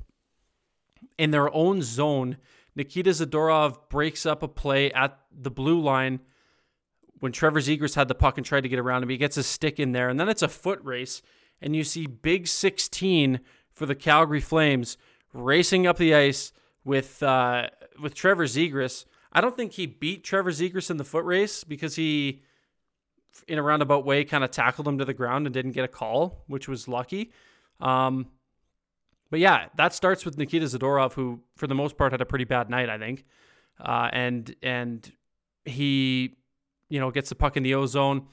in 1.19 1.31
their 1.31 1.55
own 1.55 1.83
zone. 1.83 2.39
Nikita 2.75 3.11
Zadorov 3.11 3.89
breaks 3.89 4.27
up 4.27 4.43
a 4.43 4.49
play 4.49 4.91
at 4.93 5.19
the 5.31 5.51
blue 5.51 5.81
line 5.81 6.21
when 7.21 7.31
Trevor 7.31 7.61
Zegras 7.61 7.95
had 7.95 8.09
the 8.09 8.15
puck 8.15 8.37
and 8.37 8.45
tried 8.45 8.63
to 8.63 8.69
get 8.69 8.79
around 8.79 9.03
him. 9.05 9.09
He 9.09 9.17
gets 9.17 9.37
a 9.37 9.43
stick 9.43 9.79
in 9.79 9.93
there, 9.93 10.09
and 10.09 10.19
then 10.19 10.29
it's 10.29 10.43
a 10.43 10.49
foot 10.49 10.81
race, 10.83 11.23
and 11.61 11.77
you 11.77 11.85
see 11.85 12.07
Big 12.07 12.49
16 12.49 13.41
for 13.71 13.87
the 13.87 13.95
Calgary 13.95 14.41
Flames 14.41 14.97
racing 15.33 15.87
up 15.87 15.99
the 15.99 16.15
ice 16.15 16.53
with 16.85 17.23
uh, 17.23 17.69
with 18.01 18.15
Trevor 18.15 18.47
Zegras. 18.47 19.05
I 19.33 19.41
don't 19.41 19.57
think 19.57 19.73
he 19.73 19.87
beat 19.87 20.25
Trevor 20.25 20.51
Zegras 20.51 20.91
in 20.91 20.97
the 20.97 21.05
foot 21.05 21.25
race 21.25 21.65
because 21.65 21.97
he 21.97 22.43
in 23.49 23.59
a 23.59 23.63
roundabout 23.63 24.05
way, 24.05 24.25
kind 24.25 24.45
of 24.45 24.51
tackled 24.51 24.87
him 24.87 24.99
to 24.99 25.05
the 25.05 25.15
ground 25.15 25.47
and 25.47 25.55
didn't 25.55 25.73
get 25.73 25.85
a 25.85 25.89
call, 25.89 26.45
which 26.47 26.69
was 26.69 26.89
lucky. 26.89 27.33
Um, 27.81 28.27
but 29.31 29.41
yeah, 29.41 29.69
that 29.77 29.95
starts 29.95 30.25
with 30.25 30.37
Nikita 30.37 30.67
Zadorov, 30.67 31.15
who 31.15 31.41
for 31.57 31.67
the 31.67 31.75
most 31.75 31.97
part 31.97 32.13
had 32.13 32.21
a 32.21 32.27
pretty 32.27 32.45
bad 32.45 32.69
night, 32.69 32.89
I 32.89 32.99
think. 32.99 33.25
Uh, 33.81 34.11
and 34.13 34.55
and 34.63 35.11
he, 35.65 36.37
you 36.91 37.01
know, 37.01 37.11
gets 37.11 37.31
the 37.31 37.35
puck 37.35 37.57
in 37.57 37.63
the 37.63 37.75
O 37.75 37.87
zone. 37.87 38.27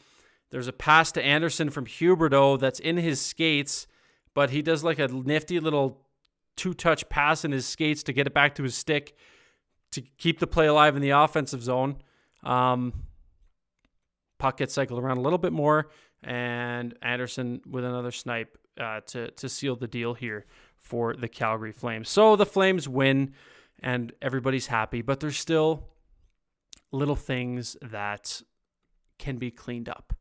There's 0.51 0.67
a 0.67 0.73
pass 0.73 1.11
to 1.13 1.23
Andersson 1.23 1.69
from 1.69 1.85
Huberdeau 1.85 2.59
that's 2.59 2.79
in 2.79 2.97
his 2.97 3.21
skates, 3.21 3.87
but 4.33 4.49
he 4.49 4.61
does 4.61 4.83
like 4.83 4.99
a 4.99 5.07
nifty 5.07 5.59
little 5.59 6.01
two 6.59 6.73
touch 6.73 7.07
pass 7.07 7.45
in 7.45 7.53
his 7.53 7.65
skates 7.65 8.03
to 8.03 8.11
get 8.11 8.27
it 8.27 8.33
back 8.33 8.53
to 8.55 8.63
his 8.63 8.75
stick 8.75 9.15
to 9.91 10.01
keep 10.17 10.39
the 10.39 10.47
play 10.47 10.67
alive 10.67 10.97
in 10.97 11.01
the 11.01 11.11
offensive 11.11 11.63
zone. 11.63 11.95
Um, 12.43 13.05
puck 14.37 14.57
gets 14.57 14.73
cycled 14.73 15.01
around 15.01 15.17
a 15.17 15.21
little 15.21 15.39
bit 15.39 15.53
more, 15.53 15.89
and 16.21 16.93
Andersson 17.01 17.61
with 17.65 17.85
another 17.85 18.11
snipe 18.11 18.57
uh, 18.77 18.99
to 19.07 19.31
to 19.31 19.47
seal 19.47 19.77
the 19.77 19.87
deal 19.87 20.13
here 20.13 20.45
for 20.75 21.15
the 21.15 21.29
Calgary 21.29 21.71
Flames. 21.71 22.09
So 22.09 22.35
the 22.35 22.45
Flames 22.45 22.89
win, 22.89 23.33
and 23.81 24.11
everybody's 24.21 24.67
happy, 24.67 25.01
but 25.01 25.21
there's 25.21 25.37
still 25.37 25.87
little 26.91 27.15
things 27.15 27.77
that 27.81 28.41
can 29.17 29.37
be 29.37 29.49
cleaned 29.49 29.87
up. 29.87 30.13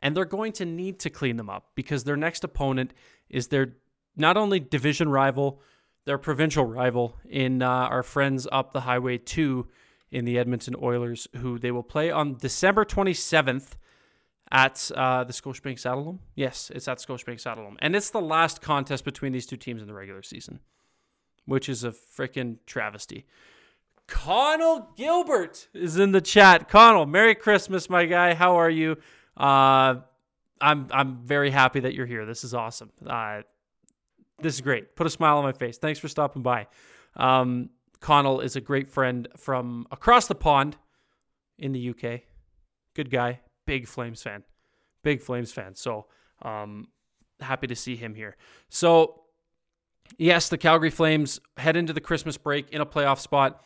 And 0.00 0.16
they're 0.16 0.24
going 0.24 0.52
to 0.54 0.64
need 0.64 0.98
to 1.00 1.10
clean 1.10 1.36
them 1.36 1.50
up 1.50 1.72
because 1.74 2.04
their 2.04 2.16
next 2.16 2.42
opponent 2.42 2.92
is 3.28 3.48
their 3.48 3.74
not 4.20 4.36
only 4.36 4.60
division 4.60 5.08
rival, 5.08 5.60
their 6.04 6.18
provincial 6.18 6.64
rival 6.64 7.16
in 7.28 7.62
uh, 7.62 7.68
our 7.68 8.02
friends 8.02 8.46
up 8.52 8.72
the 8.72 8.82
highway 8.82 9.18
2 9.18 9.66
in 10.10 10.24
the 10.24 10.38
Edmonton 10.38 10.74
Oilers, 10.80 11.28
who 11.36 11.58
they 11.58 11.70
will 11.70 11.82
play 11.82 12.10
on 12.10 12.36
December 12.36 12.84
27th 12.84 13.72
at 14.50 14.90
uh, 14.96 15.24
the 15.24 15.32
Scotiabank 15.32 15.80
Saddledome. 15.80 16.18
Yes, 16.34 16.70
it's 16.74 16.88
at 16.88 16.98
Scotiabank 16.98 17.40
Saddledome. 17.40 17.76
And 17.78 17.94
it's 17.94 18.10
the 18.10 18.20
last 18.20 18.60
contest 18.60 19.04
between 19.04 19.32
these 19.32 19.46
two 19.46 19.56
teams 19.56 19.80
in 19.80 19.88
the 19.88 19.94
regular 19.94 20.22
season, 20.22 20.60
which 21.46 21.68
is 21.68 21.84
a 21.84 21.90
freaking 21.92 22.58
travesty. 22.66 23.26
Connell 24.08 24.88
Gilbert 24.96 25.68
is 25.72 25.96
in 25.96 26.10
the 26.10 26.20
chat. 26.20 26.68
Connell, 26.68 27.06
Merry 27.06 27.36
Christmas, 27.36 27.88
my 27.88 28.06
guy. 28.06 28.34
How 28.34 28.56
are 28.56 28.70
you? 28.70 28.96
Uh, 29.36 30.00
I'm 30.60 30.88
I'm 30.90 31.18
very 31.24 31.50
happy 31.50 31.80
that 31.80 31.94
you're 31.94 32.06
here. 32.06 32.26
This 32.26 32.42
is 32.42 32.52
awesome. 32.52 32.90
Uh, 33.06 33.42
this 34.42 34.54
is 34.54 34.60
great. 34.60 34.96
Put 34.96 35.06
a 35.06 35.10
smile 35.10 35.38
on 35.38 35.44
my 35.44 35.52
face. 35.52 35.78
Thanks 35.78 35.98
for 35.98 36.08
stopping 36.08 36.42
by. 36.42 36.66
Um, 37.16 37.70
Connell 38.00 38.40
is 38.40 38.56
a 38.56 38.60
great 38.60 38.88
friend 38.88 39.28
from 39.36 39.86
across 39.90 40.26
the 40.26 40.34
pond 40.34 40.76
in 41.58 41.72
the 41.72 41.90
UK. 41.90 42.22
Good 42.94 43.10
guy, 43.10 43.40
big 43.66 43.86
Flames 43.86 44.22
fan, 44.22 44.42
big 45.02 45.20
Flames 45.20 45.52
fan. 45.52 45.74
So 45.74 46.06
um, 46.42 46.88
happy 47.40 47.66
to 47.66 47.76
see 47.76 47.96
him 47.96 48.14
here. 48.14 48.36
So 48.68 49.22
yes, 50.18 50.48
the 50.48 50.58
Calgary 50.58 50.90
Flames 50.90 51.40
head 51.56 51.76
into 51.76 51.92
the 51.92 52.00
Christmas 52.00 52.36
break 52.36 52.70
in 52.70 52.80
a 52.80 52.86
playoff 52.86 53.18
spot. 53.18 53.62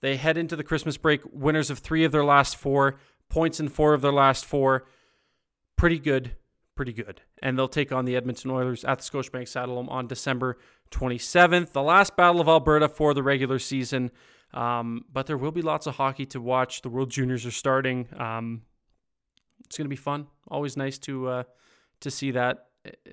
They 0.00 0.16
head 0.16 0.36
into 0.36 0.56
the 0.56 0.64
Christmas 0.64 0.96
break 0.96 1.20
winners 1.32 1.70
of 1.70 1.78
three 1.78 2.04
of 2.04 2.12
their 2.12 2.24
last 2.24 2.56
four, 2.56 2.98
points 3.28 3.60
in 3.60 3.68
four 3.68 3.94
of 3.94 4.00
their 4.00 4.12
last 4.12 4.44
four. 4.44 4.86
Pretty 5.76 5.98
good, 5.98 6.32
pretty 6.82 6.92
good. 6.92 7.20
And 7.40 7.56
they'll 7.56 7.68
take 7.68 7.92
on 7.92 8.06
the 8.06 8.16
Edmonton 8.16 8.50
Oilers 8.50 8.84
at 8.84 8.98
the 8.98 9.04
Scotiabank 9.04 9.44
Saddledome 9.44 9.88
on 9.88 10.08
December 10.08 10.58
27th, 10.90 11.70
the 11.70 11.82
last 11.82 12.16
Battle 12.16 12.40
of 12.40 12.48
Alberta 12.48 12.88
for 12.88 13.14
the 13.14 13.22
regular 13.22 13.60
season. 13.60 14.10
Um, 14.52 15.04
but 15.12 15.28
there 15.28 15.36
will 15.36 15.52
be 15.52 15.62
lots 15.62 15.86
of 15.86 15.94
hockey 15.94 16.26
to 16.26 16.40
watch. 16.40 16.82
The 16.82 16.88
World 16.88 17.08
Juniors 17.08 17.46
are 17.46 17.52
starting. 17.52 18.08
Um, 18.18 18.62
it's 19.64 19.78
going 19.78 19.84
to 19.84 19.90
be 19.90 19.94
fun. 19.94 20.26
Always 20.48 20.76
nice 20.76 20.98
to 20.98 21.28
uh, 21.28 21.42
to 22.00 22.10
see 22.10 22.32
that. 22.32 22.66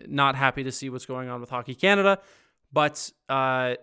Not 0.08 0.34
happy 0.36 0.64
to 0.64 0.72
see 0.72 0.90
what's 0.90 1.06
going 1.06 1.30
on 1.30 1.40
with 1.40 1.52
Hockey 1.52 1.76
Canada, 1.76 2.18
but 2.74 3.12
uh, 3.30 3.76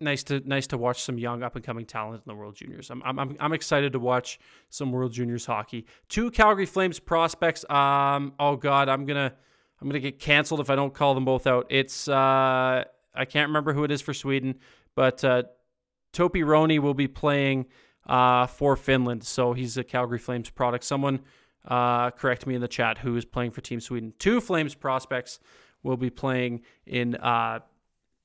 nice 0.00 0.22
to 0.24 0.40
nice 0.40 0.66
to 0.68 0.78
watch 0.78 1.02
some 1.02 1.18
young 1.18 1.42
up 1.42 1.56
and 1.56 1.64
coming 1.64 1.86
talent 1.86 2.22
in 2.26 2.30
the 2.30 2.34
World 2.34 2.54
Juniors. 2.54 2.90
I'm 2.90 3.02
I'm 3.04 3.36
I'm 3.38 3.52
excited 3.52 3.92
to 3.92 3.98
watch 3.98 4.38
some 4.70 4.92
World 4.92 5.12
Juniors 5.12 5.46
hockey. 5.46 5.86
Two 6.08 6.30
Calgary 6.30 6.66
Flames 6.66 6.98
prospects. 6.98 7.68
Um, 7.70 8.32
oh 8.38 8.56
God, 8.56 8.88
I'm 8.88 9.04
gonna 9.04 9.32
I'm 9.80 9.88
gonna 9.88 10.00
get 10.00 10.18
canceled 10.18 10.60
if 10.60 10.70
I 10.70 10.76
don't 10.76 10.94
call 10.94 11.14
them 11.14 11.24
both 11.24 11.46
out. 11.46 11.66
It's 11.70 12.08
uh, 12.08 12.84
I 13.14 13.24
can't 13.24 13.48
remember 13.48 13.72
who 13.72 13.84
it 13.84 13.90
is 13.90 14.00
for 14.00 14.14
Sweden, 14.14 14.56
but 14.94 15.22
uh, 15.24 15.44
Topi 16.12 16.40
Rönni 16.40 16.78
will 16.78 16.94
be 16.94 17.08
playing 17.08 17.66
uh, 18.06 18.46
for 18.46 18.76
Finland, 18.76 19.24
so 19.24 19.52
he's 19.52 19.76
a 19.76 19.84
Calgary 19.84 20.18
Flames 20.18 20.50
product. 20.50 20.84
Someone 20.84 21.20
uh, 21.66 22.10
correct 22.12 22.46
me 22.46 22.54
in 22.54 22.60
the 22.60 22.68
chat 22.68 22.98
who 22.98 23.16
is 23.16 23.24
playing 23.24 23.50
for 23.50 23.60
Team 23.60 23.80
Sweden. 23.80 24.12
Two 24.18 24.40
Flames 24.40 24.74
prospects 24.74 25.40
will 25.82 25.96
be 25.96 26.10
playing 26.10 26.62
in 26.86 27.14
uh, 27.16 27.60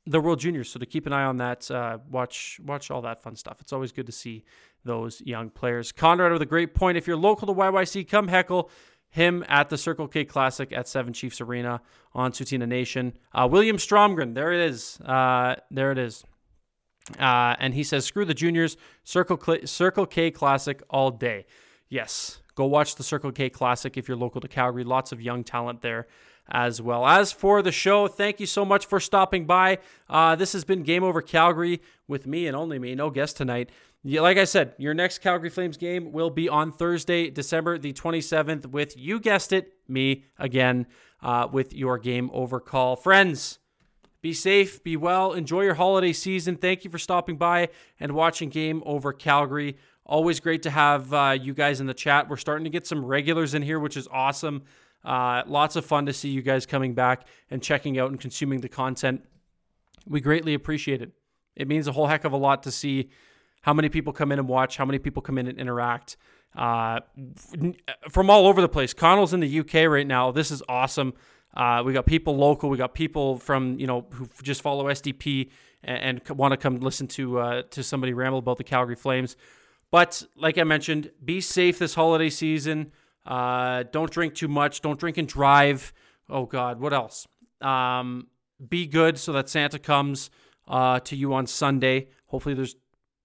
the 0.06 0.20
World 0.20 0.39
Juniors. 0.39 0.70
So 0.70 0.80
to 0.80 0.86
keep 0.86 1.06
an 1.06 1.13
eye 1.13 1.24
on 1.24 1.38
that, 1.38 1.70
uh, 1.72 2.00
watch 2.10 2.60
watch 2.63 2.92
all 2.92 3.02
that 3.02 3.22
fun 3.22 3.36
stuff. 3.36 3.58
It's 3.62 3.74
always 3.74 3.92
good 3.92 4.06
to 4.06 4.12
see 4.12 4.44
those 4.84 5.22
young 5.22 5.50
players. 5.50 5.92
Conrad 5.92 6.32
with 6.32 6.42
a 6.42 6.48
great 6.48 6.74
point. 6.76 6.98
If 6.98 7.08
you're 7.08 7.18
local 7.18 7.48
to 7.48 7.54
YYC, 7.54 8.08
come 8.08 8.28
heckle 8.28 8.70
him 9.10 9.46
at 9.48 9.70
the 9.70 9.78
Circle 9.78 10.08
K 10.08 10.26
Classic 10.26 10.74
at 10.74 10.88
Seven 10.88 11.13
Chiefs 11.13 11.39
Arena 11.39 11.82
on 12.13 12.32
Tsuut'ina 12.32 12.68
Nation. 12.68 13.13
Uh, 13.34 13.48
William 13.50 13.78
Stromgren, 13.78 14.34
there 14.34 14.52
it 14.52 14.60
is. 14.60 15.00
Uh, 15.02 15.56
there 15.72 15.92
it 15.92 15.98
is. 15.98 16.24
Uh, 17.20 17.56
and 17.60 17.74
he 17.74 17.84
says, 17.84 18.06
"Screw 18.06 18.26
the 18.26 18.34
juniors, 18.34 18.76
Circle 19.04 19.39
Circle 19.66 20.06
K 20.08 20.32
Classic 20.32 20.82
all 20.89 21.12
day." 21.12 21.46
Yes, 21.89 22.42
go 22.56 22.66
watch 22.66 22.96
the 22.96 23.04
Circle 23.04 23.32
K 23.32 23.50
Classic 23.50 23.98
if 23.98 24.08
you're 24.08 24.18
local 24.18 24.42
to 24.42 24.48
Calgary. 24.48 24.84
Lots 24.84 25.12
of 25.12 25.22
young 25.22 25.44
talent 25.44 25.82
there 25.82 26.08
as 26.49 26.82
well. 26.82 27.06
As 27.06 27.32
for 27.32 27.62
the 27.62 27.71
show, 27.71 28.08
thank 28.08 28.39
you 28.39 28.45
so 28.45 28.65
much 28.65 28.86
for 28.86 28.99
stopping 28.99 29.45
by. 29.45 29.79
Uh, 30.10 30.36
this 30.36 30.53
has 30.53 30.63
been 30.63 30.84
Game 30.84 31.03
Over 31.03 31.21
Calgary 31.21 31.82
with 32.08 32.27
me 32.27 32.47
and 32.47 32.56
only 32.56 32.79
me, 32.79 32.95
no 32.95 33.10
guest 33.10 33.38
tonight. 33.38 33.69
Like 34.06 34.38
I 34.38 34.43
said, 34.43 34.73
your 34.77 34.93
next 34.93 35.19
Calgary 35.19 35.49
Flames 35.49 35.77
game 35.77 36.12
will 36.12 36.29
be 36.29 36.49
on 36.49 36.73
Thursday, 36.73 37.29
December 37.29 37.77
the 37.77 37.93
27th, 37.93 38.65
with, 38.65 38.97
you 38.97 39.19
guessed 39.19 39.53
it, 39.53 39.73
me 39.88 40.25
again, 40.38 40.88
uh, 41.21 41.47
with 41.49 41.73
your 41.73 41.97
Game 41.97 42.29
Over 42.34 42.60
call. 42.60 42.97
Friends, 42.97 43.60
be 44.21 44.34
safe, 44.34 44.84
be 44.84 44.97
well, 44.97 45.32
enjoy 45.32 45.62
your 45.62 45.75
holiday 45.75 46.12
season. 46.12 46.58
Thank 46.58 46.84
you 46.84 46.91
for 46.91 46.97
stopping 46.97 47.38
by 47.38 47.69
and 47.97 48.12
watching 48.12 48.49
Game 48.49 48.84
Over 48.86 49.13
Calgary. 49.13 49.77
Always 50.06 50.41
great 50.41 50.63
to 50.63 50.69
have 50.69 51.13
uh, 51.13 51.38
you 51.39 51.53
guys 51.53 51.79
in 51.79 51.88
the 51.88 51.93
chat. 51.93 52.27
We're 52.27 52.36
starting 52.36 52.65
to 52.65 52.69
get 52.69 52.86
some 52.86 53.06
regulars 53.06 53.53
in 53.53 53.62
here, 53.62 53.79
which 53.79 53.95
is 53.95 54.08
awesome. 54.12 54.63
Uh, 55.04 55.44
lots 55.48 55.76
of 55.76 55.86
fun 55.86 56.06
to 56.06 56.13
see 56.13 56.30
you 56.30 56.42
guys 56.42 56.66
coming 56.66 56.94
back 56.94 57.28
and 57.52 57.62
checking 57.62 58.00
out 58.00 58.10
and 58.10 58.20
consuming 58.20 58.62
the 58.62 58.70
content. 58.70 59.24
We 60.08 60.22
greatly 60.22 60.54
appreciate 60.54 61.02
it. 61.02 61.12
It 61.56 61.68
means 61.68 61.88
a 61.88 61.92
whole 61.92 62.08
heck 62.08 62.24
of 62.24 62.32
a 62.32 62.38
lot 62.38 62.63
to 62.63 62.72
see 62.72 63.10
how 63.62 63.74
many 63.74 63.89
people 63.89 64.13
come 64.13 64.32
in 64.32 64.39
and 64.39 64.48
watch, 64.48 64.78
how 64.78 64.86
many 64.86 65.00
people 65.00 65.22
come 65.22 65.38
in 65.38 65.48
and 65.48 65.58
interact 65.58 66.18
uh, 66.56 67.00
from 68.10 68.30
all 68.30 68.48
over 68.48 68.62
the 68.62 68.70
place. 68.70 68.94
Connell's 68.94 69.34
in 69.34 69.39
the 69.39 69.60
UK 69.60 69.89
right 69.89 70.08
now. 70.08 70.32
This 70.32 70.52
is 70.52 70.62
awesome. 70.70 71.13
Uh, 71.56 71.84
we 71.86 71.94
got 71.94 72.06
people 72.06 72.36
local. 72.36 72.70
We 72.70 72.78
got 72.78 72.94
people 72.94 73.38
from 73.38 73.80
you 73.80 73.88
know 73.88 74.06
who 74.12 74.28
just 74.42 74.62
follow 74.62 74.86
SDP 74.86 75.50
and, 75.84 76.22
and 76.28 76.38
want 76.38 76.52
to 76.52 76.58
come 76.58 76.78
listen 76.78 77.08
to 77.10 77.39
uh, 77.39 77.62
to 77.72 77.84
somebody 77.84 78.13
ramble 78.13 78.39
about 78.39 78.58
the 78.58 78.63
Calgary 78.63 78.96
Flames. 78.96 79.36
But 79.92 80.24
like 80.36 80.58
I 80.58 80.63
mentioned, 80.63 81.12
be 81.24 81.42
safe 81.42 81.78
this 81.78 81.94
holiday 81.94 82.30
season. 82.30 82.92
Uh, 83.25 83.83
don't 83.91 84.12
drink 84.12 84.36
too 84.36 84.47
much. 84.47 84.81
Don't 84.81 84.99
drink 84.99 85.17
and 85.17 85.27
drive. 85.27 85.93
Oh 86.29 86.45
God, 86.45 86.79
what 86.79 86.93
else? 86.93 87.27
Um, 87.62 88.27
be 88.69 88.86
good 88.86 89.17
so 89.17 89.33
that 89.33 89.49
Santa 89.49 89.79
comes 89.79 90.29
uh, 90.67 90.99
to 91.01 91.15
you 91.15 91.33
on 91.33 91.47
Sunday. 91.47 92.07
Hopefully, 92.27 92.55
there's 92.55 92.75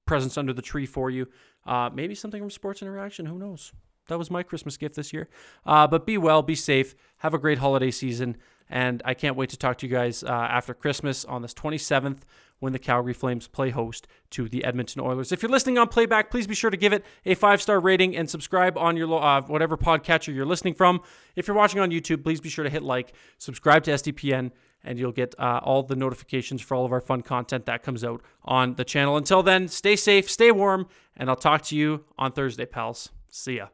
presents 0.06 0.38
under 0.38 0.52
the 0.52 0.62
tree 0.62 0.86
for 0.86 1.10
you. 1.10 1.28
Uh, 1.66 1.90
maybe 1.92 2.14
something 2.14 2.40
from 2.40 2.50
Sports 2.50 2.82
Interaction. 2.82 3.26
Who 3.26 3.38
knows? 3.38 3.72
That 4.08 4.18
was 4.18 4.30
my 4.30 4.42
Christmas 4.42 4.76
gift 4.76 4.94
this 4.94 5.12
year. 5.12 5.28
Uh, 5.66 5.86
but 5.86 6.06
be 6.06 6.16
well, 6.16 6.42
be 6.42 6.54
safe, 6.54 6.94
have 7.18 7.34
a 7.34 7.38
great 7.38 7.58
holiday 7.58 7.90
season, 7.90 8.38
and 8.70 9.02
I 9.04 9.14
can't 9.14 9.36
wait 9.36 9.50
to 9.50 9.58
talk 9.58 9.78
to 9.78 9.86
you 9.86 9.92
guys 9.92 10.24
uh, 10.24 10.28
after 10.28 10.72
Christmas 10.72 11.24
on 11.26 11.42
this 11.42 11.52
27th 11.54 12.20
when 12.60 12.72
the 12.72 12.78
Calgary 12.78 13.12
Flames 13.12 13.46
play 13.46 13.70
host 13.70 14.06
to 14.30 14.48
the 14.48 14.64
Edmonton 14.64 15.00
Oilers. 15.00 15.32
If 15.32 15.42
you're 15.42 15.50
listening 15.50 15.78
on 15.78 15.88
playback, 15.88 16.30
please 16.30 16.46
be 16.46 16.54
sure 16.54 16.70
to 16.70 16.76
give 16.76 16.92
it 16.92 17.04
a 17.24 17.34
five 17.34 17.62
star 17.62 17.80
rating 17.80 18.16
and 18.16 18.28
subscribe 18.28 18.76
on 18.76 18.96
your 18.96 19.12
uh, 19.22 19.42
whatever 19.42 19.76
podcatcher 19.76 20.34
you're 20.34 20.46
listening 20.46 20.74
from. 20.74 21.00
If 21.36 21.46
you're 21.46 21.56
watching 21.56 21.80
on 21.80 21.90
YouTube, 21.90 22.22
please 22.22 22.40
be 22.40 22.48
sure 22.48 22.64
to 22.64 22.70
hit 22.70 22.82
like, 22.82 23.12
subscribe 23.38 23.84
to 23.84 23.92
SDPN, 23.92 24.50
and 24.84 24.98
you'll 24.98 25.12
get 25.12 25.34
uh, 25.38 25.60
all 25.62 25.82
the 25.82 25.96
notifications 25.96 26.60
for 26.62 26.74
all 26.74 26.84
of 26.84 26.92
our 26.92 27.00
fun 27.00 27.22
content 27.22 27.66
that 27.66 27.82
comes 27.82 28.04
out 28.04 28.22
on 28.44 28.74
the 28.74 28.84
channel. 28.84 29.16
Until 29.16 29.42
then, 29.42 29.68
stay 29.68 29.96
safe, 29.96 30.30
stay 30.30 30.50
warm, 30.50 30.88
and 31.16 31.28
I'll 31.28 31.36
talk 31.36 31.62
to 31.62 31.76
you 31.76 32.04
on 32.16 32.32
Thursday, 32.32 32.66
pals. 32.66 33.10
See 33.30 33.56
ya. 33.56 33.68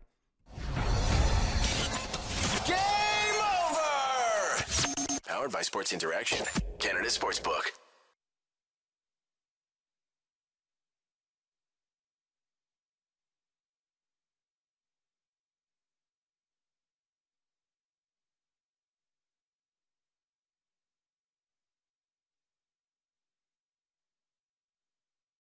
Game 2.67 2.77
over! 3.41 4.65
Powered 5.27 5.53
by 5.53 5.63
Sports 5.63 5.93
Interaction, 5.93 6.45
Canada 6.79 7.09
Sportsbook. 7.09 7.84